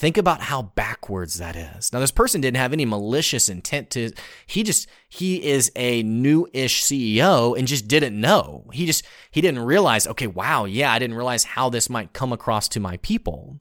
Think 0.00 0.16
about 0.16 0.40
how 0.40 0.62
backwards 0.62 1.36
that 1.40 1.54
is. 1.54 1.92
Now, 1.92 2.00
this 2.00 2.10
person 2.10 2.40
didn't 2.40 2.56
have 2.56 2.72
any 2.72 2.86
malicious 2.86 3.50
intent 3.50 3.90
to, 3.90 4.10
he 4.46 4.62
just, 4.62 4.88
he 5.10 5.46
is 5.46 5.70
a 5.76 6.02
new-ish 6.02 6.82
CEO 6.82 7.54
and 7.58 7.68
just 7.68 7.86
didn't 7.86 8.18
know. 8.18 8.64
He 8.72 8.86
just, 8.86 9.04
he 9.30 9.42
didn't 9.42 9.60
realize, 9.62 10.06
okay, 10.06 10.26
wow, 10.26 10.64
yeah, 10.64 10.90
I 10.90 10.98
didn't 10.98 11.16
realize 11.16 11.44
how 11.44 11.68
this 11.68 11.90
might 11.90 12.14
come 12.14 12.32
across 12.32 12.66
to 12.68 12.80
my 12.80 12.96
people. 13.02 13.60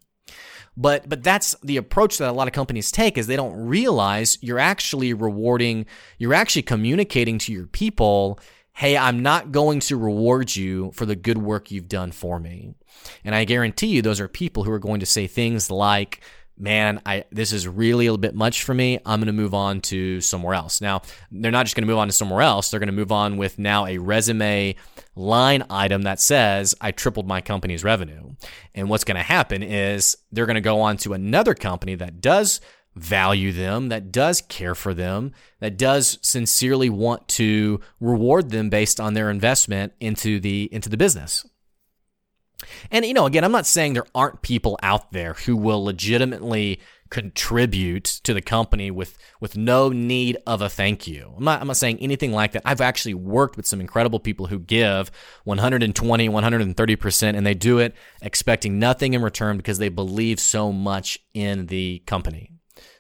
But, 0.78 1.10
but 1.10 1.24
that's 1.24 1.58
the 1.62 1.76
approach 1.76 2.20
that 2.20 2.30
a 2.30 2.32
lot 2.32 2.48
of 2.48 2.54
companies 2.54 2.90
take 2.90 3.18
is 3.18 3.28
they 3.28 3.36
don't 3.36 3.60
realize 3.60 4.38
you're 4.40 4.60
actually 4.60 5.14
rewarding, 5.14 5.88
you're 6.20 6.34
actually 6.34 6.62
communicating 6.62 7.38
to 7.40 7.52
your 7.52 7.68
people 7.68 8.40
hey, 8.80 8.96
I'm 8.96 9.22
not 9.22 9.52
going 9.52 9.82
to 9.82 9.98
reward 9.98 10.56
you 10.56 10.92
for 10.94 11.06
the 11.06 11.18
good 11.18 11.38
work 11.38 11.70
you've 11.70 11.90
done 11.90 12.14
for 12.14 12.40
me. 12.40 12.76
And 13.24 13.36
I 13.36 13.44
guarantee 13.46 13.88
you, 13.88 14.02
those 14.02 14.20
are 14.20 14.28
people 14.28 14.64
who 14.64 14.72
are 14.72 14.80
going 14.80 15.00
to 15.00 15.06
say 15.06 15.28
things 15.28 15.70
like, 15.72 16.22
man, 16.58 17.02
I 17.06 17.24
this 17.32 17.54
is 17.54 17.68
really 17.68 18.08
a 18.08 18.18
bit 18.18 18.36
much 18.36 18.64
for 18.64 18.74
me. 18.74 19.00
I'm 19.06 19.20
going 19.20 19.28
to 19.28 19.34
move 19.34 19.54
on 19.54 19.82
to 19.82 20.22
somewhere 20.22 20.54
else. 20.54 20.82
Now, 20.82 21.02
they're 21.32 21.52
not 21.52 21.66
just 21.66 21.76
going 21.76 21.88
to 21.88 21.92
move 21.92 21.98
on 21.98 22.08
to 22.08 22.14
somewhere 22.14 22.42
else. 22.42 22.70
They're 22.70 22.80
going 22.80 22.88
to 22.88 22.94
move 22.94 23.12
on 23.12 23.38
with 23.38 23.58
now 23.58 23.86
a 23.86 23.98
resume 23.98 24.76
line 25.16 25.64
item 25.70 26.04
that 26.04 26.20
says 26.20 26.76
I 26.82 26.92
tripled 26.92 27.28
my 27.28 27.42
company's 27.42 27.84
revenue. 27.84 28.36
And 28.76 28.90
what's 28.90 29.06
going 29.06 29.18
to 29.18 29.24
happen 29.24 29.64
is 29.64 30.18
they're 30.32 30.46
going 30.46 30.56
to 30.56 30.62
go 30.62 30.82
on 30.82 30.98
to 30.98 31.14
another 31.14 31.54
company 31.54 31.96
that 31.96 32.22
does 32.22 32.62
value 32.96 33.54
them, 33.54 33.90
that 33.90 34.12
does 34.12 34.42
care 34.42 34.76
for 34.76 34.94
them, 34.94 35.32
that 35.60 35.78
does 35.78 36.20
sincerely 36.22 36.90
want 36.90 37.28
to 37.30 37.80
reward 38.00 38.50
them 38.50 38.70
based 38.70 39.00
on 39.00 39.14
their 39.14 39.30
investment 39.30 39.94
into 40.00 40.40
the 40.40 40.70
into 40.72 40.90
the 40.90 40.98
business. 40.98 41.46
And 42.92 43.06
you 43.06 43.14
know, 43.14 43.26
again, 43.26 43.44
I'm 43.44 43.52
not 43.52 43.66
saying 43.66 43.94
there 43.94 44.06
aren't 44.14 44.42
people 44.42 44.78
out 44.84 45.12
there 45.12 45.34
who 45.34 45.56
will 45.56 45.84
legitimately 45.84 46.80
contribute 47.10 48.04
to 48.06 48.34
the 48.34 48.42
company 48.42 48.92
with 48.92 49.18
with 49.40 49.58
no 49.58 49.90
need 49.90 50.38
of 50.46 50.62
a 50.62 50.70
thank 50.70 51.08
you. 51.08 51.34
I'm 51.38 51.44
not 51.44 51.62
I'm 51.62 51.68
not 51.68 51.78
saying 51.78 52.00
anything 52.00 52.32
like 52.32 52.52
that. 52.52 52.62
I've 52.66 52.82
actually 52.82 53.16
worked 53.16 53.58
with 53.58 53.66
some 53.66 53.82
incredible 53.82 54.20
people 54.20 54.48
who 54.48 54.60
give 54.60 55.10
120, 55.46 56.30
130% 56.30 57.36
and 57.36 57.46
they 57.46 57.54
do 57.54 57.80
it 57.80 57.96
expecting 58.22 58.80
nothing 58.80 59.14
in 59.14 59.22
return 59.22 59.58
because 59.58 59.80
they 59.80 59.90
believe 59.90 60.40
so 60.40 60.72
much 60.72 61.20
in 61.34 61.68
the 61.68 62.04
company. 62.06 62.52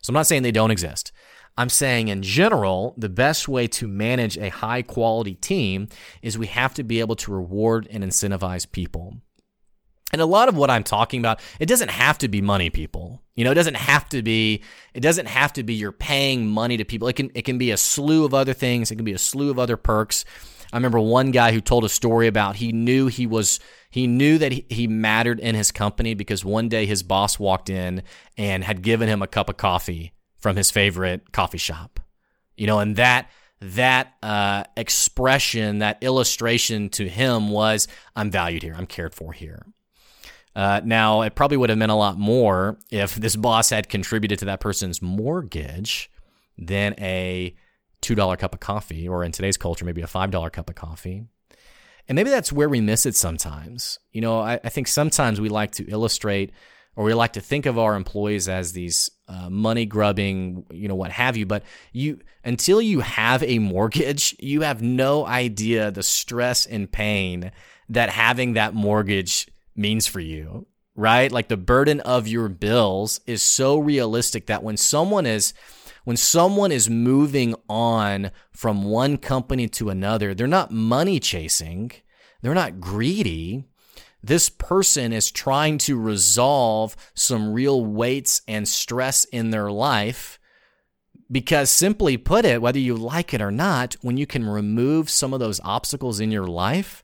So 0.02 0.12
I'm 0.12 0.16
not 0.16 0.28
saying 0.28 0.44
they 0.44 0.52
don't 0.52 0.72
exist. 0.72 1.12
I'm 1.58 1.70
saying 1.70 2.08
in 2.08 2.24
general, 2.24 2.96
the 2.98 3.10
best 3.10 3.50
way 3.50 3.68
to 3.68 3.88
manage 3.88 4.38
a 4.38 4.50
high 4.50 4.82
quality 4.82 5.36
team 5.36 5.90
is 6.22 6.38
we 6.38 6.48
have 6.48 6.74
to 6.76 6.84
be 6.84 7.02
able 7.02 7.18
to 7.18 7.34
reward 7.34 7.86
and 7.92 8.02
incentivize 8.04 8.70
people. 8.72 9.18
And 10.12 10.22
a 10.22 10.26
lot 10.26 10.50
of 10.50 10.58
what 10.58 10.70
I'm 10.70 10.84
talking 10.84 11.20
about, 11.20 11.40
it 11.60 11.68
doesn't 11.68 11.92
have 11.92 12.18
to 12.20 12.28
be 12.28 12.42
money, 12.42 12.70
people. 12.70 13.22
You 13.36 13.44
know, 13.44 13.52
it 13.52 13.56
doesn't 13.56 13.78
have 13.78 14.10
to 14.10 14.24
be, 14.24 14.64
it 14.94 15.02
doesn't 15.02 15.28
have 15.28 15.54
to 15.54 15.64
be 15.64 15.76
you're 15.76 15.92
paying 15.92 16.48
money 16.48 16.78
to 16.78 16.86
people. 16.86 17.08
It 17.08 17.14
can, 17.14 17.30
it 17.36 17.44
can 17.44 17.58
be 17.58 17.72
a 17.72 17.78
slew 17.78 18.26
of 18.26 18.34
other 18.34 18.54
things. 18.54 18.90
It 18.92 18.96
can 18.96 19.06
be 19.06 19.14
a 19.14 19.20
slew 19.20 19.52
of 19.52 19.60
other 19.60 19.78
perks. 19.78 20.26
I 20.74 20.78
remember 20.78 21.00
one 21.00 21.32
guy 21.32 21.52
who 21.52 21.62
told 21.62 21.86
a 21.86 21.90
story 21.90 22.28
about 22.28 22.58
he 22.58 22.72
knew 22.72 23.08
he 23.08 23.26
was, 23.26 23.60
he 23.90 24.08
knew 24.08 24.38
that 24.40 24.52
he, 24.52 24.66
he 24.70 24.88
mattered 24.88 25.40
in 25.40 25.56
his 25.56 25.72
company 25.72 26.14
because 26.14 26.44
one 26.44 26.70
day 26.70 26.86
his 26.86 27.02
boss 27.04 27.40
walked 27.40 27.70
in 27.70 28.04
and 28.38 28.64
had 28.64 28.82
given 28.82 29.08
him 29.08 29.22
a 29.22 29.28
cup 29.28 29.50
of 29.50 29.58
coffee 29.58 30.14
from 30.38 30.56
his 30.56 30.72
favorite 30.72 31.32
coffee 31.32 31.58
shop. 31.58 32.00
You 32.56 32.68
know, 32.68 32.80
and 32.80 32.96
that, 32.98 33.30
that 33.62 34.14
uh, 34.22 34.64
expression, 34.76 35.80
that 35.80 35.98
illustration 36.02 36.90
to 36.90 37.08
him 37.08 37.50
was, 37.50 37.88
I'm 38.16 38.32
valued 38.32 38.64
here. 38.64 38.76
I'm 38.78 38.86
cared 38.86 39.14
for 39.14 39.34
here. 39.34 39.66
Uh, 40.60 40.82
now, 40.84 41.22
it 41.22 41.36
probably 41.36 41.56
would 41.56 41.70
have 41.70 41.80
meant 41.80 41.90
a 41.90 41.96
lot 41.96 42.20
more 42.20 42.78
if 42.92 43.16
this 43.16 43.38
boss 43.38 43.70
had 43.70 43.88
contributed 43.88 44.38
to 44.38 44.44
that 44.44 44.60
person's 44.60 45.02
mortgage 45.02 46.12
than 46.58 46.94
a 47.00 47.56
$2 48.02 48.38
cup 48.38 48.54
of 48.54 48.60
coffee, 48.60 49.08
or 49.08 49.24
in 49.24 49.32
today's 49.32 49.56
culture, 49.56 49.86
maybe 49.86 50.02
a 50.02 50.06
$5 50.06 50.52
cup 50.52 50.70
of 50.70 50.76
coffee. 50.76 51.24
And 52.10 52.18
maybe 52.18 52.30
that's 52.30 52.52
where 52.52 52.68
we 52.68 52.82
miss 52.82 53.06
it 53.06 53.16
sometimes. 53.16 54.00
You 54.12 54.20
know, 54.20 54.42
I, 54.42 54.60
I 54.62 54.68
think 54.68 54.90
sometimes 54.90 55.40
we 55.40 55.48
like 55.48 55.72
to 55.76 55.90
illustrate 55.90 56.52
or 56.98 57.06
we 57.06 57.14
like 57.14 57.34
to 57.34 57.42
think 57.42 57.66
of 57.66 57.80
our 57.80 57.96
employees 57.96 58.50
as 58.50 58.74
these 58.74 59.10
uh, 59.30 59.50
money 59.50 59.86
grubbing, 59.86 60.66
you 60.72 60.90
know, 60.90 60.96
what 60.96 61.12
have 61.12 61.38
you. 61.38 61.46
But 61.46 61.64
you, 61.94 62.20
until 62.44 62.82
you 62.82 63.00
have 63.00 63.44
a 63.44 63.60
mortgage, 63.60 64.36
you 64.40 64.64
have 64.64 64.82
no 64.82 65.26
idea 65.26 65.90
the 65.90 66.04
stress 66.04 66.66
and 66.66 66.92
pain 66.92 67.54
that 67.88 68.10
having 68.10 68.54
that 68.56 68.74
mortgage 68.74 69.48
means 69.80 70.06
for 70.06 70.20
you, 70.20 70.68
right? 70.96 71.32
Like 71.32 71.48
the 71.48 71.58
burden 71.58 72.02
of 72.02 72.28
your 72.28 72.50
bills 72.50 73.22
is 73.26 73.42
so 73.42 73.80
realistic 73.80 74.48
that 74.48 74.64
when 74.64 74.78
someone 74.78 75.26
is 75.26 75.54
when 76.06 76.18
someone 76.18 76.72
is 76.72 76.90
moving 76.90 77.56
on 77.70 78.32
from 78.52 78.84
one 78.84 79.18
company 79.18 79.68
to 79.70 79.90
another, 79.90 80.34
they're 80.34 80.48
not 80.48 80.72
money 80.72 81.20
chasing, 81.20 81.92
they're 82.42 82.54
not 82.54 82.80
greedy. 82.80 83.66
This 84.22 84.50
person 84.50 85.14
is 85.14 85.32
trying 85.32 85.78
to 85.80 86.00
resolve 86.00 86.96
some 87.14 87.54
real 87.54 87.86
weights 87.86 88.42
and 88.48 88.68
stress 88.68 89.24
in 89.26 89.52
their 89.52 89.72
life 89.72 90.40
because, 91.32 91.70
simply 91.70 92.18
put 92.18 92.44
it, 92.44 92.62
whether 92.62 92.80
you 92.80 92.96
like 92.96 93.34
it 93.34 93.42
or 93.42 93.52
not, 93.52 93.96
when 94.02 94.18
you 94.18 94.26
can 94.26 94.50
remove 94.50 95.10
some 95.10 95.34
of 95.34 95.40
those 95.40 95.62
obstacles 95.64 96.20
in 96.20 96.32
your 96.32 96.48
life, 96.48 97.04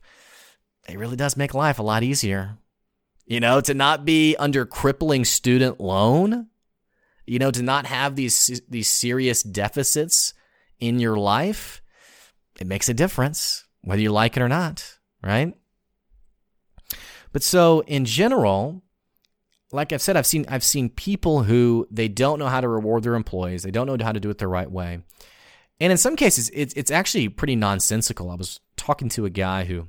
it 0.88 0.98
really 0.98 1.16
does 1.16 1.36
make 1.36 1.54
life 1.54 1.78
a 1.78 1.82
lot 1.82 2.02
easier. 2.02 2.58
You 3.26 3.40
know, 3.40 3.60
to 3.60 3.74
not 3.74 4.04
be 4.04 4.36
under 4.36 4.64
crippling 4.64 5.24
student 5.24 5.80
loan, 5.80 6.46
you 7.26 7.40
know, 7.40 7.50
to 7.50 7.62
not 7.62 7.86
have 7.86 8.14
these 8.14 8.60
these 8.68 8.88
serious 8.88 9.42
deficits 9.42 10.32
in 10.78 11.00
your 11.00 11.16
life, 11.16 11.82
it 12.60 12.66
makes 12.66 12.88
a 12.88 12.94
difference 12.94 13.64
whether 13.82 14.02
you 14.02 14.12
like 14.12 14.36
it 14.36 14.42
or 14.42 14.48
not, 14.48 14.98
right? 15.22 15.54
But 17.32 17.42
so 17.42 17.80
in 17.86 18.04
general, 18.04 18.82
like 19.72 19.92
I've 19.92 20.02
said, 20.02 20.16
I've 20.16 20.26
seen 20.26 20.44
I've 20.48 20.64
seen 20.64 20.88
people 20.88 21.42
who 21.42 21.86
they 21.90 22.08
don't 22.08 22.38
know 22.38 22.46
how 22.46 22.60
to 22.60 22.68
reward 22.68 23.02
their 23.02 23.14
employees. 23.14 23.62
They 23.62 23.70
don't 23.70 23.86
know 23.86 23.96
how 24.04 24.12
to 24.12 24.20
do 24.20 24.30
it 24.30 24.38
the 24.38 24.48
right 24.48 24.70
way. 24.70 25.00
And 25.80 25.90
in 25.90 25.98
some 25.98 26.16
cases, 26.16 26.50
it's 26.54 26.74
it's 26.74 26.90
actually 26.90 27.28
pretty 27.28 27.56
nonsensical. 27.56 28.30
I 28.30 28.36
was 28.36 28.60
talking 28.76 29.08
to 29.10 29.24
a 29.24 29.30
guy 29.30 29.64
who 29.64 29.88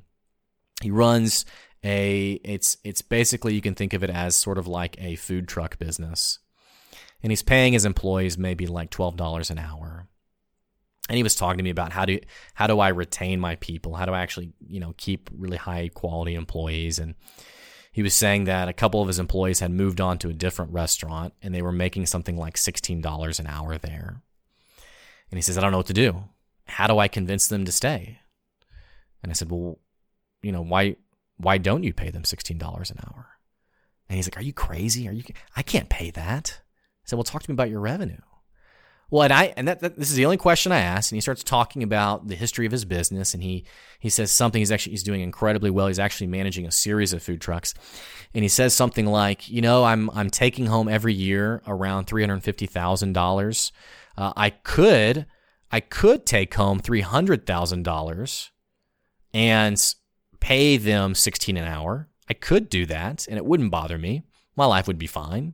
he 0.82 0.91
runs 0.91 1.45
a 1.83 2.39
it's 2.43 2.77
it's 2.83 3.01
basically 3.01 3.53
you 3.53 3.61
can 3.61 3.75
think 3.75 3.93
of 3.93 4.03
it 4.03 4.09
as 4.09 4.35
sort 4.35 4.57
of 4.57 4.67
like 4.67 4.95
a 4.99 5.15
food 5.15 5.47
truck 5.47 5.77
business. 5.79 6.39
And 7.23 7.31
he's 7.31 7.43
paying 7.43 7.73
his 7.73 7.85
employees 7.85 8.37
maybe 8.37 8.67
like 8.67 8.91
$12 8.91 9.49
an 9.49 9.57
hour. 9.57 10.07
And 11.09 11.17
he 11.17 11.23
was 11.23 11.35
talking 11.35 11.57
to 11.57 11.63
me 11.63 11.69
about 11.69 11.93
how 11.93 12.05
do 12.05 12.19
how 12.53 12.67
do 12.67 12.79
I 12.79 12.89
retain 12.89 13.39
my 13.39 13.55
people? 13.55 13.95
How 13.95 14.05
do 14.05 14.13
I 14.13 14.21
actually, 14.21 14.53
you 14.67 14.79
know, 14.79 14.93
keep 14.97 15.29
really 15.35 15.57
high 15.57 15.89
quality 15.93 16.35
employees 16.35 16.99
and 16.99 17.15
he 17.97 18.03
was 18.03 18.13
saying 18.13 18.43
that 18.43 18.67
a 18.67 18.73
couple 18.73 19.01
of 19.01 19.07
his 19.07 19.17
employees 19.17 19.59
had 19.59 19.71
moved 19.71 19.99
on 19.99 20.19
to 20.19 20.29
a 20.29 20.33
different 20.33 20.71
restaurant 20.71 21.33
and 21.41 21.55
they 21.55 21.63
were 21.63 21.71
making 21.71 22.05
something 22.05 22.37
like 22.37 22.53
$16 22.53 23.39
an 23.39 23.47
hour 23.47 23.79
there. 23.79 24.21
And 25.31 25.37
he 25.37 25.41
says, 25.41 25.57
I 25.57 25.61
don't 25.61 25.71
know 25.71 25.77
what 25.77 25.87
to 25.87 25.93
do. 25.93 26.25
how 26.67 26.85
do 26.85 26.99
I 26.99 27.07
convince 27.07 27.47
them 27.47 27.65
to 27.65 27.71
stay? 27.71 28.19
And 29.23 29.31
I 29.31 29.33
said, 29.33 29.49
well, 29.49 29.79
you 30.43 30.51
know, 30.51 30.61
why 30.61 30.97
why 31.38 31.58
don't 31.58 31.84
you 31.84 31.93
pay 31.93 32.10
them 32.10 32.23
$16 32.23 32.60
an 32.91 32.97
hour? 33.06 33.28
And 34.10 34.15
he's 34.15 34.28
like, 34.28 34.38
are 34.38 34.43
you 34.43 34.54
crazy? 34.54 35.08
Are 35.08 35.13
you 35.13 35.23
I 35.56 35.63
can't 35.63 35.89
pay 35.89 36.12
that. 36.12 36.62
I 36.62 37.04
said, 37.06 37.15
well, 37.17 37.23
talk 37.23 37.43
to 37.43 37.50
me 37.50 37.54
about 37.54 37.69
your 37.69 37.80
revenue. 37.80 38.21
Well, 39.10 39.23
and 39.23 39.32
I 39.32 39.54
and 39.56 39.67
that, 39.69 39.80
that, 39.80 39.97
this 39.97 40.10
is 40.10 40.15
the 40.17 40.26
only 40.26 40.36
question 40.36 40.73
I 40.73 40.80
asked, 40.80 41.12
and 41.12 41.17
he 41.17 41.21
starts 41.21 41.41
talking 41.41 41.82
about 41.82 42.28
the 42.28 42.36
history 42.36 42.65
of 42.65 42.73
his 42.73 42.84
business, 42.84 43.34
and 43.34 43.41
he 43.41 43.65
he 44.00 44.10
says 44.10 44.32
something 44.32 44.60
he's 44.60 44.71
actually 44.71 44.91
he's 44.91 45.04
doing 45.04 45.21
incredibly 45.21 45.69
well. 45.69 45.88
He's 45.88 46.00
actually 46.00 46.28
managing 46.28 46.65
a 46.65 46.71
series 46.71 47.13
of 47.13 47.23
food 47.23 47.39
trucks, 47.39 47.73
and 48.34 48.43
he 48.43 48.50
says 48.50 48.73
something 48.73 49.06
like, 49.06 49.47
you 49.47 49.62
know, 49.62 49.86
I'm 49.86 50.10
I'm 50.10 50.30
taking 50.30 50.65
home 50.65 50.89
every 50.89 51.13
year 51.13 51.62
around 51.65 52.06
three 52.06 52.21
hundred 52.21 52.43
fifty 52.43 52.65
thousand 52.65 53.15
uh, 53.15 53.21
dollars. 53.21 53.71
I 54.17 54.50
could 54.50 55.26
I 55.71 55.80
could 55.80 56.26
take 56.26 56.54
home 56.56 56.80
three 56.80 57.02
hundred 57.02 57.45
thousand 57.45 57.84
dollars 57.84 58.52
and 59.34 59.95
pay 60.39 60.78
them 60.78 61.15
sixteen 61.15 61.58
an 61.58 61.65
hour. 61.67 62.08
I 62.30 62.34
could 62.34 62.69
do 62.69 62.86
that, 62.88 63.28
and 63.28 63.38
it 63.38 63.45
wouldn't 63.45 63.71
bother 63.71 63.97
me. 63.97 64.23
My 64.56 64.65
life 64.65 64.88
would 64.88 64.97
be 64.97 65.08
fine 65.08 65.54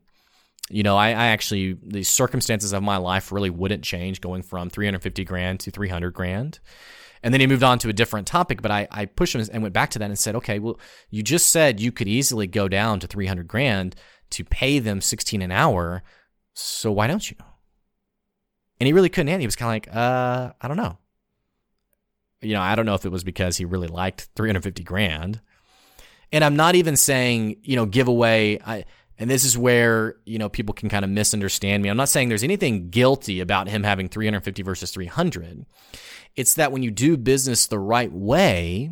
you 0.70 0.84
know, 0.84 0.96
I, 0.96 1.10
I, 1.10 1.26
actually 1.28 1.74
the 1.84 2.04
circumstances 2.04 2.74
of 2.74 2.84
my 2.84 2.98
life 2.98 3.32
really 3.32 3.50
wouldn't 3.50 3.84
change 3.84 4.22
going 4.22 4.44
from 4.44 4.70
350 4.70 5.24
grand 5.26 5.60
to 5.62 5.72
300 5.72 6.12
grand. 6.14 6.60
And 7.22 7.34
then 7.34 7.42
he 7.42 7.48
moved 7.48 7.64
on 7.64 7.80
to 7.80 7.90
a 7.90 7.94
different 7.94 8.28
topic, 8.28 8.62
but 8.62 8.72
I, 8.72 8.88
I 8.92 9.06
pushed 9.06 9.36
him 9.36 9.46
and 9.52 9.62
went 9.62 9.74
back 9.74 9.92
to 9.92 10.00
that 10.00 10.06
and 10.10 10.20
said, 10.20 10.36
okay, 10.36 10.60
well, 10.60 10.80
you 11.10 11.24
just 11.24 11.50
said 11.50 11.80
you 11.80 11.92
could 11.92 12.08
easily 12.08 12.48
go 12.48 12.68
down 12.68 13.00
to 13.00 13.08
300 13.08 13.48
grand 13.48 13.96
to 14.32 14.44
pay 14.44 14.80
them 14.80 15.00
16 15.00 15.42
an 15.42 15.52
hour. 15.52 16.04
So 16.54 16.92
why 16.92 17.08
don't 17.08 17.30
you? 17.30 17.38
And 18.80 18.88
he 18.88 18.94
really 18.94 19.10
couldn't 19.10 19.30
it. 19.30 19.40
He 19.40 19.48
was 19.48 19.56
kind 19.56 19.70
of 19.70 19.74
like, 19.74 19.96
uh, 19.96 20.54
I 20.60 20.68
don't 20.68 20.78
know. 20.78 20.98
You 22.44 22.54
know, 22.54 22.62
I 22.62 22.76
don't 22.76 22.86
know 22.86 22.96
if 22.96 23.06
it 23.06 23.12
was 23.12 23.24
because 23.24 23.58
he 23.58 23.66
really 23.66 23.88
liked 23.88 24.30
350 24.36 24.84
grand. 24.84 25.42
And 26.32 26.44
I'm 26.44 26.56
not 26.56 26.76
even 26.76 26.98
saying, 26.98 27.58
you 27.64 27.76
know, 27.76 27.86
give 27.86 28.08
away. 28.08 28.60
I, 28.66 28.86
and 29.20 29.30
this 29.30 29.44
is 29.44 29.58
where, 29.58 30.16
you 30.26 30.40
know, 30.40 30.50
people 30.50 30.74
can 30.74 30.90
kind 30.90 31.06
of 31.06 31.12
misunderstand 31.12 31.84
me. 31.84 31.90
I'm 31.90 31.98
not 31.98 32.10
saying 32.10 32.30
there's 32.30 32.44
anything 32.44 32.90
guilty 32.90 33.40
about 33.40 33.70
him 33.70 33.84
having 33.84 34.10
350 34.10 34.64
versus 34.64 34.92
300. 34.92 35.66
It's 36.36 36.56
that 36.56 36.72
when 36.72 36.82
you 36.82 36.90
do 36.90 37.16
business 37.16 37.68
the 37.68 37.80
right 37.80 38.12
way 38.12 38.92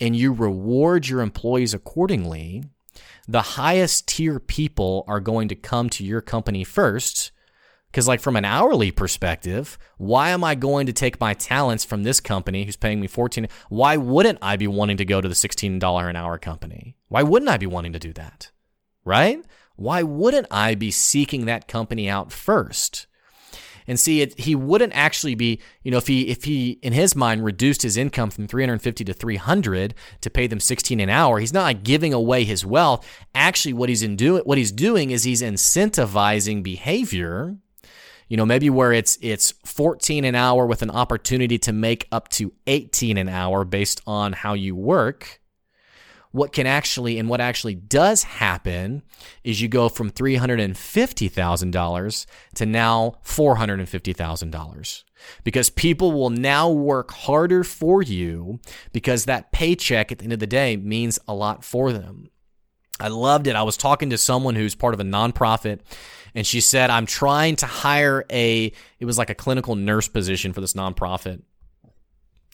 and 0.00 0.16
you 0.16 0.32
reward 0.32 1.06
your 1.06 1.20
employees 1.20 1.74
accordingly, 1.74 2.64
the 3.28 3.42
highest 3.42 4.08
tier 4.08 4.40
people 4.40 5.04
are 5.06 5.20
going 5.20 5.48
to 5.48 5.54
come 5.54 5.90
to 5.90 6.04
your 6.04 6.22
company 6.22 6.64
first. 6.64 7.30
Because, 7.90 8.06
like, 8.06 8.20
from 8.20 8.36
an 8.36 8.44
hourly 8.44 8.90
perspective, 8.90 9.78
why 9.96 10.30
am 10.30 10.44
I 10.44 10.54
going 10.54 10.86
to 10.86 10.92
take 10.92 11.20
my 11.20 11.34
talents 11.34 11.84
from 11.84 12.02
this 12.02 12.20
company 12.20 12.64
who's 12.64 12.76
paying 12.76 13.00
me 13.00 13.06
14? 13.06 13.48
Why 13.70 13.96
wouldn't 13.96 14.38
I 14.42 14.56
be 14.56 14.66
wanting 14.66 14.98
to 14.98 15.04
go 15.04 15.20
to 15.20 15.28
the 15.28 15.34
$16 15.34 16.10
an 16.10 16.16
hour 16.16 16.38
company? 16.38 16.96
Why 17.08 17.22
wouldn't 17.22 17.50
I 17.50 17.56
be 17.56 17.66
wanting 17.66 17.94
to 17.94 17.98
do 17.98 18.12
that? 18.12 18.50
Right? 19.04 19.42
why 19.78 20.02
wouldn't 20.02 20.48
I 20.50 20.74
be 20.74 20.90
seeking 20.90 21.46
that 21.46 21.68
company 21.68 22.08
out 22.08 22.32
first? 22.32 23.06
And 23.86 23.98
see, 23.98 24.20
it, 24.20 24.38
he 24.38 24.54
wouldn't 24.54 24.92
actually 24.92 25.34
be, 25.34 25.60
you 25.82 25.90
know, 25.90 25.96
if 25.96 26.08
he 26.08 26.28
if 26.28 26.44
he 26.44 26.72
in 26.82 26.92
his 26.92 27.16
mind 27.16 27.42
reduced 27.42 27.80
his 27.80 27.96
income 27.96 28.28
from 28.30 28.46
350 28.46 29.04
to 29.04 29.14
300 29.14 29.94
to 30.20 30.30
pay 30.30 30.46
them 30.46 30.60
16 30.60 31.00
an 31.00 31.08
hour, 31.08 31.38
he's 31.38 31.54
not 31.54 31.62
like 31.62 31.84
giving 31.84 32.12
away 32.12 32.44
his 32.44 32.66
wealth. 32.66 33.08
Actually, 33.34 33.72
what 33.72 33.88
he's 33.88 34.02
in 34.02 34.16
do 34.16 34.38
what 34.40 34.58
he's 34.58 34.72
doing 34.72 35.10
is 35.10 35.24
he's 35.24 35.40
incentivizing 35.40 36.62
behavior. 36.62 37.56
You 38.28 38.36
know, 38.36 38.46
maybe 38.46 38.70
where 38.70 38.92
it's 38.92 39.18
it's 39.22 39.52
14 39.64 40.24
an 40.24 40.34
hour 40.34 40.66
with 40.66 40.82
an 40.82 40.90
opportunity 40.90 41.58
to 41.58 41.72
make 41.72 42.06
up 42.12 42.28
to 42.30 42.52
18 42.66 43.16
an 43.16 43.28
hour 43.28 43.64
based 43.64 44.00
on 44.06 44.32
how 44.32 44.54
you 44.54 44.76
work 44.76 45.40
what 46.30 46.52
can 46.52 46.66
actually 46.66 47.18
and 47.18 47.26
what 47.28 47.40
actually 47.40 47.74
does 47.74 48.22
happen 48.22 49.02
is 49.44 49.62
you 49.62 49.68
go 49.68 49.88
from 49.88 50.10
$350,000 50.10 52.26
to 52.54 52.66
now 52.66 53.14
$450,000 53.24 55.04
because 55.42 55.70
people 55.70 56.12
will 56.12 56.30
now 56.30 56.70
work 56.70 57.10
harder 57.12 57.64
for 57.64 58.02
you 58.02 58.60
because 58.92 59.24
that 59.24 59.50
paycheck 59.52 60.12
at 60.12 60.18
the 60.18 60.24
end 60.24 60.34
of 60.34 60.38
the 60.38 60.46
day 60.46 60.76
means 60.76 61.18
a 61.26 61.34
lot 61.34 61.64
for 61.64 61.92
them. 61.92 62.28
I 63.00 63.08
loved 63.08 63.46
it. 63.46 63.56
I 63.56 63.62
was 63.62 63.76
talking 63.76 64.10
to 64.10 64.18
someone 64.18 64.54
who's 64.54 64.74
part 64.74 64.94
of 64.94 65.00
a 65.00 65.04
nonprofit 65.04 65.80
and 66.34 66.46
she 66.46 66.60
said, 66.60 66.90
I'm 66.90 67.06
trying 67.06 67.56
to 67.56 67.66
hire 67.66 68.24
a, 68.30 68.72
it 68.98 69.04
was 69.04 69.18
like 69.18 69.30
a 69.30 69.34
clinical 69.34 69.76
nurse 69.76 70.08
position 70.08 70.52
for 70.52 70.60
this 70.60 70.74
nonprofit 70.74 71.42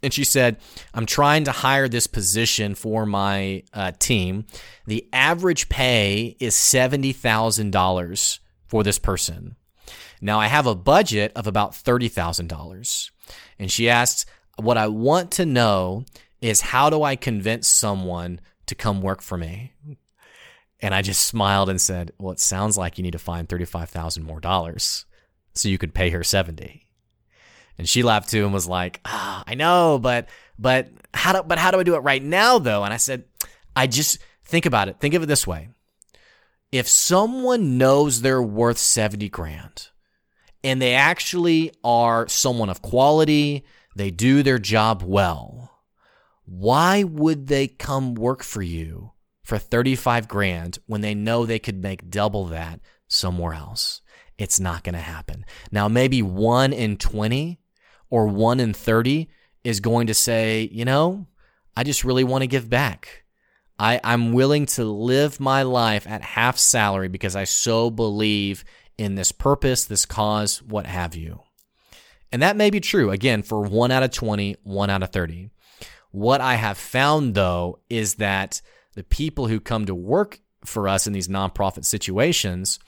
and 0.04 0.12
she 0.12 0.22
said, 0.22 0.58
I'm 0.92 1.06
trying 1.06 1.44
to 1.44 1.50
hire 1.50 1.88
this 1.88 2.06
position 2.06 2.74
for 2.74 3.06
my 3.06 3.62
uh, 3.72 3.92
team. 3.98 4.44
The 4.86 5.08
average 5.14 5.70
pay 5.70 6.36
is 6.38 6.54
$70,000 6.54 8.38
for 8.66 8.82
this 8.82 8.98
person. 8.98 9.56
Now, 10.20 10.38
I 10.38 10.48
have 10.48 10.66
a 10.66 10.74
budget 10.74 11.32
of 11.34 11.46
about 11.46 11.72
$30,000. 11.72 13.10
And 13.58 13.72
she 13.72 13.88
asked, 13.88 14.26
What 14.56 14.76
I 14.76 14.88
want 14.88 15.30
to 15.32 15.46
know 15.46 16.04
is 16.42 16.60
how 16.60 16.90
do 16.90 17.02
I 17.02 17.16
convince 17.16 17.66
someone 17.66 18.40
to 18.66 18.74
come 18.74 19.00
work 19.00 19.22
for 19.22 19.38
me? 19.38 19.72
And 20.84 20.94
I 20.94 21.00
just 21.00 21.24
smiled 21.24 21.70
and 21.70 21.80
said, 21.80 22.12
Well, 22.18 22.32
it 22.32 22.40
sounds 22.40 22.76
like 22.76 22.98
you 22.98 23.02
need 23.02 23.12
to 23.12 23.18
find 23.18 23.48
35,000 23.48 24.22
more 24.22 24.38
dollars 24.38 25.06
so 25.54 25.70
you 25.70 25.78
could 25.78 25.94
pay 25.94 26.10
her 26.10 26.22
70. 26.22 26.86
And 27.78 27.88
she 27.88 28.02
laughed 28.02 28.28
too 28.28 28.44
and 28.44 28.52
was 28.52 28.68
like, 28.68 29.00
ah, 29.06 29.42
I 29.46 29.54
know, 29.54 29.98
but 29.98 30.28
but 30.58 30.90
how 31.14 31.32
do 31.32 31.42
but 31.42 31.56
how 31.56 31.70
do 31.70 31.80
I 31.80 31.84
do 31.84 31.94
it 31.94 32.00
right 32.00 32.22
now 32.22 32.58
though? 32.58 32.84
And 32.84 32.92
I 32.92 32.98
said, 32.98 33.24
I 33.74 33.86
just 33.86 34.18
think 34.44 34.66
about 34.66 34.88
it. 34.88 35.00
Think 35.00 35.14
of 35.14 35.22
it 35.22 35.26
this 35.26 35.46
way. 35.46 35.70
If 36.70 36.86
someone 36.86 37.78
knows 37.78 38.20
they're 38.20 38.42
worth 38.42 38.76
70 38.76 39.30
grand 39.30 39.88
and 40.62 40.82
they 40.82 40.92
actually 40.92 41.72
are 41.82 42.28
someone 42.28 42.68
of 42.68 42.82
quality, 42.82 43.64
they 43.96 44.10
do 44.10 44.42
their 44.42 44.58
job 44.58 45.02
well, 45.02 45.80
why 46.44 47.04
would 47.04 47.46
they 47.46 47.68
come 47.68 48.14
work 48.14 48.42
for 48.42 48.60
you 48.60 49.13
for 49.44 49.58
35 49.58 50.26
grand 50.26 50.78
when 50.86 51.02
they 51.02 51.14
know 51.14 51.46
they 51.46 51.58
could 51.58 51.82
make 51.82 52.10
double 52.10 52.46
that 52.46 52.80
somewhere 53.06 53.54
else? 53.54 54.00
It's 54.36 54.58
not 54.58 54.82
going 54.82 54.94
to 54.94 55.00
happen. 55.00 55.44
Now, 55.70 55.86
maybe 55.86 56.22
one 56.22 56.72
in 56.72 56.96
20 56.96 57.60
or 58.10 58.26
one 58.26 58.58
in 58.58 58.72
30 58.72 59.28
is 59.62 59.80
going 59.80 60.08
to 60.08 60.14
say, 60.14 60.68
you 60.72 60.84
know, 60.84 61.26
I 61.76 61.84
just 61.84 62.04
really 62.04 62.24
want 62.24 62.42
to 62.42 62.48
give 62.48 62.68
back. 62.68 63.24
I, 63.78 64.00
I'm 64.04 64.32
willing 64.32 64.66
to 64.66 64.84
live 64.84 65.40
my 65.40 65.62
life 65.62 66.06
at 66.06 66.22
half 66.22 66.58
salary 66.58 67.08
because 67.08 67.34
I 67.34 67.44
so 67.44 67.90
believe 67.90 68.64
in 68.96 69.16
this 69.16 69.32
purpose, 69.32 69.84
this 69.84 70.06
cause, 70.06 70.62
what 70.62 70.86
have 70.86 71.16
you. 71.16 71.40
And 72.30 72.42
that 72.42 72.56
may 72.56 72.70
be 72.70 72.80
true, 72.80 73.10
again, 73.10 73.42
for 73.42 73.60
one 73.60 73.90
out 73.90 74.02
of 74.02 74.10
20, 74.10 74.56
one 74.62 74.90
out 74.90 75.02
of 75.02 75.10
30. 75.10 75.50
What 76.10 76.40
I 76.40 76.54
have 76.54 76.78
found, 76.78 77.34
though, 77.34 77.80
is 77.90 78.16
that 78.16 78.60
the 78.94 79.04
people 79.04 79.48
who 79.48 79.60
come 79.60 79.86
to 79.86 79.94
work 79.94 80.40
for 80.64 80.88
us 80.88 81.06
in 81.06 81.12
these 81.12 81.28
nonprofit 81.28 81.84
situations, 81.84 82.78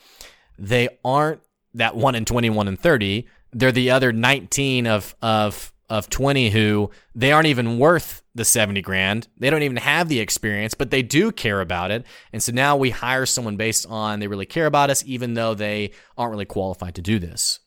they 0.59 0.88
aren't 1.05 1.40
that 1.75 1.97
1 1.97 2.14
in 2.14 2.25
21 2.25 2.69
and 2.69 2.81
30 2.81 3.27
they're 3.53 3.73
the 3.73 3.90
other 3.90 4.12
19 4.12 4.87
of 4.87 5.14
of 5.23 5.73
of 5.88 6.11
20 6.11 6.51
who 6.51 6.90
they 7.14 7.31
aren't 7.31 7.47
even 7.47 7.79
worth 7.79 8.23
the 8.35 8.45
70 8.45 8.83
grand. 8.83 9.29
They 9.38 9.51
don't 9.51 9.62
even 9.62 9.77
have 9.77 10.09
the 10.09 10.19
experience, 10.19 10.75
but 10.75 10.90
they 10.90 11.03
do 11.03 11.31
care 11.31 11.61
about 11.61 11.92
it. 11.92 12.05
And 12.33 12.42
so 12.42 12.51
now 12.53 12.77
we 12.77 12.90
hire 12.90 13.25
someone 13.25 13.57
based 13.57 13.87
on 13.88 14.19
they 14.19 14.27
really 14.27 14.47
care 14.47 14.66
about 14.66 14.90
us, 14.90 15.05
even 15.07 15.35
though 15.35 15.55
they 15.55 15.92
aren't 16.19 16.33
really 16.33 16.45
qualified 16.45 16.97
to 16.97 17.03
do 17.03 17.21
this. 17.21 17.61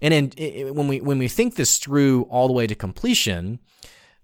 And 0.00 0.32
in, 0.38 0.74
when 0.74 0.88
we 0.88 1.00
when 1.00 1.18
we 1.18 1.28
think 1.28 1.56
this 1.56 1.78
through 1.78 2.22
all 2.30 2.46
the 2.46 2.54
way 2.54 2.66
to 2.66 2.74
completion, 2.74 3.58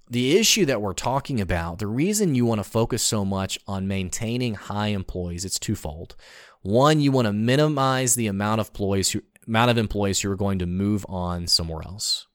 the 0.09 0.37
issue 0.39 0.67
that 0.67 0.81
we're 0.81 0.93
talking 0.93 1.41
about, 1.41 1.79
the 1.79 1.87
reason 1.87 2.35
you 2.35 2.47
want 2.47 2.61
to 2.61 2.69
focus 2.69 3.03
so 3.03 3.25
much 3.25 3.59
on 3.67 3.89
maintaining 3.89 4.55
high 4.55 4.89
employees, 4.89 5.45
it's 5.45 5.59
twofold. 5.59 6.15
One, 6.63 7.01
you 7.01 7.13
want 7.13 7.27
to 7.27 7.33
minimize 7.33 8.15
the 8.15 8.27
amount 8.27 8.61
of 8.61 8.69
employees 8.69 9.11
who 9.11 9.23
amount 9.47 9.71
of 9.71 9.79
employees 9.79 10.21
who 10.21 10.31
are 10.31 10.37
going 10.37 10.59
to 10.59 10.67
move 10.67 11.07
on 11.09 11.47
somewhere 11.47 11.83
else. 11.85 12.27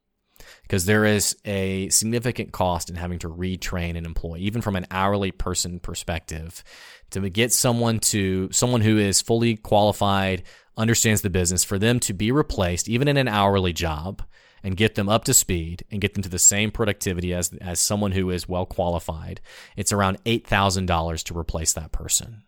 Because 0.63 0.85
there 0.85 1.05
is 1.05 1.35
a 1.43 1.89
significant 1.89 2.53
cost 2.53 2.89
in 2.89 2.95
having 2.95 3.19
to 3.19 3.29
retrain 3.29 3.97
an 3.97 4.05
employee, 4.05 4.41
even 4.41 4.61
from 4.61 4.75
an 4.75 4.87
hourly 4.89 5.31
person 5.31 5.79
perspective, 5.79 6.63
to 7.09 7.29
get 7.29 7.51
someone 7.51 7.99
to 7.99 8.49
someone 8.51 8.81
who 8.81 8.97
is 8.97 9.21
fully 9.21 9.57
qualified, 9.57 10.43
understands 10.77 11.21
the 11.21 11.29
business, 11.29 11.63
for 11.63 11.77
them 11.77 11.99
to 11.99 12.13
be 12.13 12.31
replaced, 12.31 12.87
even 12.87 13.07
in 13.09 13.17
an 13.17 13.27
hourly 13.27 13.73
job, 13.73 14.23
and 14.63 14.77
get 14.77 14.95
them 14.95 15.09
up 15.09 15.23
to 15.25 15.33
speed 15.33 15.83
and 15.91 16.01
get 16.01 16.13
them 16.13 16.23
to 16.23 16.29
the 16.29 16.39
same 16.39 16.71
productivity 16.71 17.33
as 17.33 17.53
as 17.61 17.79
someone 17.79 18.11
who 18.11 18.29
is 18.29 18.49
well 18.49 18.65
qualified. 18.65 19.41
It's 19.75 19.91
around 19.91 20.17
eight 20.25 20.47
thousand 20.47 20.85
dollars 20.85 21.23
to 21.23 21.37
replace 21.37 21.73
that 21.73 21.91
person. 21.91 22.43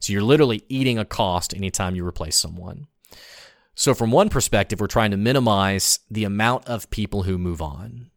So 0.00 0.12
you're 0.12 0.22
literally 0.22 0.62
eating 0.68 0.98
a 0.98 1.04
cost 1.04 1.54
anytime 1.54 1.94
you 1.94 2.06
replace 2.06 2.36
someone. 2.36 2.86
So, 3.74 3.92
from 3.92 4.12
one 4.12 4.28
perspective, 4.28 4.80
we're 4.80 4.86
trying 4.86 5.10
to 5.10 5.16
minimize 5.16 5.98
the 6.10 6.24
amount 6.24 6.66
of 6.66 6.90
people 6.90 7.24
who 7.24 7.38
move 7.38 7.60
on. 7.60 8.10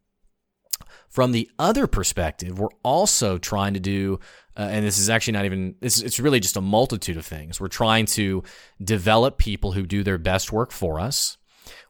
From 1.08 1.32
the 1.32 1.50
other 1.58 1.86
perspective, 1.86 2.58
we're 2.58 2.68
also 2.84 3.38
trying 3.38 3.74
to 3.74 3.80
do, 3.80 4.20
uh, 4.56 4.68
and 4.70 4.84
this 4.84 4.98
is 4.98 5.10
actually 5.10 5.32
not 5.32 5.46
even, 5.46 5.74
it's, 5.80 6.00
it's 6.00 6.20
really 6.20 6.38
just 6.38 6.56
a 6.56 6.60
multitude 6.60 7.16
of 7.16 7.26
things. 7.26 7.60
We're 7.60 7.68
trying 7.68 8.06
to 8.06 8.44
develop 8.82 9.38
people 9.38 9.72
who 9.72 9.84
do 9.84 10.04
their 10.04 10.18
best 10.18 10.52
work 10.52 10.70
for 10.70 11.00
us. 11.00 11.38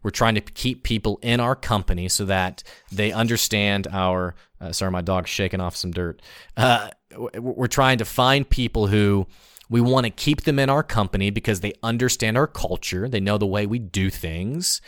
We're 0.02 0.10
trying 0.10 0.34
to 0.36 0.40
keep 0.40 0.82
people 0.82 1.18
in 1.22 1.40
our 1.40 1.56
company 1.56 2.08
so 2.08 2.24
that 2.26 2.62
they 2.90 3.12
understand 3.12 3.86
our. 3.90 4.34
Uh, 4.60 4.72
sorry, 4.72 4.90
my 4.90 5.02
dog's 5.02 5.30
shaking 5.30 5.60
off 5.60 5.76
some 5.76 5.92
dirt. 5.92 6.20
Uh, 6.56 6.90
we're 7.16 7.68
trying 7.68 7.98
to 7.98 8.04
find 8.04 8.48
people 8.48 8.88
who 8.88 9.26
we 9.70 9.80
want 9.80 10.04
to 10.04 10.10
keep 10.10 10.42
them 10.42 10.58
in 10.58 10.70
our 10.70 10.82
company 10.82 11.30
because 11.30 11.60
they 11.60 11.72
understand 11.82 12.36
our 12.36 12.46
culture. 12.46 13.08
They 13.08 13.20
know 13.20 13.38
the 13.38 13.46
way 13.46 13.66
we 13.66 13.78
do 13.78 14.10
things. 14.10 14.80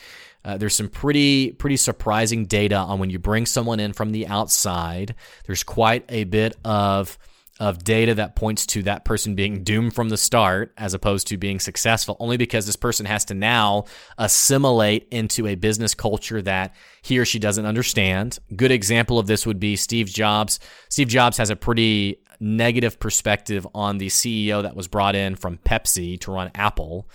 Uh, 0.45 0.57
there's 0.57 0.75
some 0.75 0.89
pretty 0.89 1.53
pretty 1.53 1.77
surprising 1.77 2.47
data 2.47 2.77
on 2.77 2.99
when 2.99 3.11
you 3.11 3.19
bring 3.19 3.45
someone 3.45 3.79
in 3.79 3.93
from 3.93 4.13
the 4.13 4.27
outside. 4.27 5.15
There's 5.47 5.63
quite 5.63 6.05
a 6.09 6.25
bit 6.25 6.57
of 6.65 7.19
of 7.61 7.85
data 7.85 8.15
that 8.15 8.35
points 8.35 8.65
to 8.65 8.83
that 8.83 9.05
person 9.05 9.35
being 9.35 9.63
doomed 9.63 9.95
from 9.95 10.09
the 10.09 10.17
start 10.17 10.73
as 10.79 10.95
opposed 10.95 11.27
to 11.29 11.37
being 11.37 11.61
successful 11.61 12.17
only 12.19 12.39
because 12.39 12.65
this 12.65 12.75
person 12.75 13.05
has 13.05 13.25
to 13.27 13.35
now 13.35 13.85
assimilate 14.17 15.07
into 15.11 15.47
a 15.47 15.55
business 15.55 15.95
culture 15.95 16.41
that 16.41 16.75
he 17.03 17.19
or 17.19 17.27
she 17.27 17.39
doesn't 17.39 17.67
understand. 17.67 18.39
Good 18.57 18.73
example 18.73 19.19
of 19.19 19.27
this 19.27 19.47
would 19.47 19.61
be 19.61 19.77
Steve 19.77 20.09
Jobs. 20.09 20.59
Steve 20.89 21.09
Jobs 21.09 21.37
has 21.37 21.51
a 21.51 21.57
pretty 21.57 22.23
negative 22.41 22.99
perspective 22.99 23.67
on 23.75 23.99
the 23.99 24.07
CEO 24.07 24.63
that 24.63 24.75
was 24.75 24.89
brought 24.89 25.15
in 25.15 25.37
from 25.37 25.59
Pepsi 25.59 26.19
to 26.21 26.33
run 26.33 26.51
Apple 26.55 27.09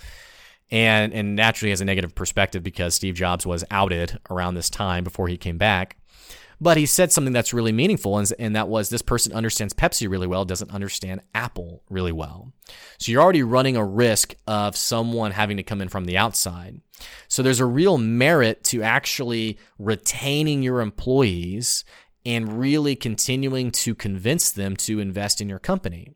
and 0.72 1.14
and 1.14 1.36
naturally 1.36 1.72
has 1.72 1.82
a 1.82 1.86
negative 1.86 2.14
perspective 2.14 2.62
because 2.62 2.93
Steve 2.96 3.16
Jobs 3.16 3.46
was 3.46 3.64
outed 3.72 4.20
around 4.30 4.56
this 4.56 4.70
time 4.70 5.04
before 5.04 5.28
he 5.28 5.38
came 5.38 5.58
back. 5.58 5.98
But 6.60 6.78
he 6.78 6.86
said 6.86 7.12
something 7.12 7.34
that's 7.34 7.53
really 7.53 7.72
meaningful, 7.72 8.18
and, 8.18 8.32
and 8.39 8.56
that 8.56 8.68
was 8.68 8.89
this 8.89 9.01
person 9.01 9.34
understands 9.34 9.74
Pepsi 9.74 10.10
really 10.10 10.28
well, 10.28 10.45
doesn't 10.45 10.72
understand 10.72 11.22
Apple 11.34 11.84
really 11.89 12.12
well. 12.12 12.53
So 12.99 13.12
you're 13.12 13.22
already 13.22 13.43
running 13.43 13.76
a 13.76 13.86
risk 13.86 14.36
of 14.47 14.76
someone 14.76 15.32
having 15.32 15.58
to 15.58 15.64
come 15.64 15.82
in 15.82 15.89
from 15.89 16.06
the 16.06 16.18
outside. 16.18 16.82
So 17.28 17.43
there's 17.43 17.60
a 17.60 17.66
real 17.66 17.97
merit 17.97 18.64
to 18.66 18.82
actually 18.84 19.58
retaining 19.78 20.64
your 20.64 20.82
employees 20.82 21.84
and 22.26 22.58
really 22.60 22.95
continuing 22.95 23.70
to 23.72 23.93
convince 23.93 24.51
them 24.51 24.76
to 24.78 24.99
invest 24.99 25.41
in 25.41 25.49
your 25.49 25.60
company. 25.60 26.14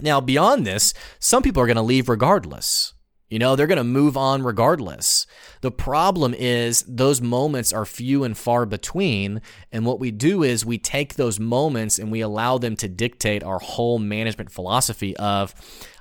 Now, 0.00 0.20
beyond 0.20 0.64
this, 0.64 0.94
some 1.18 1.42
people 1.42 1.62
are 1.62 1.66
going 1.66 1.76
to 1.76 1.82
leave 1.82 2.08
regardless. 2.08 2.94
You 3.28 3.38
know, 3.38 3.56
they're 3.56 3.66
going 3.66 3.78
to 3.78 3.84
move 3.84 4.16
on 4.16 4.42
regardless. 4.42 5.17
The 5.60 5.70
problem 5.70 6.34
is 6.34 6.84
those 6.86 7.20
moments 7.20 7.72
are 7.72 7.84
few 7.84 8.24
and 8.24 8.36
far 8.36 8.66
between. 8.66 9.40
And 9.72 9.84
what 9.84 10.00
we 10.00 10.10
do 10.10 10.42
is 10.42 10.64
we 10.64 10.78
take 10.78 11.14
those 11.14 11.40
moments 11.40 11.98
and 11.98 12.12
we 12.12 12.20
allow 12.20 12.58
them 12.58 12.76
to 12.76 12.88
dictate 12.88 13.42
our 13.42 13.58
whole 13.58 13.98
management 13.98 14.50
philosophy 14.52 15.16
of, 15.16 15.54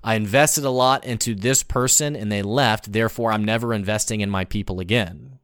I 0.03 0.15
invested 0.15 0.63
a 0.63 0.69
lot 0.69 1.05
into 1.05 1.33
this 1.35 1.63
person 1.63 2.15
and 2.15 2.31
they 2.31 2.41
left. 2.41 2.91
Therefore, 2.91 3.31
I'm 3.31 3.43
never 3.43 3.73
investing 3.73 4.21
in 4.21 4.29
my 4.29 4.45
people 4.45 4.79
again. 4.79 5.39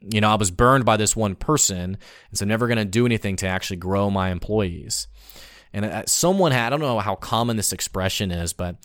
You 0.00 0.22
know, 0.22 0.30
I 0.30 0.36
was 0.36 0.50
burned 0.50 0.86
by 0.86 0.96
this 0.96 1.14
one 1.14 1.34
person. 1.34 1.98
And 2.30 2.38
so 2.38 2.46
never 2.46 2.66
going 2.66 2.78
to 2.78 2.84
do 2.86 3.04
anything 3.04 3.36
to 3.36 3.46
actually 3.46 3.76
grow 3.76 4.08
my 4.08 4.30
employees. 4.30 5.08
And 5.72 5.84
uh, 5.84 6.02
someone 6.06 6.52
had, 6.52 6.66
I 6.66 6.70
don't 6.70 6.80
know 6.80 6.98
how 7.00 7.14
common 7.14 7.56
this 7.56 7.72
expression 7.72 8.30
is, 8.30 8.52
but 8.52 8.76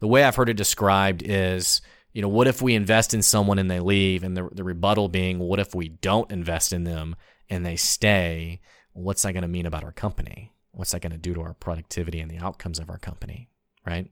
the 0.00 0.08
way 0.08 0.24
I've 0.24 0.36
heard 0.36 0.48
it 0.48 0.56
described 0.56 1.22
is, 1.24 1.80
you 2.14 2.22
know, 2.22 2.28
what 2.28 2.46
if 2.46 2.62
we 2.62 2.74
invest 2.74 3.12
in 3.12 3.20
someone 3.20 3.58
and 3.58 3.70
they 3.70 3.80
leave? 3.80 4.22
And 4.22 4.36
the, 4.36 4.48
the 4.50 4.64
rebuttal 4.64 5.08
being, 5.08 5.40
what 5.40 5.60
if 5.60 5.74
we 5.74 5.88
don't 5.88 6.30
invest 6.30 6.72
in 6.72 6.84
them 6.84 7.16
and 7.50 7.66
they 7.66 7.76
stay? 7.76 8.60
What's 8.92 9.22
that 9.22 9.32
going 9.32 9.42
to 9.42 9.48
mean 9.48 9.66
about 9.66 9.84
our 9.84 9.92
company? 9.92 10.52
What's 10.70 10.92
that 10.92 11.02
going 11.02 11.12
to 11.12 11.18
do 11.18 11.34
to 11.34 11.42
our 11.42 11.54
productivity 11.54 12.20
and 12.20 12.30
the 12.30 12.38
outcomes 12.38 12.78
of 12.78 12.88
our 12.88 12.98
company? 12.98 13.50
Right? 13.84 14.10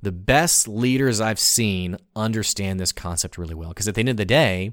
The 0.00 0.12
best 0.12 0.68
leaders 0.68 1.20
I've 1.20 1.40
seen 1.40 1.96
understand 2.14 2.78
this 2.78 2.92
concept 2.92 3.36
really 3.36 3.56
well 3.56 3.70
because 3.70 3.88
at 3.88 3.96
the 3.96 4.00
end 4.00 4.08
of 4.08 4.16
the 4.16 4.24
day, 4.24 4.72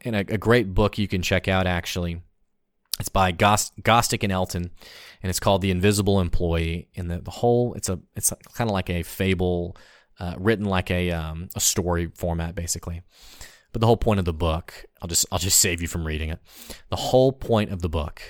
in 0.00 0.14
a, 0.14 0.20
a 0.20 0.38
great 0.38 0.72
book 0.72 0.96
you 0.96 1.06
can 1.06 1.20
check 1.20 1.46
out 1.46 1.66
actually, 1.66 2.22
it's 2.98 3.10
by 3.10 3.32
Gost, 3.32 3.74
Gostick 3.82 4.22
and 4.22 4.32
Elton, 4.32 4.70
and 5.22 5.30
it's 5.30 5.40
called 5.40 5.60
The 5.60 5.70
Invisible 5.70 6.20
Employee. 6.20 6.88
And 6.96 7.10
the, 7.10 7.18
the 7.18 7.30
whole, 7.30 7.74
it's 7.74 7.88
a, 7.88 7.98
it's 8.16 8.32
kind 8.54 8.70
of 8.70 8.72
like 8.72 8.88
a 8.88 9.02
fable, 9.02 9.76
uh, 10.18 10.34
written 10.38 10.64
like 10.64 10.90
a, 10.90 11.10
um, 11.10 11.48
a 11.54 11.60
story 11.60 12.10
format, 12.14 12.54
basically. 12.54 13.02
But 13.72 13.80
the 13.80 13.86
whole 13.86 13.96
point 13.96 14.18
of 14.18 14.24
the 14.24 14.34
book, 14.34 14.84
I'll 15.00 15.08
just, 15.08 15.26
I'll 15.32 15.38
just 15.38 15.58
save 15.58 15.80
you 15.80 15.88
from 15.88 16.06
reading 16.06 16.30
it. 16.30 16.40
The 16.90 16.96
whole 16.96 17.32
point 17.32 17.70
of 17.70 17.80
the 17.80 17.88
book 17.88 18.22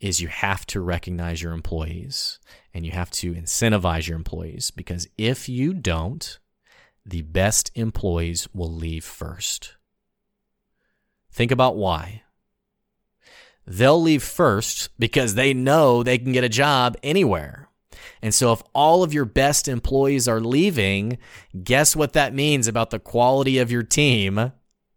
is 0.00 0.20
you 0.20 0.28
have 0.28 0.66
to 0.66 0.80
recognize 0.80 1.42
your 1.42 1.52
employees 1.52 2.38
and 2.74 2.84
you 2.84 2.92
have 2.92 3.10
to 3.10 3.32
incentivize 3.32 4.06
your 4.06 4.16
employees 4.16 4.70
because 4.70 5.08
if 5.16 5.48
you 5.48 5.72
don't, 5.72 6.38
the 7.04 7.22
best 7.22 7.70
employees 7.74 8.48
will 8.52 8.72
leave 8.72 9.04
first. 9.04 9.76
Think 11.30 11.50
about 11.50 11.76
why 11.76 12.22
they'll 13.66 14.00
leave 14.00 14.22
first 14.22 14.90
because 14.98 15.34
they 15.34 15.52
know 15.52 16.02
they 16.02 16.18
can 16.18 16.32
get 16.32 16.44
a 16.44 16.48
job 16.48 16.96
anywhere. 17.02 17.65
And 18.22 18.34
so, 18.34 18.52
if 18.52 18.62
all 18.74 19.02
of 19.02 19.12
your 19.12 19.24
best 19.24 19.68
employees 19.68 20.28
are 20.28 20.40
leaving, 20.40 21.18
guess 21.62 21.94
what 21.94 22.12
that 22.14 22.34
means 22.34 22.68
about 22.68 22.90
the 22.90 22.98
quality 22.98 23.58
of 23.58 23.70
your 23.70 23.82
team 23.82 24.52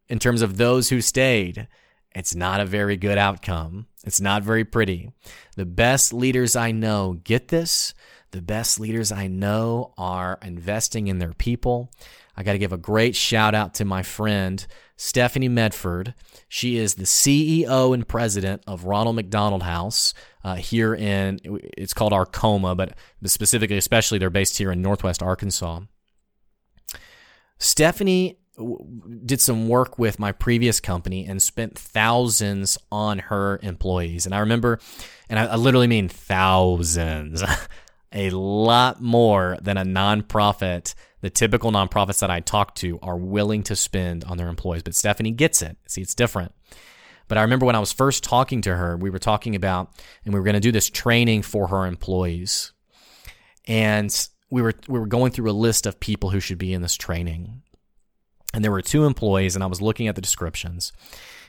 in 0.08 0.20
terms 0.20 0.42
of 0.42 0.58
those 0.58 0.90
who 0.90 1.02
stayed? 1.02 1.68
It's 2.16 2.36
not 2.36 2.60
a 2.60 2.66
very 2.66 2.98
good 2.98 3.18
outcome. 3.18 3.88
It's 4.04 4.22
not 4.22 4.44
very 4.44 4.66
pretty. 4.66 5.12
The 5.56 5.66
best 5.66 6.14
leaders 6.14 6.56
I 6.56 6.72
know 6.72 7.20
get 7.24 7.50
this. 7.50 7.94
The 8.32 8.42
best 8.42 8.80
leaders 8.80 9.12
I 9.12 9.28
know 9.28 9.94
are 9.98 10.38
investing 10.42 11.08
in 11.08 11.20
their 11.20 11.34
people. 11.34 11.92
I 12.36 12.44
got 12.44 12.54
to 12.54 12.60
give 12.60 12.74
a 12.74 12.78
great 12.78 13.16
shout 13.16 13.56
out 13.56 13.74
to 13.76 13.86
my 13.86 14.04
friend 14.04 14.66
Stephanie 15.02 15.48
Medford. 15.48 16.14
She 16.50 16.76
is 16.76 16.96
the 16.96 17.06
CEO 17.06 17.94
and 17.94 18.06
president 18.06 18.64
of 18.68 18.84
Ronald 18.84 19.16
McDonald 19.16 19.64
House 19.64 20.14
uh, 20.44 20.56
here 20.56 20.94
in, 20.94 21.40
it's 21.78 21.94
called 21.94 22.12
Arkoma, 22.12 22.76
but 22.76 22.96
specifically, 23.24 23.78
especially, 23.78 24.18
they're 24.18 24.30
based 24.30 24.58
here 24.58 24.74
in 24.74 24.82
Northwest 24.82 25.24
Arkansas. 25.24 25.80
Stephanie 27.60 28.40
did 29.26 29.40
some 29.40 29.70
work 29.70 29.98
with 29.98 30.20
my 30.20 30.34
previous 30.34 30.82
company 30.82 31.26
and 31.26 31.42
spent 31.42 31.80
thousands 31.80 32.78
on 32.92 33.20
her 33.20 33.58
employees. 33.64 34.26
And 34.26 34.36
I 34.36 34.40
remember, 34.40 34.80
and 35.30 35.40
I, 35.40 35.46
I 35.46 35.56
literally 35.56 35.88
mean 35.88 36.10
thousands, 36.10 37.42
a 38.12 38.32
lot 38.32 39.02
more 39.02 39.58
than 39.62 39.78
a 39.78 39.86
nonprofit 39.86 40.94
the 41.22 41.30
typical 41.30 41.72
nonprofits 41.72 42.20
that 42.20 42.32
I 42.32 42.40
talk 42.40 42.76
to 42.76 43.00
are 43.02 43.18
willing 43.18 43.64
to 43.64 43.76
spend 43.76 44.24
on 44.24 44.38
their 44.38 44.48
employees. 44.48 44.84
But 44.84 44.96
Stephanie 44.96 45.32
gets 45.32 45.62
it. 45.62 45.78
See, 45.88 46.02
it's 46.02 46.16
different. 46.16 46.54
But 47.28 47.38
I 47.38 47.42
remember 47.42 47.66
when 47.66 47.76
I 47.76 47.80
was 47.80 47.92
first 47.92 48.24
talking 48.24 48.62
to 48.64 48.76
her, 48.76 48.98
we 48.98 49.10
were 49.10 49.20
talking 49.20 49.56
about, 49.56 49.92
and 50.26 50.34
we 50.34 50.40
were 50.40 50.44
going 50.46 50.56
to 50.56 50.60
do 50.60 50.72
this 50.72 50.90
training 50.90 51.44
for 51.44 51.68
her 51.68 51.86
employees. 51.86 52.74
And 53.68 54.14
we 54.50 54.62
were 54.62 54.74
we 54.88 55.00
were 55.00 55.08
going 55.08 55.32
through 55.32 55.50
a 55.50 55.54
list 55.54 55.86
of 55.86 56.00
people 56.00 56.32
who 56.32 56.40
should 56.40 56.58
be 56.58 56.74
in 56.74 56.82
this 56.82 56.96
training. 56.96 57.62
And 58.54 58.64
there 58.64 58.72
were 58.72 58.82
two 58.82 59.06
employees, 59.06 59.56
and 59.56 59.64
I 59.64 59.68
was 59.68 59.82
looking 59.82 60.08
at 60.08 60.16
the 60.16 60.22
descriptions. 60.22 60.92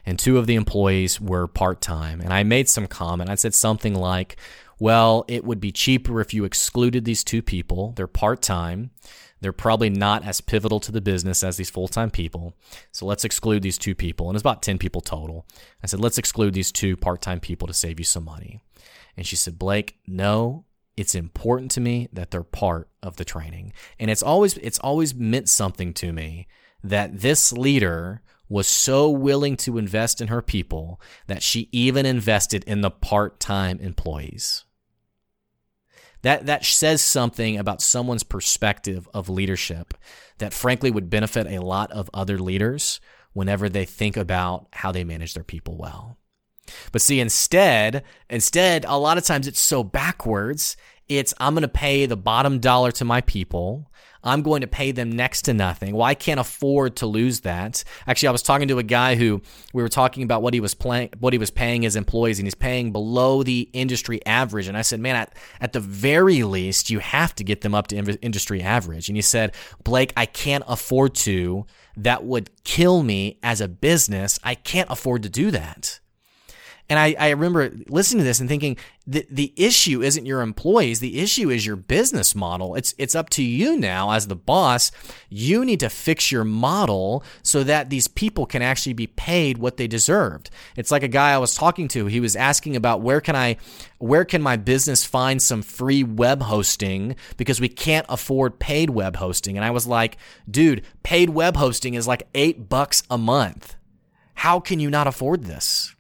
And 0.05 0.19
two 0.19 0.37
of 0.37 0.47
the 0.47 0.55
employees 0.55 1.21
were 1.21 1.47
part 1.47 1.81
time. 1.81 2.21
And 2.21 2.33
I 2.33 2.43
made 2.43 2.69
some 2.69 2.87
comment. 2.87 3.31
I 3.31 3.35
said 3.37 3.55
something 3.55 3.95
like, 3.95 4.37
well, 4.79 5.25
it 5.29 5.45
would 5.45 5.61
be 5.61 5.73
cheaper 5.73 6.21
if 6.21 6.35
you 6.35 6.45
excluded 6.45 7.05
these 7.05 7.25
two 7.25 7.43
people. 7.43 7.93
They're 7.97 8.07
part 8.07 8.43
time. 8.43 8.91
They're 9.41 9.53
probably 9.53 9.91
not 9.91 10.25
as 10.25 10.41
pivotal 10.41 10.81
to 10.81 10.93
the 10.93 11.01
business 11.01 11.43
as 11.43 11.57
these 11.57 11.71
full 11.71 11.89
time 11.89 12.11
people. 12.11 12.55
So 12.93 13.07
let's 13.07 13.25
exclude 13.25 13.63
these 13.63 13.79
two 13.79 13.95
people. 13.95 14.29
And 14.29 14.37
it's 14.37 14.43
about 14.43 14.63
10 14.63 14.79
people 14.79 15.01
total. 15.01 15.47
I 15.83 15.87
said, 15.87 16.01
let's 16.01 16.19
exclude 16.19 16.55
these 16.55 16.73
two 16.73 16.97
part 16.97 17.23
time 17.23 17.41
people 17.41 17.67
to 17.67 17.75
save 17.75 17.99
you 17.99 18.05
some 18.05 18.25
money. 18.25 18.61
And 19.17 19.27
she 19.27 19.37
said, 19.37 19.59
Blake, 19.59 19.99
no, 20.07 20.65
it's 20.97 21.15
important 21.15 21.71
to 21.73 21.81
me 21.81 22.09
that 22.13 22.31
they're 22.31 22.43
part 22.43 22.89
of 23.03 23.17
the 23.17 23.25
training. 23.25 23.73
And 23.99 24.11
it's 24.11 24.23
always, 24.23 24.57
it's 24.59 24.79
always 24.79 25.15
meant 25.15 25.49
something 25.49 25.95
to 25.95 26.13
me 26.13 26.47
that 26.83 27.21
this 27.21 27.53
leader 27.53 28.23
was 28.49 28.67
so 28.67 29.09
willing 29.09 29.57
to 29.57 29.79
invest 29.79 30.21
in 30.21 30.29
her 30.29 30.43
people 30.43 31.01
that 31.29 31.43
she 31.43 31.69
even 31.73 32.05
invested 32.05 32.65
in 32.65 32.81
the 32.81 32.91
part 32.91 33.39
time 33.41 33.79
employees. 33.79 34.65
That 36.23 36.47
that 36.47 36.65
says 36.65 37.01
something 37.03 37.57
about 37.57 37.83
someone's 37.83 38.23
perspective 38.23 39.09
of 39.15 39.29
leadership 39.29 39.95
that 40.39 40.53
frankly 40.53 40.91
would 40.91 41.11
benefit 41.11 41.47
a 41.47 41.63
lot 41.63 41.91
of 41.93 42.11
other 42.13 42.39
leaders 42.39 43.01
whenever 43.33 43.69
they 43.69 43.85
think 43.85 44.17
about 44.17 44.69
how 44.73 44.93
they 44.93 45.05
manage 45.05 45.35
their 45.35 45.45
people 45.45 45.77
well. 45.77 46.17
But 46.93 47.03
see 47.03 47.21
instead, 47.21 48.05
instead 48.29 48.85
a 48.85 48.97
lot 48.97 49.19
of 49.19 49.25
times 49.25 49.47
it's 49.47 49.61
so 49.61 49.83
backwards 49.83 50.77
It's 51.11 51.35
I'm 51.39 51.55
going 51.55 51.63
to 51.63 51.69
pay 51.69 52.07
the 52.07 52.17
bottom 52.17 52.61
dollar 52.61 52.93
to 52.93 53.05
my 53.05 53.21
people. 53.23 53.91
I'm 54.23 54.43
going 54.43 54.61
to 54.61 54.67
pay 54.67 54.93
them 54.93 55.11
next 55.11 55.43
to 55.43 55.55
nothing. 55.55 55.95
Well, 55.95 56.05
I 56.05 56.15
can't 56.15 56.41
afford 56.41 56.97
to 56.97 57.07
lose 57.07 57.41
that. 57.41 57.85
Actually, 58.07 58.29
I 58.29 58.33
was 58.33 58.43
talking 58.43 58.69
to 58.69 58.79
a 58.79 58.83
guy 58.83 59.15
who 59.15 59.41
we 59.73 59.83
were 59.83 59.89
talking 59.89 60.23
about 60.23 60.43
what 60.43 60.55
he 60.55 60.61
was 60.61 60.75
playing, 60.75 61.11
what 61.19 61.33
he 61.33 61.39
was 61.39 61.51
paying 61.51 61.83
his 61.83 61.97
employees, 61.97 62.39
and 62.39 62.47
he's 62.47 62.55
paying 62.55 62.93
below 62.93 63.43
the 63.43 63.69
industry 63.73 64.25
average. 64.27 64.69
And 64.69 64.77
I 64.77 64.83
said, 64.83 65.01
man, 65.01 65.17
at, 65.17 65.35
at 65.61 65.73
the 65.73 65.81
very 65.81 66.43
least, 66.43 66.91
you 66.91 66.99
have 66.99 67.35
to 67.37 67.45
get 67.45 67.63
them 67.63 67.75
up 67.75 67.89
to 67.89 67.97
industry 67.97 68.63
average. 68.63 69.09
And 69.09 69.17
he 69.17 69.23
said, 69.23 69.55
Blake, 69.85 70.13
I 70.17 70.27
can't 70.27 70.65
afford 70.67 71.15
to. 71.17 71.67
That 71.97 72.25
would 72.25 72.51
kill 72.65 73.03
me 73.03 73.39
as 73.43 73.61
a 73.61 73.69
business. 73.69 74.39
I 74.43 74.55
can't 74.55 74.91
afford 74.91 75.23
to 75.25 75.29
do 75.29 75.51
that. 75.51 76.01
And 76.91 76.99
I, 76.99 77.15
I 77.21 77.31
remember 77.31 77.71
listening 77.87 78.19
to 78.19 78.25
this 78.25 78.41
and 78.41 78.49
thinking 78.49 78.77
the, 79.07 79.25
the 79.31 79.53
issue 79.57 80.03
isn't 80.03 80.27
your 80.27 80.41
employees. 80.41 80.99
The 80.99 81.21
issue 81.21 81.49
is 81.49 81.65
your 81.65 81.77
business 81.77 82.35
model. 82.35 82.75
It's, 82.75 82.97
it's 82.99 83.15
up 83.15 83.31
to 83.31 83.45
you 83.45 83.79
now 83.79 84.11
as 84.11 84.27
the 84.27 84.35
boss. 84.35 84.91
You 85.29 85.65
need 85.65 85.79
to 85.81 85.89
fix 85.89 86.33
your 86.33 86.43
model 86.43 87.23
so 87.45 87.63
that 87.63 87.91
these 87.91 88.09
people 88.09 88.45
can 88.45 88.61
actually 88.61 88.95
be 88.95 89.07
paid 89.07 89.59
what 89.59 89.77
they 89.77 89.87
deserved. 89.87 90.51
It's 90.75 90.91
like 90.91 91.05
a 91.05 91.09
guy 91.09 91.31
I 91.31 91.39
was 91.39 91.55
talking 91.55 91.87
to. 91.89 92.07
He 92.07 92.19
was 92.19 92.35
asking 92.35 92.75
about 92.75 93.03
where 93.03 93.21
can 93.21 93.37
I, 93.37 93.59
where 93.99 94.25
can 94.25 94.43
my 94.43 94.57
business 94.57 95.05
find 95.05 95.41
some 95.41 95.63
free 95.63 96.03
web 96.03 96.43
hosting 96.43 97.15
because 97.37 97.61
we 97.61 97.69
can't 97.69 98.07
afford 98.09 98.59
paid 98.59 98.91
web 98.91 99.15
hosting. 99.15 99.57
And 99.57 99.65
I 99.65 99.71
was 99.71 99.87
like, 99.87 100.17
dude, 100.51 100.83
paid 101.05 101.31
web 101.31 101.57
hosting 101.57 101.95
is 101.95 102.09
like 102.09 102.27
eight 102.35 102.69
bucks 102.69 103.05
a 103.09 103.17
month. 103.17 103.77
How 104.35 104.59
can 104.59 104.81
you 104.81 104.91
not 104.91 105.07
afford 105.07 105.45
this? 105.45 105.95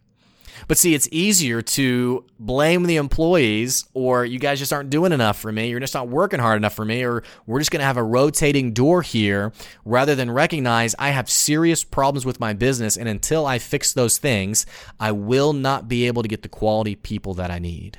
But 0.71 0.79
see, 0.79 0.95
it's 0.95 1.09
easier 1.11 1.62
to 1.62 2.25
blame 2.39 2.85
the 2.85 2.95
employees 2.95 3.87
or 3.93 4.25
you 4.25 4.39
guys 4.39 4.61
just 4.61 4.73
aren't 4.73 4.89
doing 4.89 5.11
enough 5.11 5.37
for 5.37 5.51
me. 5.51 5.68
You're 5.68 5.81
just 5.81 5.95
not 5.95 6.07
working 6.07 6.39
hard 6.39 6.59
enough 6.59 6.75
for 6.75 6.85
me 6.85 7.05
or 7.05 7.25
we're 7.45 7.59
just 7.59 7.73
going 7.73 7.81
to 7.81 7.87
have 7.87 7.97
a 7.97 8.05
rotating 8.05 8.73
door 8.73 9.03
here 9.03 9.53
rather 9.85 10.14
than 10.14 10.31
recognize 10.31 10.95
I 10.97 11.09
have 11.09 11.29
serious 11.29 11.83
problems 11.83 12.25
with 12.25 12.39
my 12.39 12.53
business. 12.53 12.97
And 12.97 13.09
until 13.09 13.47
I 13.47 13.59
fix 13.59 13.93
those 13.93 14.18
things, 14.18 14.64
I 15.01 15.11
will 15.11 15.53
not 15.53 15.89
be 15.89 16.07
able 16.07 16.23
to 16.23 16.29
get 16.29 16.43
the 16.43 16.49
quality 16.49 16.95
people 16.95 17.35
that 17.35 17.51
I 17.51 17.59
need. 17.59 17.99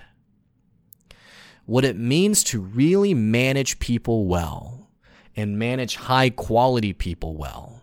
What 1.66 1.84
it 1.84 1.98
means 1.98 2.42
to 2.46 2.62
really 2.62 3.14
manage 3.14 3.80
people 3.80 4.28
well 4.28 4.88
and 5.36 5.60
manage 5.60 5.98
high 5.98 6.30
quality 6.30 6.94
people 6.94 7.36
well. 7.36 7.82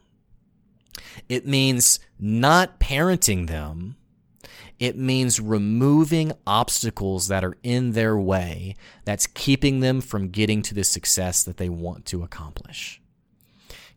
It 1.28 1.47
means 1.47 2.01
not 2.18 2.80
parenting 2.80 3.49
them 3.49 3.97
it 4.78 4.96
means 4.96 5.40
removing 5.40 6.32
obstacles 6.46 7.28
that 7.28 7.44
are 7.44 7.56
in 7.62 7.92
their 7.92 8.16
way 8.16 8.76
that's 9.04 9.26
keeping 9.26 9.80
them 9.80 10.00
from 10.00 10.28
getting 10.28 10.62
to 10.62 10.74
the 10.74 10.84
success 10.84 11.42
that 11.42 11.56
they 11.56 11.68
want 11.68 12.04
to 12.06 12.22
accomplish. 12.22 13.00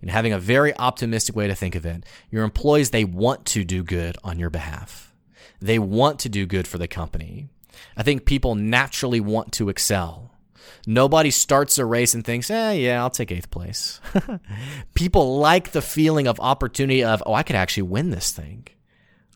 And 0.01 0.09
having 0.09 0.33
a 0.33 0.39
very 0.39 0.75
optimistic 0.77 1.35
way 1.35 1.47
to 1.47 1.53
think 1.53 1.75
of 1.75 1.85
it, 1.85 2.03
your 2.31 2.43
employees, 2.43 2.89
they 2.89 3.05
want 3.05 3.45
to 3.47 3.63
do 3.63 3.83
good 3.83 4.17
on 4.23 4.39
your 4.39 4.49
behalf. 4.49 5.13
They 5.61 5.77
want 5.77 6.19
to 6.21 6.29
do 6.29 6.47
good 6.47 6.67
for 6.67 6.79
the 6.79 6.87
company. 6.87 7.49
I 7.95 8.01
think 8.01 8.25
people 8.25 8.55
naturally 8.55 9.19
want 9.19 9.51
to 9.53 9.69
excel. 9.69 10.31
Nobody 10.87 11.29
starts 11.29 11.77
a 11.77 11.85
race 11.85 12.15
and 12.15 12.25
thinks, 12.25 12.49
eh, 12.49 12.71
yeah, 12.73 13.01
I'll 13.01 13.11
take 13.11 13.31
eighth 13.31 13.51
place. 13.51 13.99
people 14.95 15.37
like 15.37 15.71
the 15.71 15.81
feeling 15.81 16.27
of 16.27 16.39
opportunity 16.39 17.03
of, 17.03 17.21
oh, 17.27 17.33
I 17.33 17.43
could 17.43 17.55
actually 17.55 17.83
win 17.83 18.09
this 18.09 18.31
thing. 18.31 18.67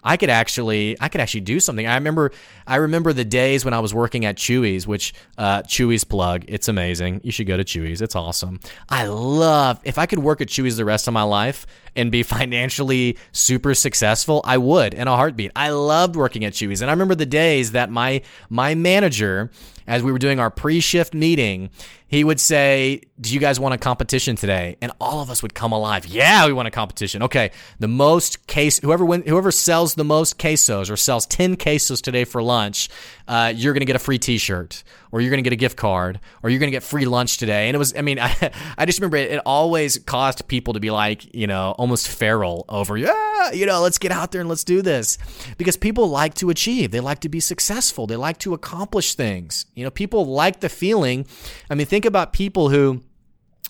I 0.06 0.18
could 0.18 0.30
actually 0.30 0.96
I 1.02 1.10
could 1.10 1.20
actually 1.20 1.42
do 1.42 1.60
something. 1.60 1.86
I 1.88 1.96
remember 1.96 2.32
I 2.68 2.78
remember 2.78 3.12
the 3.12 3.26
days 3.26 3.66
when 3.66 3.74
I 3.74 3.80
was 3.80 3.94
working 3.94 4.24
at 4.24 4.38
Chuy's, 4.38 4.88
which 4.88 5.14
uh, 5.38 5.64
Chuy's 5.64 6.04
plug. 6.04 6.46
It's 6.48 6.68
amazing. 6.68 7.22
You 7.24 7.32
should 7.32 7.48
go 7.48 7.58
to 7.58 7.64
Chuy's. 7.66 8.02
It's 8.02 8.16
awesome. 8.16 8.60
I 8.88 9.08
love 9.08 9.80
if 9.84 9.98
I 9.98 10.06
could 10.06 10.20
work 10.20 10.40
at 10.42 10.48
Chuy's 10.48 10.78
the 10.78 10.86
rest 10.86 11.08
of 11.08 11.14
my 11.14 11.24
life 11.24 11.66
and 11.96 12.12
be 12.12 12.24
financially 12.36 13.18
super 13.32 13.74
successful, 13.74 14.42
I 14.44 14.58
would 14.58 14.94
in 14.94 15.08
a 15.08 15.16
heartbeat. 15.16 15.52
I 15.56 15.70
loved 15.70 16.16
working 16.16 16.46
at 16.46 16.54
Chuy's, 16.54 16.82
and 16.82 16.90
I 16.90 16.94
remember 16.94 17.16
the 17.16 17.26
days 17.26 17.72
that 17.72 17.90
my 17.90 18.22
my 18.50 18.76
manager 18.76 19.52
as 19.88 20.02
we 20.02 20.12
were 20.12 20.18
doing 20.18 20.40
our 20.40 20.50
pre-shift 20.50 21.14
meeting, 21.14 21.70
he 22.08 22.24
would 22.24 22.40
say, 22.40 23.02
"Do 23.20 23.34
you 23.34 23.40
guys 23.40 23.60
want 23.60 23.74
a 23.76 23.78
competition 23.78 24.36
today?" 24.36 24.78
And 24.82 24.92
all 25.00 25.22
of 25.22 25.30
us 25.30 25.42
would 25.42 25.54
come 25.54 25.72
alive. 25.72 26.06
Yeah, 26.06 26.46
we 26.48 26.54
want 26.54 26.68
a 26.68 26.72
competition. 26.72 27.24
Okay, 27.24 27.52
the 27.80 27.88
most 27.88 28.48
case 28.48 28.80
whoever 28.80 29.06
win, 29.06 29.24
whoever 29.28 29.52
sells 29.52 29.96
the 29.96 30.04
most 30.04 30.38
quesos 30.40 30.90
or 30.90 30.98
sells 30.98 31.26
ten 31.26 31.56
quesos 31.56 32.02
today 32.02 32.24
for 32.24 32.42
lunch, 32.42 32.90
uh, 33.28 33.54
you're 33.56 33.74
gonna 33.74 33.86
get 33.86 33.96
a 33.96 34.00
free 34.00 34.20
T-shirt 34.20 34.84
or 35.16 35.22
you're 35.22 35.30
gonna 35.30 35.42
get 35.42 35.54
a 35.54 35.56
gift 35.56 35.78
card 35.78 36.20
or 36.44 36.50
you're 36.50 36.60
gonna 36.60 36.72
get 36.72 36.84
free 36.84 37.06
lunch 37.06 37.38
today. 37.38 37.70
And 37.70 37.76
it 37.76 37.78
was, 37.78 37.96
I 37.96 38.02
mean, 38.02 38.20
I, 38.22 38.52
I 38.78 38.86
just 38.86 39.00
remember 39.00 39.16
it, 39.16 39.32
it 39.32 39.42
always 39.46 39.98
caused 39.98 40.46
people 40.50 40.74
to 40.74 40.82
be 40.82 40.92
like, 40.92 41.34
you 41.34 41.48
know, 41.48 41.74
almost 41.78 42.10
feral 42.10 42.66
over, 42.68 42.98
yeah, 42.98 43.50
you 43.54 43.66
know, 43.66 43.82
let's 43.82 43.98
get 43.98 44.12
out 44.12 44.34
there 44.34 44.42
and 44.42 44.50
let's 44.50 44.66
do 44.66 44.82
this 44.82 45.18
because 45.58 45.78
people 45.78 46.10
like 46.10 46.34
to 46.34 46.50
achieve, 46.50 46.92
they 46.92 47.00
like 47.00 47.22
to 47.22 47.30
be 47.30 47.40
successful, 47.40 48.08
they 48.08 48.18
like 48.18 48.40
to 48.40 48.54
accomplish 48.54 49.16
things. 49.16 49.66
You 49.74 49.86
know, 49.86 49.90
people 49.90 50.26
like 50.26 50.60
the 50.60 50.68
feeling. 50.68 51.26
I 51.70 51.76
mean, 51.76 51.88
think 51.88 52.04
about 52.04 52.34
people 52.34 52.68
who 52.68 53.02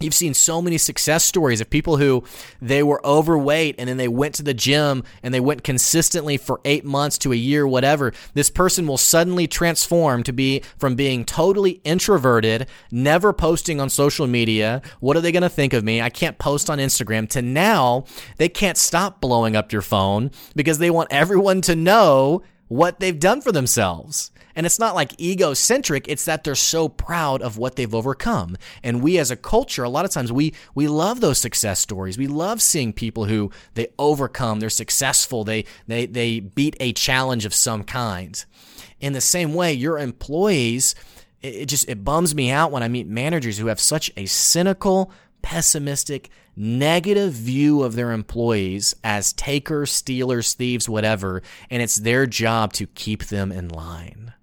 You've 0.01 0.13
seen 0.13 0.33
so 0.33 0.61
many 0.61 0.77
success 0.77 1.23
stories 1.23 1.61
of 1.61 1.69
people 1.69 1.95
who 1.95 2.25
they 2.61 2.83
were 2.83 3.05
overweight 3.05 3.75
and 3.79 3.87
then 3.87 3.95
they 3.95 4.09
went 4.09 4.35
to 4.35 4.43
the 4.43 4.53
gym 4.53 5.05
and 5.23 5.33
they 5.33 5.39
went 5.39 5.63
consistently 5.63 6.35
for 6.35 6.59
eight 6.65 6.83
months 6.83 7.17
to 7.19 7.31
a 7.31 7.37
year, 7.37 7.65
whatever. 7.65 8.11
This 8.33 8.49
person 8.49 8.87
will 8.87 8.97
suddenly 8.97 9.47
transform 9.47 10.23
to 10.23 10.33
be 10.33 10.63
from 10.77 10.95
being 10.95 11.23
totally 11.23 11.79
introverted, 11.85 12.67
never 12.91 13.31
posting 13.31 13.79
on 13.79 13.89
social 13.89 14.27
media. 14.27 14.81
What 14.99 15.15
are 15.15 15.21
they 15.21 15.31
going 15.31 15.43
to 15.43 15.49
think 15.49 15.71
of 15.71 15.85
me? 15.85 16.01
I 16.01 16.09
can't 16.09 16.37
post 16.37 16.69
on 16.69 16.77
Instagram 16.77 17.29
to 17.29 17.41
now 17.41 18.03
they 18.35 18.49
can't 18.49 18.77
stop 18.77 19.21
blowing 19.21 19.55
up 19.55 19.71
your 19.71 19.81
phone 19.81 20.29
because 20.57 20.77
they 20.77 20.91
want 20.91 21.07
everyone 21.09 21.61
to 21.61 21.75
know 21.75 22.43
what 22.67 22.99
they've 22.99 23.19
done 23.19 23.39
for 23.39 23.53
themselves. 23.53 24.31
And 24.55 24.65
it's 24.65 24.79
not 24.79 24.95
like 24.95 25.19
egocentric, 25.19 26.07
it's 26.07 26.25
that 26.25 26.43
they're 26.43 26.55
so 26.55 26.87
proud 26.87 27.41
of 27.41 27.57
what 27.57 27.75
they've 27.75 27.93
overcome. 27.93 28.57
And 28.83 29.01
we 29.01 29.17
as 29.17 29.31
a 29.31 29.35
culture, 29.35 29.83
a 29.83 29.89
lot 29.89 30.05
of 30.05 30.11
times 30.11 30.31
we 30.31 30.53
we 30.73 30.87
love 30.87 31.21
those 31.21 31.37
success 31.37 31.79
stories. 31.79 32.17
We 32.17 32.27
love 32.27 32.61
seeing 32.61 32.93
people 32.93 33.25
who 33.25 33.51
they 33.73 33.87
overcome, 33.99 34.59
they're 34.59 34.69
successful, 34.69 35.43
they 35.43 35.65
they 35.87 36.05
they 36.05 36.39
beat 36.39 36.75
a 36.79 36.93
challenge 36.93 37.45
of 37.45 37.53
some 37.53 37.83
kind. 37.83 38.43
In 38.99 39.13
the 39.13 39.21
same 39.21 39.53
way, 39.53 39.73
your 39.73 39.99
employees 39.99 40.95
it 41.41 41.67
just 41.67 41.87
it 41.89 42.03
bums 42.03 42.33
me 42.33 42.49
out 42.49 42.71
when 42.71 42.83
I 42.83 42.87
meet 42.87 43.07
managers 43.07 43.57
who 43.57 43.67
have 43.67 43.79
such 43.79 44.11
a 44.17 44.25
cynical, 44.25 45.11
pessimistic, 45.41 46.29
negative 46.55 47.33
view 47.33 47.83
of 47.83 47.95
their 47.95 48.11
employees 48.11 48.95
as 49.03 49.33
takers, 49.33 49.91
stealers, 49.91 50.53
thieves, 50.53 50.89
whatever, 50.89 51.43
and 51.69 51.81
it's 51.81 51.97
their 51.97 52.25
job 52.25 52.73
to 52.73 52.87
keep 52.87 53.25
them 53.25 53.51
in 53.51 53.69
line. 53.69 54.33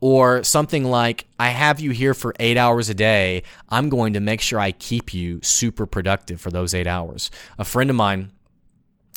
Or 0.00 0.44
something 0.44 0.84
like, 0.84 1.26
I 1.40 1.48
have 1.48 1.80
you 1.80 1.90
here 1.90 2.14
for 2.14 2.32
eight 2.38 2.56
hours 2.56 2.88
a 2.88 2.94
day. 2.94 3.42
I'm 3.68 3.88
going 3.88 4.12
to 4.12 4.20
make 4.20 4.40
sure 4.40 4.60
I 4.60 4.70
keep 4.70 5.12
you 5.12 5.40
super 5.42 5.86
productive 5.86 6.40
for 6.40 6.50
those 6.50 6.72
eight 6.72 6.86
hours. 6.86 7.30
A 7.58 7.64
friend 7.64 7.90
of 7.90 7.96
mine, 7.96 8.30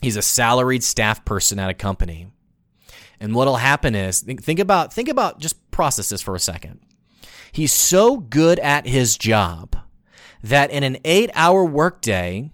he's 0.01 0.17
a 0.17 0.23
salaried 0.23 0.83
staff 0.83 1.23
person 1.23 1.59
at 1.59 1.69
a 1.69 1.75
company. 1.75 2.27
And 3.19 3.35
what'll 3.35 3.57
happen 3.57 3.93
is 3.93 4.21
think 4.21 4.57
about 4.57 4.91
think 4.91 5.07
about 5.07 5.39
just 5.39 5.69
process 5.69 6.09
this 6.09 6.23
for 6.23 6.33
a 6.33 6.39
second. 6.39 6.79
He's 7.51 7.71
so 7.71 8.17
good 8.17 8.57
at 8.59 8.87
his 8.87 9.15
job 9.17 9.75
that 10.41 10.71
in 10.71 10.83
an 10.83 10.95
8-hour 11.03 11.65
workday, 11.65 12.49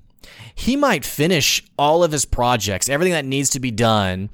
he 0.53 0.75
might 0.75 1.05
finish 1.05 1.63
all 1.77 2.03
of 2.03 2.11
his 2.11 2.25
projects, 2.25 2.89
everything 2.89 3.13
that 3.13 3.23
needs 3.23 3.51
to 3.51 3.59
be 3.59 3.71
done 3.71 4.29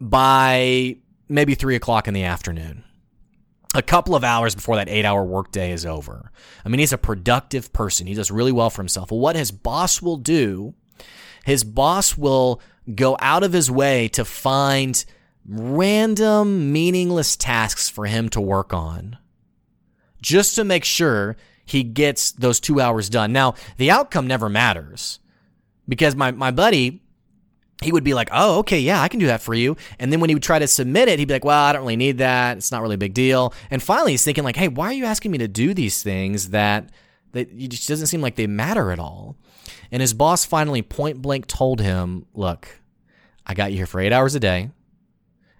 by 0.00 0.96
maybe 1.28 1.54
three 1.54 1.76
o'clock 1.76 2.08
in 2.08 2.14
the 2.14 2.24
afternoon 2.24 2.82
a 3.74 3.82
couple 3.82 4.14
of 4.14 4.24
hours 4.24 4.54
before 4.54 4.76
that 4.76 4.88
eight 4.88 5.04
hour 5.04 5.24
workday 5.24 5.72
is 5.72 5.84
over. 5.84 6.30
I 6.64 6.68
mean, 6.68 6.78
he's 6.78 6.92
a 6.92 6.98
productive 6.98 7.72
person. 7.72 8.06
He 8.06 8.14
does 8.14 8.30
really 8.30 8.52
well 8.52 8.70
for 8.70 8.82
himself. 8.82 9.10
Well, 9.10 9.20
what 9.20 9.36
his 9.36 9.50
boss 9.50 10.00
will 10.00 10.16
do, 10.16 10.74
his 11.44 11.64
boss 11.64 12.16
will 12.16 12.60
go 12.94 13.16
out 13.20 13.42
of 13.42 13.52
his 13.52 13.70
way 13.70 14.08
to 14.08 14.24
find 14.24 15.04
random, 15.46 16.72
meaningless 16.72 17.36
tasks 17.36 17.88
for 17.88 18.06
him 18.06 18.28
to 18.30 18.40
work 18.40 18.72
on 18.72 19.18
just 20.20 20.56
to 20.56 20.64
make 20.64 20.84
sure 20.84 21.36
he 21.64 21.82
gets 21.82 22.32
those 22.32 22.60
two 22.60 22.80
hours 22.80 23.08
done. 23.08 23.32
Now, 23.32 23.54
the 23.76 23.90
outcome 23.90 24.26
never 24.26 24.48
matters 24.48 25.20
because 25.86 26.16
my, 26.16 26.30
my 26.30 26.50
buddy, 26.50 27.02
he 27.82 27.92
would 27.92 28.04
be 28.04 28.14
like, 28.14 28.28
"Oh, 28.32 28.58
okay, 28.58 28.80
yeah, 28.80 29.00
I 29.00 29.08
can 29.08 29.20
do 29.20 29.26
that 29.26 29.42
for 29.42 29.54
you." 29.54 29.76
And 29.98 30.12
then 30.12 30.20
when 30.20 30.30
he 30.30 30.34
would 30.34 30.42
try 30.42 30.58
to 30.58 30.66
submit 30.66 31.08
it, 31.08 31.18
he'd 31.18 31.28
be 31.28 31.34
like, 31.34 31.44
"Well, 31.44 31.64
I 31.64 31.72
don't 31.72 31.82
really 31.82 31.96
need 31.96 32.18
that. 32.18 32.56
It's 32.56 32.72
not 32.72 32.82
really 32.82 32.94
a 32.94 32.98
big 32.98 33.14
deal." 33.14 33.54
And 33.70 33.82
finally, 33.82 34.12
he's 34.12 34.24
thinking 34.24 34.44
like, 34.44 34.56
"Hey, 34.56 34.68
why 34.68 34.86
are 34.86 34.92
you 34.92 35.04
asking 35.04 35.30
me 35.30 35.38
to 35.38 35.48
do 35.48 35.74
these 35.74 36.02
things 36.02 36.50
that 36.50 36.90
that 37.32 37.56
just 37.56 37.88
doesn't 37.88 38.06
seem 38.08 38.20
like 38.20 38.36
they 38.36 38.46
matter 38.46 38.90
at 38.90 38.98
all?" 38.98 39.36
And 39.90 40.00
his 40.00 40.14
boss 40.14 40.44
finally 40.44 40.82
point 40.82 41.22
blank 41.22 41.46
told 41.46 41.80
him, 41.80 42.26
"Look, 42.34 42.80
I 43.46 43.54
got 43.54 43.70
you 43.70 43.78
here 43.78 43.86
for 43.86 44.00
eight 44.00 44.12
hours 44.12 44.34
a 44.34 44.40
day, 44.40 44.70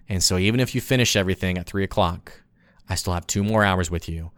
and 0.09 0.23
so 0.23 0.37
even 0.37 0.59
if 0.59 0.73
you 0.73 0.81
finish 0.81 1.15
everything 1.15 1.57
at 1.57 1.67
three 1.67 1.83
o'clock, 1.83 2.43
I 2.89 2.95
still 2.95 3.13
have 3.13 3.27
two 3.27 3.43
more 3.43 3.63
hours 3.63 3.91
with 3.91 4.09
you. 4.09 4.31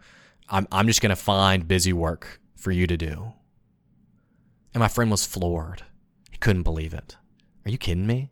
I'm, 0.48 0.68
I'm 0.70 0.86
just 0.86 1.00
to 1.10 1.16
find 1.16 1.66
busy 1.66 1.94
work 1.94 2.40
for 2.54 2.70
you 2.70 2.86
to 2.86 2.96
do. 2.96 3.32
And 4.74 4.80
my 4.80 4.88
friend 4.88 5.10
was 5.10 5.24
floored. 5.24 5.82
He 6.30 6.36
couldn't 6.36 6.62
believe 6.62 6.92
it. 6.92 7.16
Are 7.64 7.70
you 7.70 7.78
kidding 7.78 8.06
me? 8.06 8.30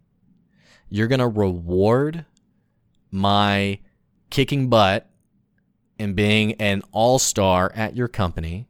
You're 0.88 1.08
going 1.08 1.20
to 1.20 1.28
reward 1.28 2.24
my 3.10 3.78
kicking 4.28 4.68
butt 4.68 5.08
and 5.98 6.16
being 6.16 6.54
an 6.54 6.82
all 6.92 7.18
star 7.18 7.70
at 7.74 7.96
your 7.96 8.08
company. 8.08 8.66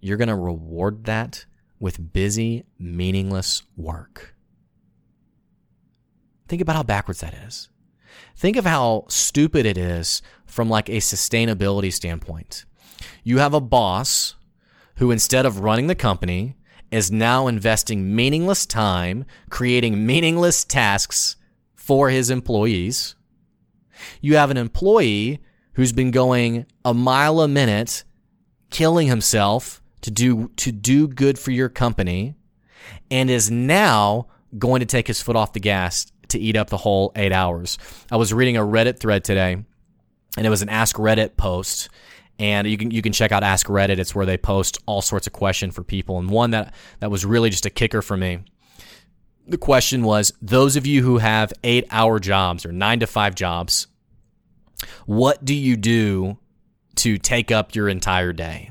You're 0.00 0.16
going 0.16 0.28
to 0.28 0.36
reward 0.36 1.04
that 1.04 1.46
with 1.78 2.12
busy, 2.12 2.64
meaningless 2.78 3.62
work. 3.76 4.34
Think 6.48 6.60
about 6.62 6.76
how 6.76 6.82
backwards 6.82 7.20
that 7.20 7.34
is. 7.34 7.68
Think 8.36 8.56
of 8.56 8.64
how 8.64 9.04
stupid 9.08 9.66
it 9.66 9.78
is 9.78 10.22
from 10.46 10.68
like 10.68 10.88
a 10.88 10.98
sustainability 10.98 11.92
standpoint. 11.92 12.64
You 13.22 13.38
have 13.38 13.54
a 13.54 13.60
boss 13.60 14.34
who 14.96 15.10
instead 15.10 15.46
of 15.46 15.60
running 15.60 15.86
the 15.86 15.94
company 15.94 16.56
is 16.94 17.10
now 17.10 17.48
investing 17.48 18.14
meaningless 18.14 18.64
time 18.64 19.24
creating 19.50 20.06
meaningless 20.06 20.64
tasks 20.64 21.34
for 21.74 22.08
his 22.08 22.30
employees. 22.30 23.16
You 24.20 24.36
have 24.36 24.50
an 24.52 24.56
employee 24.56 25.40
who's 25.72 25.92
been 25.92 26.12
going 26.12 26.66
a 26.84 26.94
mile 26.94 27.40
a 27.40 27.48
minute 27.48 28.04
killing 28.70 29.08
himself 29.08 29.82
to 30.02 30.10
do 30.12 30.48
to 30.56 30.70
do 30.70 31.08
good 31.08 31.36
for 31.36 31.50
your 31.50 31.68
company 31.68 32.36
and 33.10 33.28
is 33.28 33.50
now 33.50 34.28
going 34.56 34.78
to 34.78 34.86
take 34.86 35.08
his 35.08 35.20
foot 35.20 35.34
off 35.34 35.52
the 35.52 35.60
gas 35.60 36.06
to 36.28 36.38
eat 36.38 36.56
up 36.56 36.70
the 36.70 36.76
whole 36.76 37.10
8 37.16 37.32
hours. 37.32 37.76
I 38.08 38.16
was 38.16 38.32
reading 38.32 38.56
a 38.56 38.62
Reddit 38.62 39.00
thread 39.00 39.24
today 39.24 39.64
and 40.36 40.46
it 40.46 40.50
was 40.50 40.62
an 40.62 40.68
ask 40.68 40.94
Reddit 40.94 41.36
post 41.36 41.88
and 42.38 42.66
you 42.66 42.76
can 42.76 42.90
you 42.90 43.02
can 43.02 43.12
check 43.12 43.32
out 43.32 43.42
Ask 43.42 43.66
Reddit. 43.66 43.98
It's 43.98 44.14
where 44.14 44.26
they 44.26 44.36
post 44.36 44.78
all 44.86 45.02
sorts 45.02 45.26
of 45.26 45.32
questions 45.32 45.74
for 45.74 45.84
people. 45.84 46.18
And 46.18 46.30
one 46.30 46.50
that 46.50 46.74
that 47.00 47.10
was 47.10 47.24
really 47.24 47.50
just 47.50 47.66
a 47.66 47.70
kicker 47.70 48.02
for 48.02 48.16
me. 48.16 48.40
The 49.46 49.58
question 49.58 50.02
was: 50.02 50.32
Those 50.42 50.76
of 50.76 50.86
you 50.86 51.02
who 51.02 51.18
have 51.18 51.52
eight 51.62 51.86
hour 51.90 52.18
jobs 52.18 52.66
or 52.66 52.72
nine 52.72 53.00
to 53.00 53.06
five 53.06 53.34
jobs, 53.34 53.86
what 55.06 55.44
do 55.44 55.54
you 55.54 55.76
do 55.76 56.38
to 56.96 57.18
take 57.18 57.50
up 57.50 57.74
your 57.74 57.88
entire 57.88 58.32
day? 58.32 58.70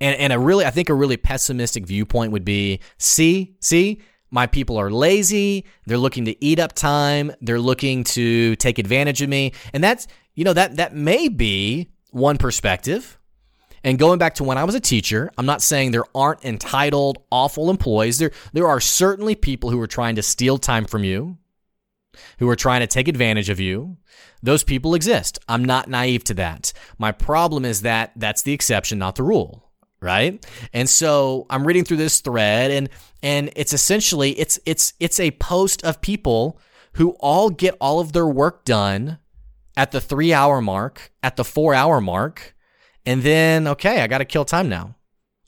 And 0.00 0.16
and 0.16 0.32
a 0.32 0.38
really 0.38 0.64
I 0.64 0.70
think 0.70 0.88
a 0.88 0.94
really 0.94 1.16
pessimistic 1.16 1.86
viewpoint 1.86 2.32
would 2.32 2.44
be: 2.44 2.80
See, 2.98 3.56
see. 3.60 4.00
My 4.30 4.48
people 4.48 4.78
are 4.78 4.90
lazy. 4.90 5.64
They're 5.86 5.96
looking 5.96 6.24
to 6.24 6.44
eat 6.44 6.58
up 6.58 6.72
time. 6.72 7.30
They're 7.40 7.60
looking 7.60 8.02
to 8.04 8.56
take 8.56 8.80
advantage 8.80 9.22
of 9.22 9.28
me. 9.28 9.52
And 9.72 9.84
that's, 9.84 10.08
you 10.34 10.42
know, 10.42 10.52
that, 10.54 10.74
that 10.78 10.92
may 10.92 11.28
be 11.28 11.93
one 12.14 12.38
perspective. 12.38 13.18
And 13.82 13.98
going 13.98 14.18
back 14.18 14.36
to 14.36 14.44
when 14.44 14.56
I 14.56 14.64
was 14.64 14.74
a 14.74 14.80
teacher, 14.80 15.30
I'm 15.36 15.44
not 15.44 15.60
saying 15.60 15.90
there 15.90 16.04
aren't 16.14 16.44
entitled, 16.44 17.18
awful 17.30 17.68
employees. 17.68 18.18
There, 18.18 18.30
there 18.54 18.66
are 18.66 18.80
certainly 18.80 19.34
people 19.34 19.70
who 19.70 19.80
are 19.80 19.86
trying 19.86 20.14
to 20.16 20.22
steal 20.22 20.56
time 20.56 20.86
from 20.86 21.04
you, 21.04 21.36
who 22.38 22.48
are 22.48 22.56
trying 22.56 22.80
to 22.80 22.86
take 22.86 23.08
advantage 23.08 23.50
of 23.50 23.60
you. 23.60 23.98
Those 24.42 24.64
people 24.64 24.94
exist. 24.94 25.38
I'm 25.48 25.64
not 25.64 25.88
naive 25.88 26.24
to 26.24 26.34
that. 26.34 26.72
My 26.98 27.12
problem 27.12 27.66
is 27.66 27.82
that 27.82 28.12
that's 28.16 28.42
the 28.42 28.52
exception, 28.52 28.98
not 28.98 29.16
the 29.16 29.22
rule, 29.22 29.70
right? 30.00 30.44
And 30.72 30.88
so 30.88 31.46
I'm 31.50 31.66
reading 31.66 31.84
through 31.84 31.98
this 31.98 32.20
thread 32.20 32.70
and 32.70 32.88
and 33.22 33.50
it's 33.56 33.72
essentially 33.72 34.32
it's 34.38 34.58
it's 34.66 34.92
it's 35.00 35.18
a 35.18 35.30
post 35.32 35.84
of 35.84 36.00
people 36.00 36.58
who 36.94 37.10
all 37.20 37.50
get 37.50 37.76
all 37.80 38.00
of 38.00 38.12
their 38.12 38.26
work 38.26 38.64
done 38.64 39.18
at 39.76 39.90
the 39.90 40.00
three 40.00 40.32
hour 40.32 40.60
mark, 40.60 41.12
at 41.22 41.36
the 41.36 41.44
four 41.44 41.74
hour 41.74 42.00
mark, 42.00 42.54
and 43.06 43.22
then, 43.22 43.66
okay, 43.68 44.00
I 44.00 44.06
got 44.06 44.18
to 44.18 44.24
kill 44.24 44.44
time 44.44 44.68
now. 44.68 44.96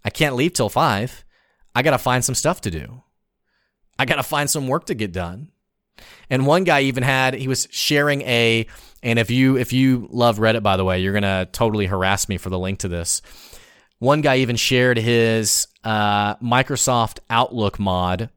I 0.04 0.10
can't 0.10 0.36
leave 0.36 0.52
till 0.52 0.68
five. 0.68 1.24
I 1.74 1.82
got 1.82 1.92
to 1.92 1.98
find 1.98 2.24
some 2.24 2.34
stuff 2.34 2.60
to 2.62 2.70
do. 2.70 3.02
I 3.98 4.04
got 4.04 4.16
to 4.16 4.22
find 4.22 4.48
some 4.48 4.68
work 4.68 4.86
to 4.86 4.94
get 4.94 5.12
done. 5.12 5.48
And 6.28 6.46
one 6.46 6.64
guy 6.64 6.82
even 6.82 7.02
had, 7.02 7.34
he 7.34 7.48
was 7.48 7.66
sharing 7.70 8.22
a, 8.22 8.66
and 9.02 9.18
if 9.18 9.30
you, 9.30 9.56
if 9.56 9.72
you 9.72 10.08
love 10.10 10.38
Reddit, 10.38 10.62
by 10.62 10.76
the 10.76 10.84
way, 10.84 11.00
you're 11.00 11.12
going 11.12 11.22
to 11.22 11.48
totally 11.52 11.86
harass 11.86 12.28
me 12.28 12.36
for 12.36 12.50
the 12.50 12.58
link 12.58 12.80
to 12.80 12.88
this. 12.88 13.22
One 13.98 14.20
guy 14.20 14.38
even 14.38 14.56
shared 14.56 14.98
his 14.98 15.68
uh, 15.84 16.36
Microsoft 16.36 17.20
Outlook 17.30 17.78
mod, 17.78 18.28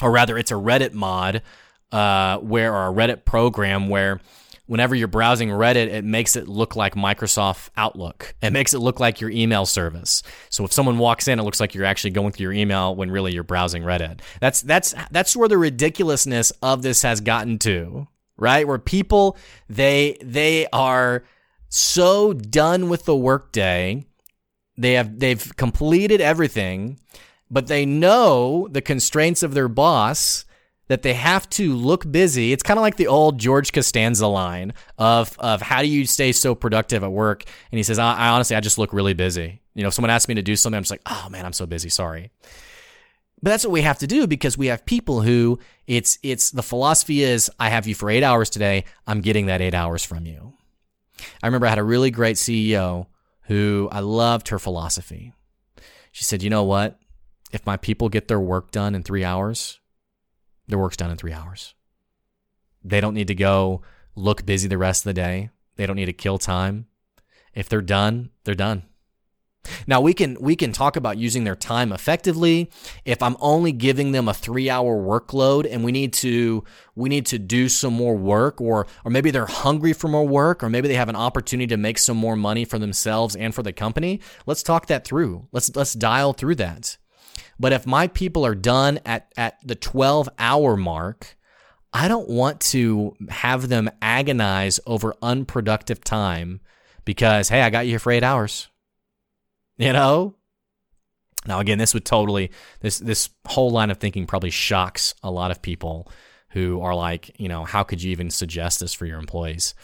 or 0.00 0.12
rather, 0.12 0.38
it's 0.38 0.52
a 0.52 0.54
Reddit 0.54 0.92
mod, 0.92 1.42
uh, 1.90 2.38
where, 2.38 2.72
or 2.72 2.86
a 2.86 2.92
Reddit 2.92 3.24
program 3.24 3.88
where 3.88 4.20
whenever 4.68 4.94
you're 4.94 5.08
browsing 5.08 5.48
Reddit, 5.48 5.88
it 5.88 6.04
makes 6.04 6.36
it 6.36 6.46
look 6.46 6.76
like 6.76 6.94
Microsoft 6.94 7.70
Outlook. 7.76 8.34
It 8.40 8.52
makes 8.52 8.74
it 8.74 8.78
look 8.78 9.00
like 9.00 9.20
your 9.20 9.30
email 9.30 9.66
service. 9.66 10.22
So 10.50 10.64
if 10.64 10.72
someone 10.72 10.98
walks 10.98 11.26
in, 11.26 11.40
it 11.40 11.42
looks 11.42 11.58
like 11.58 11.74
you're 11.74 11.86
actually 11.86 12.10
going 12.10 12.32
through 12.32 12.44
your 12.44 12.52
email 12.52 12.94
when 12.94 13.10
really 13.10 13.32
you're 13.32 13.42
browsing 13.42 13.82
Reddit. 13.82 14.20
That's 14.40 14.62
that's 14.62 14.94
that's 15.10 15.34
where 15.34 15.48
the 15.48 15.58
ridiculousness 15.58 16.52
of 16.62 16.82
this 16.82 17.02
has 17.02 17.20
gotten 17.20 17.58
to, 17.60 18.06
right? 18.36 18.68
Where 18.68 18.78
people 18.78 19.36
they 19.68 20.18
they 20.22 20.66
are 20.72 21.24
so 21.68 22.32
done 22.32 22.88
with 22.88 23.04
the 23.06 23.16
workday. 23.16 24.04
They 24.76 24.92
have 24.92 25.18
they've 25.18 25.56
completed 25.56 26.20
everything, 26.20 27.00
but 27.50 27.66
they 27.66 27.84
know 27.86 28.68
the 28.70 28.82
constraints 28.82 29.42
of 29.42 29.54
their 29.54 29.68
boss 29.68 30.44
that 30.88 31.02
they 31.02 31.14
have 31.14 31.48
to 31.50 31.74
look 31.74 32.10
busy. 32.10 32.52
It's 32.52 32.62
kind 32.62 32.78
of 32.78 32.82
like 32.82 32.96
the 32.96 33.06
old 33.06 33.38
George 33.38 33.72
Costanza 33.72 34.26
line 34.26 34.72
of 34.96 35.36
of 35.38 35.62
how 35.62 35.82
do 35.82 35.88
you 35.88 36.06
stay 36.06 36.32
so 36.32 36.54
productive 36.54 37.04
at 37.04 37.12
work? 37.12 37.44
And 37.70 37.78
he 37.78 37.82
says, 37.82 37.98
I, 37.98 38.14
I 38.14 38.28
honestly, 38.30 38.56
I 38.56 38.60
just 38.60 38.78
look 38.78 38.92
really 38.92 39.14
busy. 39.14 39.60
You 39.74 39.82
know, 39.82 39.88
if 39.88 39.94
someone 39.94 40.10
asks 40.10 40.28
me 40.28 40.34
to 40.34 40.42
do 40.42 40.56
something, 40.56 40.76
I'm 40.76 40.82
just 40.82 40.90
like, 40.90 41.02
oh 41.06 41.28
man, 41.30 41.46
I'm 41.46 41.52
so 41.52 41.66
busy. 41.66 41.88
Sorry. 41.88 42.30
But 43.40 43.50
that's 43.50 43.64
what 43.64 43.72
we 43.72 43.82
have 43.82 43.98
to 44.00 44.08
do 44.08 44.26
because 44.26 44.58
we 44.58 44.66
have 44.66 44.84
people 44.84 45.22
who 45.22 45.60
it's 45.86 46.18
it's 46.22 46.50
the 46.50 46.62
philosophy 46.62 47.22
is 47.22 47.50
I 47.60 47.68
have 47.68 47.86
you 47.86 47.94
for 47.94 48.10
eight 48.10 48.24
hours 48.24 48.50
today. 48.50 48.84
I'm 49.06 49.20
getting 49.20 49.46
that 49.46 49.60
eight 49.60 49.74
hours 49.74 50.02
from 50.04 50.26
you. 50.26 50.54
I 51.42 51.46
remember 51.46 51.66
I 51.66 51.70
had 51.70 51.78
a 51.78 51.84
really 51.84 52.10
great 52.10 52.36
CEO 52.36 53.06
who 53.42 53.88
I 53.92 54.00
loved 54.00 54.48
her 54.48 54.58
philosophy. 54.58 55.32
She 56.12 56.24
said, 56.24 56.42
you 56.42 56.50
know 56.50 56.64
what? 56.64 56.98
If 57.52 57.64
my 57.64 57.76
people 57.76 58.08
get 58.08 58.28
their 58.28 58.40
work 58.40 58.70
done 58.70 58.94
in 58.94 59.02
three 59.02 59.24
hours, 59.24 59.80
their 60.68 60.78
work's 60.78 60.96
done 60.96 61.10
in 61.10 61.16
three 61.16 61.32
hours. 61.32 61.74
They 62.84 63.00
don't 63.00 63.14
need 63.14 63.28
to 63.28 63.34
go 63.34 63.82
look 64.14 64.46
busy 64.46 64.68
the 64.68 64.78
rest 64.78 65.02
of 65.02 65.10
the 65.10 65.14
day. 65.14 65.50
They 65.76 65.86
don't 65.86 65.96
need 65.96 66.06
to 66.06 66.12
kill 66.12 66.38
time. 66.38 66.86
If 67.54 67.68
they're 67.68 67.80
done, 67.82 68.30
they're 68.44 68.54
done. 68.54 68.84
Now 69.86 70.00
we 70.00 70.14
can 70.14 70.36
we 70.40 70.56
can 70.56 70.72
talk 70.72 70.96
about 70.96 71.18
using 71.18 71.44
their 71.44 71.56
time 71.56 71.92
effectively. 71.92 72.70
If 73.04 73.22
I'm 73.22 73.36
only 73.40 73.72
giving 73.72 74.12
them 74.12 74.28
a 74.28 74.32
3-hour 74.32 74.96
workload 74.96 75.66
and 75.70 75.84
we 75.84 75.92
need 75.92 76.12
to 76.14 76.64
we 76.94 77.08
need 77.08 77.26
to 77.26 77.38
do 77.38 77.68
some 77.68 77.92
more 77.92 78.16
work 78.16 78.60
or 78.60 78.86
or 79.04 79.10
maybe 79.10 79.30
they're 79.30 79.46
hungry 79.46 79.92
for 79.92 80.08
more 80.08 80.26
work 80.26 80.62
or 80.62 80.70
maybe 80.70 80.88
they 80.88 80.94
have 80.94 81.08
an 81.08 81.16
opportunity 81.16 81.66
to 81.66 81.76
make 81.76 81.98
some 81.98 82.16
more 82.16 82.36
money 82.36 82.64
for 82.64 82.78
themselves 82.78 83.36
and 83.36 83.54
for 83.54 83.62
the 83.62 83.72
company, 83.72 84.20
let's 84.46 84.62
talk 84.62 84.86
that 84.86 85.04
through. 85.04 85.48
Let's 85.52 85.74
let's 85.74 85.92
dial 85.92 86.32
through 86.32 86.56
that. 86.56 86.96
But 87.58 87.72
if 87.72 87.86
my 87.86 88.08
people 88.08 88.44
are 88.44 88.54
done 88.54 89.00
at, 89.04 89.32
at 89.36 89.58
the 89.66 89.74
12 89.74 90.28
hour 90.38 90.76
mark, 90.76 91.36
I 91.92 92.08
don't 92.08 92.28
want 92.28 92.60
to 92.60 93.16
have 93.30 93.68
them 93.68 93.90
agonize 94.02 94.78
over 94.86 95.14
unproductive 95.22 96.04
time 96.04 96.60
because, 97.04 97.48
hey, 97.48 97.62
I 97.62 97.70
got 97.70 97.86
you 97.86 97.92
here 97.92 97.98
for 97.98 98.12
eight 98.12 98.22
hours. 98.22 98.68
You 99.78 99.92
know? 99.92 100.34
Now, 101.46 101.60
again, 101.60 101.78
this 101.78 101.94
would 101.94 102.04
totally, 102.04 102.50
this, 102.80 102.98
this 102.98 103.30
whole 103.46 103.70
line 103.70 103.90
of 103.90 103.98
thinking 103.98 104.26
probably 104.26 104.50
shocks 104.50 105.14
a 105.22 105.30
lot 105.30 105.50
of 105.50 105.62
people 105.62 106.10
who 106.50 106.80
are 106.80 106.94
like, 106.94 107.38
you 107.40 107.48
know, 107.48 107.64
how 107.64 107.82
could 107.82 108.02
you 108.02 108.10
even 108.10 108.30
suggest 108.30 108.80
this 108.80 108.92
for 108.92 109.06
your 109.06 109.18
employees? 109.18 109.74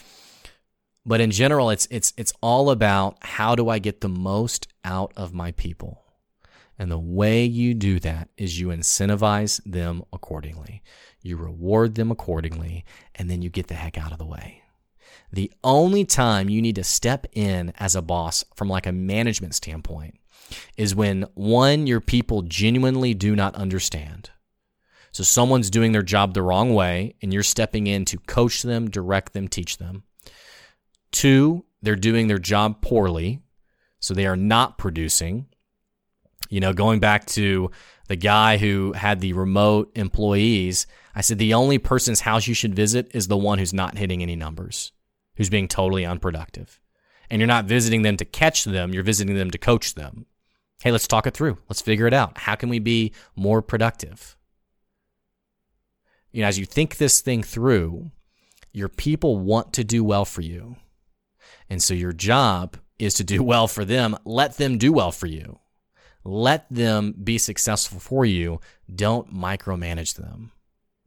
But 1.05 1.21
in 1.21 1.31
general, 1.31 1.69
it's, 1.69 1.87
it's, 1.89 2.13
it's 2.17 2.33
all 2.41 2.69
about 2.69 3.17
how 3.21 3.55
do 3.55 3.69
I 3.69 3.79
get 3.79 4.01
the 4.01 4.09
most 4.09 4.67
out 4.83 5.11
of 5.15 5.33
my 5.33 5.51
people? 5.51 6.04
And 6.77 6.91
the 6.91 6.99
way 6.99 7.45
you 7.45 7.73
do 7.73 7.99
that 8.01 8.29
is 8.37 8.59
you 8.59 8.67
incentivize 8.67 9.61
them 9.65 10.03
accordingly. 10.11 10.81
You 11.21 11.37
reward 11.37 11.95
them 11.95 12.11
accordingly, 12.11 12.85
and 13.15 13.29
then 13.29 13.41
you 13.41 13.49
get 13.49 13.67
the 13.67 13.75
heck 13.75 13.97
out 13.97 14.11
of 14.11 14.17
the 14.17 14.25
way. 14.25 14.61
The 15.31 15.51
only 15.63 16.05
time 16.05 16.49
you 16.49 16.61
need 16.61 16.75
to 16.75 16.83
step 16.83 17.25
in 17.31 17.73
as 17.77 17.95
a 17.95 18.01
boss 18.01 18.43
from 18.55 18.69
like 18.69 18.85
a 18.85 18.91
management 18.91 19.55
standpoint 19.55 20.19
is 20.77 20.93
when 20.93 21.25
one, 21.33 21.87
your 21.87 22.01
people 22.01 22.41
genuinely 22.43 23.13
do 23.13 23.35
not 23.35 23.55
understand. 23.55 24.29
So 25.11 25.23
someone's 25.23 25.69
doing 25.69 25.93
their 25.93 26.03
job 26.03 26.33
the 26.33 26.41
wrong 26.41 26.73
way, 26.73 27.15
and 27.21 27.33
you're 27.33 27.41
stepping 27.41 27.87
in 27.87 28.03
to 28.05 28.17
coach 28.17 28.63
them, 28.63 28.89
direct 28.89 29.33
them, 29.33 29.47
teach 29.47 29.77
them. 29.77 30.03
Two, 31.11 31.65
they're 31.81 31.95
doing 31.95 32.27
their 32.27 32.37
job 32.37 32.81
poorly, 32.81 33.41
so 33.99 34.13
they 34.13 34.25
are 34.25 34.35
not 34.35 34.77
producing. 34.77 35.47
You 36.49 36.59
know, 36.59 36.73
going 36.73 36.99
back 36.99 37.25
to 37.27 37.71
the 38.07 38.15
guy 38.15 38.57
who 38.57 38.93
had 38.93 39.19
the 39.19 39.33
remote 39.33 39.91
employees, 39.95 40.87
I 41.15 41.21
said 41.21 41.37
the 41.37 41.53
only 41.53 41.77
person's 41.77 42.21
house 42.21 42.47
you 42.47 42.53
should 42.53 42.75
visit 42.75 43.09
is 43.13 43.27
the 43.27 43.37
one 43.37 43.57
who's 43.57 43.73
not 43.73 43.97
hitting 43.97 44.21
any 44.21 44.35
numbers, 44.35 44.91
who's 45.37 45.49
being 45.49 45.67
totally 45.67 46.05
unproductive. 46.05 46.79
And 47.29 47.39
you're 47.39 47.47
not 47.47 47.65
visiting 47.65 48.03
them 48.03 48.17
to 48.17 48.25
catch 48.25 48.63
them, 48.65 48.93
you're 48.93 49.03
visiting 49.03 49.35
them 49.35 49.49
to 49.51 49.57
coach 49.57 49.95
them. 49.95 50.27
Hey, 50.83 50.91
let's 50.91 51.07
talk 51.07 51.25
it 51.25 51.33
through. 51.33 51.57
Let's 51.69 51.81
figure 51.81 52.05
it 52.05 52.13
out. 52.13 52.37
How 52.37 52.55
can 52.55 52.69
we 52.69 52.79
be 52.79 53.13
more 53.35 53.61
productive? 53.61 54.37
You 56.31 56.41
know, 56.41 56.47
as 56.47 56.59
you 56.59 56.65
think 56.65 56.97
this 56.97 57.21
thing 57.21 57.41
through, 57.41 58.11
your 58.73 58.89
people 58.89 59.37
want 59.37 59.73
to 59.73 59.83
do 59.83 60.03
well 60.03 60.25
for 60.25 60.41
you. 60.41 60.75
And 61.69 61.81
so 61.81 61.93
your 61.93 62.11
job 62.11 62.77
is 62.99 63.13
to 63.15 63.23
do 63.23 63.41
well 63.41 63.67
for 63.67 63.85
them. 63.85 64.17
Let 64.25 64.57
them 64.57 64.77
do 64.77 64.91
well 64.91 65.11
for 65.11 65.27
you. 65.27 65.59
Let 66.25 66.65
them 66.71 67.13
be 67.23 67.37
successful 67.37 67.99
for 67.99 68.25
you. 68.25 68.59
Don't 68.93 69.31
micromanage 69.31 70.15
them. 70.15 70.51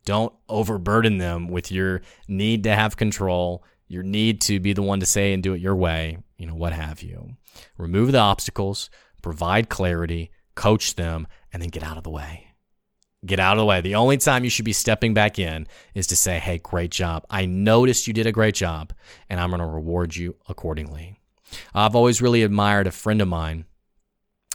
Don't 0.05 0.33
overburden 0.49 1.19
them 1.19 1.49
with 1.49 1.73
your 1.73 2.03
need 2.29 2.63
to 2.63 2.75
have 2.75 2.97
control, 2.97 3.65
your 3.89 4.05
need 4.05 4.41
to 4.43 4.61
be 4.61 4.73
the 4.73 4.83
one 4.83 5.01
to 5.01 5.07
say 5.07 5.33
and 5.33 5.43
do 5.43 5.55
it 5.55 5.61
your 5.61 5.75
way, 5.75 6.19
you 6.39 6.47
know, 6.47 6.55
what 6.55 6.73
have 6.73 7.03
you. 7.03 7.37
Remove 7.77 8.13
the 8.13 8.19
obstacles, 8.19 8.91
provide 9.21 9.69
clarity, 9.69 10.31
coach 10.55 10.95
them, 10.95 11.27
and 11.53 11.61
then 11.61 11.69
get 11.69 11.83
out 11.83 11.99
of 11.99 12.05
the 12.05 12.11
way. 12.11 12.47
Get 13.27 13.41
out 13.41 13.57
of 13.57 13.59
the 13.59 13.67
way. 13.67 13.81
The 13.81 13.97
only 13.97 14.17
time 14.17 14.45
you 14.45 14.51
should 14.51 14.65
be 14.65 14.73
stepping 14.73 15.13
back 15.13 15.39
in 15.39 15.67
is 15.95 16.07
to 16.07 16.17
say, 16.17 16.39
hey, 16.39 16.59
great 16.59 16.93
job. 16.93 17.27
I 17.29 17.47
noticed 17.47 18.07
you 18.07 18.13
did 18.13 18.27
a 18.29 18.33
great 18.33 18.55
job, 18.55 18.93
and 19.29 19.41
I'm 19.41 19.51
going 19.51 19.61
to 19.61 19.67
reward 19.67 20.15
you 20.15 20.37
accordingly. 20.49 21.21
I've 21.75 21.97
always 21.97 22.23
really 22.23 22.45
admired 22.45 22.87
a 22.87 22.93
friend 22.93 23.21
of 23.21 23.27
mine 23.27 23.65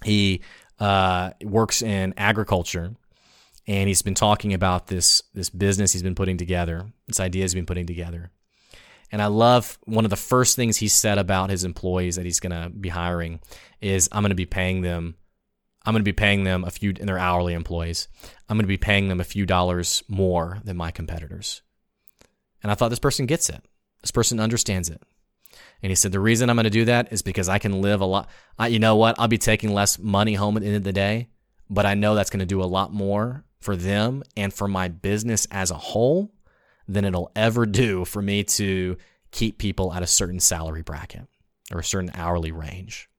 he 0.04 0.42
uh, 0.80 1.32
works 1.44 1.82
in 1.82 2.14
agriculture, 2.18 2.96
and 3.68 3.88
he's 3.88 4.02
been 4.02 4.16
talking 4.16 4.54
about 4.54 4.88
this 4.88 5.24
this 5.34 5.50
business 5.50 5.94
he's 5.94 6.04
been 6.04 6.16
putting 6.16 6.38
together, 6.38 6.86
this 7.08 7.20
idea 7.20 7.44
he's 7.44 7.54
been 7.54 7.66
putting 7.66 7.86
together. 7.86 8.32
And 9.12 9.22
I 9.22 9.28
love 9.28 9.78
one 9.84 10.06
of 10.06 10.10
the 10.10 10.16
first 10.16 10.56
things 10.56 10.78
he 10.78 10.88
said 10.88 11.20
about 11.20 11.52
his 11.52 11.64
employees 11.64 12.16
that 12.16 12.26
he's 12.26 12.40
going 12.40 12.64
to 12.64 12.70
be 12.70 12.90
hiring 12.90 13.42
is 13.80 14.10
I'm 14.12 14.24
going 14.24 14.32
to 14.32 14.36
be 14.36 14.48
paying 14.48 14.82
them 14.82 15.16
I'm 15.86 15.94
going 15.94 16.02
to 16.02 16.06
be 16.10 16.14
paying 16.14 16.44
them 16.44 16.64
a 16.64 16.72
few 16.72 16.94
and 16.98 17.08
they're 17.08 17.20
hourly 17.20 17.54
employees. 17.54 18.08
I'm 18.48 18.58
going 18.58 18.64
to 18.64 18.68
be 18.68 18.78
paying 18.78 19.10
them 19.10 19.20
a 19.20 19.26
few 19.26 19.46
dollars 19.46 20.04
more 20.08 20.60
than 20.64 20.78
my 20.78 20.92
competitors. 20.92 21.62
And 22.62 22.72
I 22.72 22.76
thought 22.76 22.90
this 22.90 23.00
person 23.00 23.26
gets 23.26 23.50
it. 23.50 23.64
This 24.02 24.12
person 24.12 24.40
understands 24.40 24.90
it. 24.90 25.02
And 25.84 25.92
he 25.92 25.96
said, 25.96 26.14
The 26.14 26.20
reason 26.20 26.50
I'm 26.50 26.56
going 26.56 26.64
to 26.64 26.70
do 26.70 26.86
that 26.86 27.12
is 27.12 27.22
because 27.22 27.50
I 27.50 27.60
can 27.60 27.82
live 27.82 28.02
a 28.02 28.06
lot. 28.06 28.30
I, 28.58 28.68
you 28.68 28.80
know 28.80 28.96
what? 28.96 29.20
I'll 29.20 29.28
be 29.28 29.38
taking 29.38 29.74
less 29.74 30.00
money 30.00 30.34
home 30.34 30.56
at 30.56 30.62
the 30.62 30.68
end 30.68 30.78
of 30.78 30.84
the 30.84 30.94
day, 30.94 31.28
but 31.70 31.86
I 31.86 31.94
know 31.94 32.16
that's 32.16 32.30
going 32.30 32.40
to 32.40 32.46
do 32.46 32.64
a 32.64 32.66
lot 32.66 32.94
more 32.94 33.44
for 33.60 33.76
them 33.76 34.24
and 34.36 34.54
for 34.54 34.68
my 34.68 34.88
business 34.88 35.46
as 35.52 35.70
a 35.70 35.76
whole 35.76 36.34
than 36.88 37.06
it'll 37.06 37.32
ever 37.36 37.66
do 37.66 38.06
for 38.06 38.22
me 38.22 38.44
to 38.44 38.98
keep 39.32 39.58
people 39.58 39.94
at 39.94 40.04
a 40.04 40.08
certain 40.08 40.40
salary 40.40 40.82
bracket 40.82 41.28
or 41.72 41.80
a 41.80 41.84
certain 41.84 42.12
hourly 42.14 42.52
range. 42.52 43.10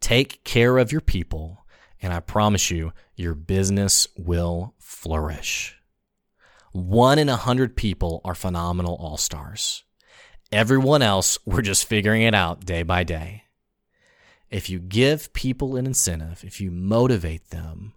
Take 0.00 0.42
care 0.44 0.78
of 0.78 0.92
your 0.92 1.00
people, 1.00 1.66
and 2.00 2.12
I 2.12 2.20
promise 2.20 2.70
you, 2.70 2.92
your 3.14 3.34
business 3.34 4.08
will 4.16 4.74
flourish. 4.78 5.76
One 6.72 7.18
in 7.18 7.28
a 7.28 7.36
hundred 7.36 7.76
people 7.76 8.20
are 8.24 8.34
phenomenal 8.34 8.96
all 8.96 9.16
stars. 9.16 9.84
Everyone 10.52 11.00
else, 11.00 11.38
we're 11.44 11.62
just 11.62 11.84
figuring 11.86 12.22
it 12.22 12.34
out 12.34 12.64
day 12.64 12.82
by 12.82 13.04
day. 13.04 13.44
If 14.50 14.68
you 14.68 14.80
give 14.80 15.32
people 15.32 15.76
an 15.76 15.86
incentive, 15.86 16.42
if 16.44 16.60
you 16.60 16.72
motivate 16.72 17.50
them, 17.50 17.94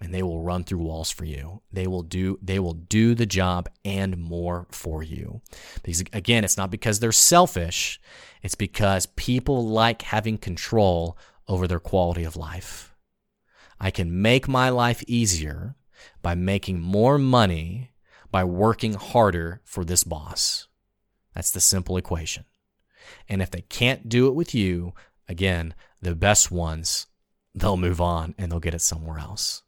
and 0.00 0.12
they 0.12 0.22
will 0.22 0.42
run 0.42 0.62
through 0.62 0.78
walls 0.78 1.10
for 1.10 1.24
you. 1.24 1.62
They 1.72 1.86
will 1.86 2.02
do 2.02 2.38
they 2.42 2.58
will 2.58 2.74
do 2.74 3.14
the 3.14 3.26
job 3.26 3.68
and 3.84 4.18
more 4.18 4.66
for 4.70 5.02
you. 5.02 5.40
Because 5.82 6.00
again, 6.12 6.44
it's 6.44 6.56
not 6.56 6.70
because 6.70 7.00
they're 7.00 7.12
selfish, 7.12 8.00
it's 8.42 8.54
because 8.54 9.06
people 9.06 9.66
like 9.66 10.02
having 10.02 10.38
control 10.38 11.16
over 11.48 11.66
their 11.66 11.80
quality 11.80 12.24
of 12.24 12.36
life. 12.36 12.94
I 13.80 13.90
can 13.90 14.20
make 14.20 14.46
my 14.46 14.68
life 14.68 15.02
easier 15.06 15.76
by 16.22 16.34
making 16.34 16.80
more 16.80 17.18
money 17.18 17.92
by 18.30 18.44
working 18.44 18.94
harder 18.94 19.60
for 19.64 19.84
this 19.84 20.04
boss. 20.04 20.65
That's 21.36 21.50
the 21.50 21.60
simple 21.60 21.98
equation. 21.98 22.46
And 23.28 23.42
if 23.42 23.50
they 23.50 23.60
can't 23.60 24.08
do 24.08 24.26
it 24.26 24.34
with 24.34 24.54
you, 24.54 24.94
again, 25.28 25.74
the 26.00 26.14
best 26.14 26.50
ones, 26.50 27.06
they'll 27.54 27.76
move 27.76 28.00
on 28.00 28.34
and 28.38 28.50
they'll 28.50 28.58
get 28.58 28.74
it 28.74 28.80
somewhere 28.80 29.18
else. 29.18 29.62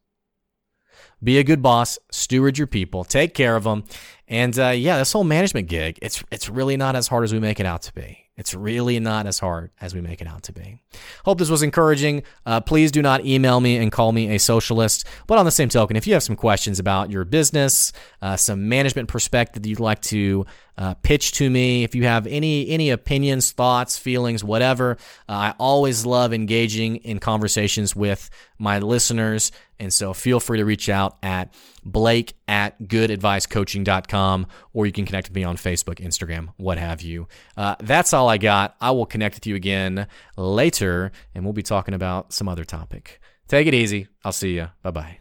Be 1.22 1.38
a 1.38 1.44
good 1.44 1.62
boss, 1.62 1.98
steward 2.10 2.56
your 2.56 2.66
people, 2.66 3.04
take 3.04 3.34
care 3.34 3.54
of 3.54 3.64
them, 3.64 3.84
and 4.26 4.58
uh, 4.58 4.68
yeah, 4.68 4.98
this 4.98 5.12
whole 5.12 5.24
management 5.24 5.68
gig, 5.68 5.98
it's 6.00 6.24
it's 6.30 6.48
really 6.48 6.76
not 6.76 6.96
as 6.96 7.08
hard 7.08 7.24
as 7.24 7.32
we 7.32 7.40
make 7.40 7.60
it 7.60 7.66
out 7.66 7.82
to 7.82 7.92
be. 7.92 8.28
It's 8.38 8.54
really 8.54 9.00
not 9.00 9.26
as 9.26 9.40
hard 9.40 9.72
as 9.80 9.96
we 9.96 10.00
make 10.00 10.20
it 10.20 10.28
out 10.28 10.44
to 10.44 10.52
be. 10.52 10.78
Hope 11.24 11.38
this 11.38 11.50
was 11.50 11.64
encouraging. 11.64 12.22
Uh, 12.46 12.60
please 12.60 12.92
do 12.92 13.02
not 13.02 13.26
email 13.26 13.60
me 13.60 13.76
and 13.78 13.90
call 13.90 14.12
me 14.12 14.32
a 14.32 14.38
socialist. 14.38 15.08
But 15.26 15.38
on 15.38 15.44
the 15.44 15.50
same 15.50 15.68
token, 15.68 15.96
if 15.96 16.06
you 16.06 16.12
have 16.12 16.22
some 16.22 16.36
questions 16.36 16.78
about 16.78 17.10
your 17.10 17.24
business, 17.24 17.92
uh, 18.22 18.36
some 18.36 18.68
management 18.68 19.08
perspective 19.08 19.64
that 19.64 19.68
you'd 19.68 19.80
like 19.80 20.02
to 20.02 20.46
uh, 20.78 20.94
pitch 20.94 21.32
to 21.32 21.50
me, 21.50 21.82
if 21.82 21.96
you 21.96 22.04
have 22.04 22.26
any 22.28 22.70
any 22.70 22.90
opinions, 22.90 23.50
thoughts, 23.50 23.98
feelings, 23.98 24.44
whatever, 24.44 24.96
uh, 25.28 25.32
I 25.32 25.54
always 25.58 26.06
love 26.06 26.32
engaging 26.32 26.96
in 26.96 27.18
conversations 27.18 27.96
with 27.96 28.30
my 28.58 28.78
listeners. 28.78 29.50
And 29.80 29.92
so 29.92 30.14
feel 30.14 30.38
free 30.38 30.58
to 30.58 30.64
reach 30.64 30.88
out 30.88 31.18
at 31.22 31.52
blake 31.84 32.34
at 32.46 32.80
goodadvicecoaching.com 32.80 34.46
or 34.72 34.86
you 34.86 34.92
can 34.92 35.04
connect 35.04 35.28
with 35.28 35.36
me 35.36 35.44
on 35.44 35.56
Facebook, 35.56 35.96
Instagram, 35.96 36.50
what 36.56 36.78
have 36.78 37.02
you. 37.02 37.26
Uh, 37.56 37.74
that's 37.80 38.12
all 38.12 38.28
I 38.28 38.38
got. 38.38 38.76
I 38.80 38.92
will 38.92 39.06
connect 39.06 39.34
with 39.34 39.46
you 39.46 39.56
again 39.56 40.06
later 40.36 41.10
and 41.34 41.44
we'll 41.44 41.52
be 41.52 41.62
talking 41.62 41.94
about 41.94 42.32
some 42.32 42.48
other 42.48 42.64
topic. 42.64 43.20
Take 43.48 43.66
it 43.66 43.74
easy. 43.74 44.08
I'll 44.24 44.32
see 44.32 44.54
you. 44.54 44.68
Bye 44.82 44.90
bye. 44.90 45.18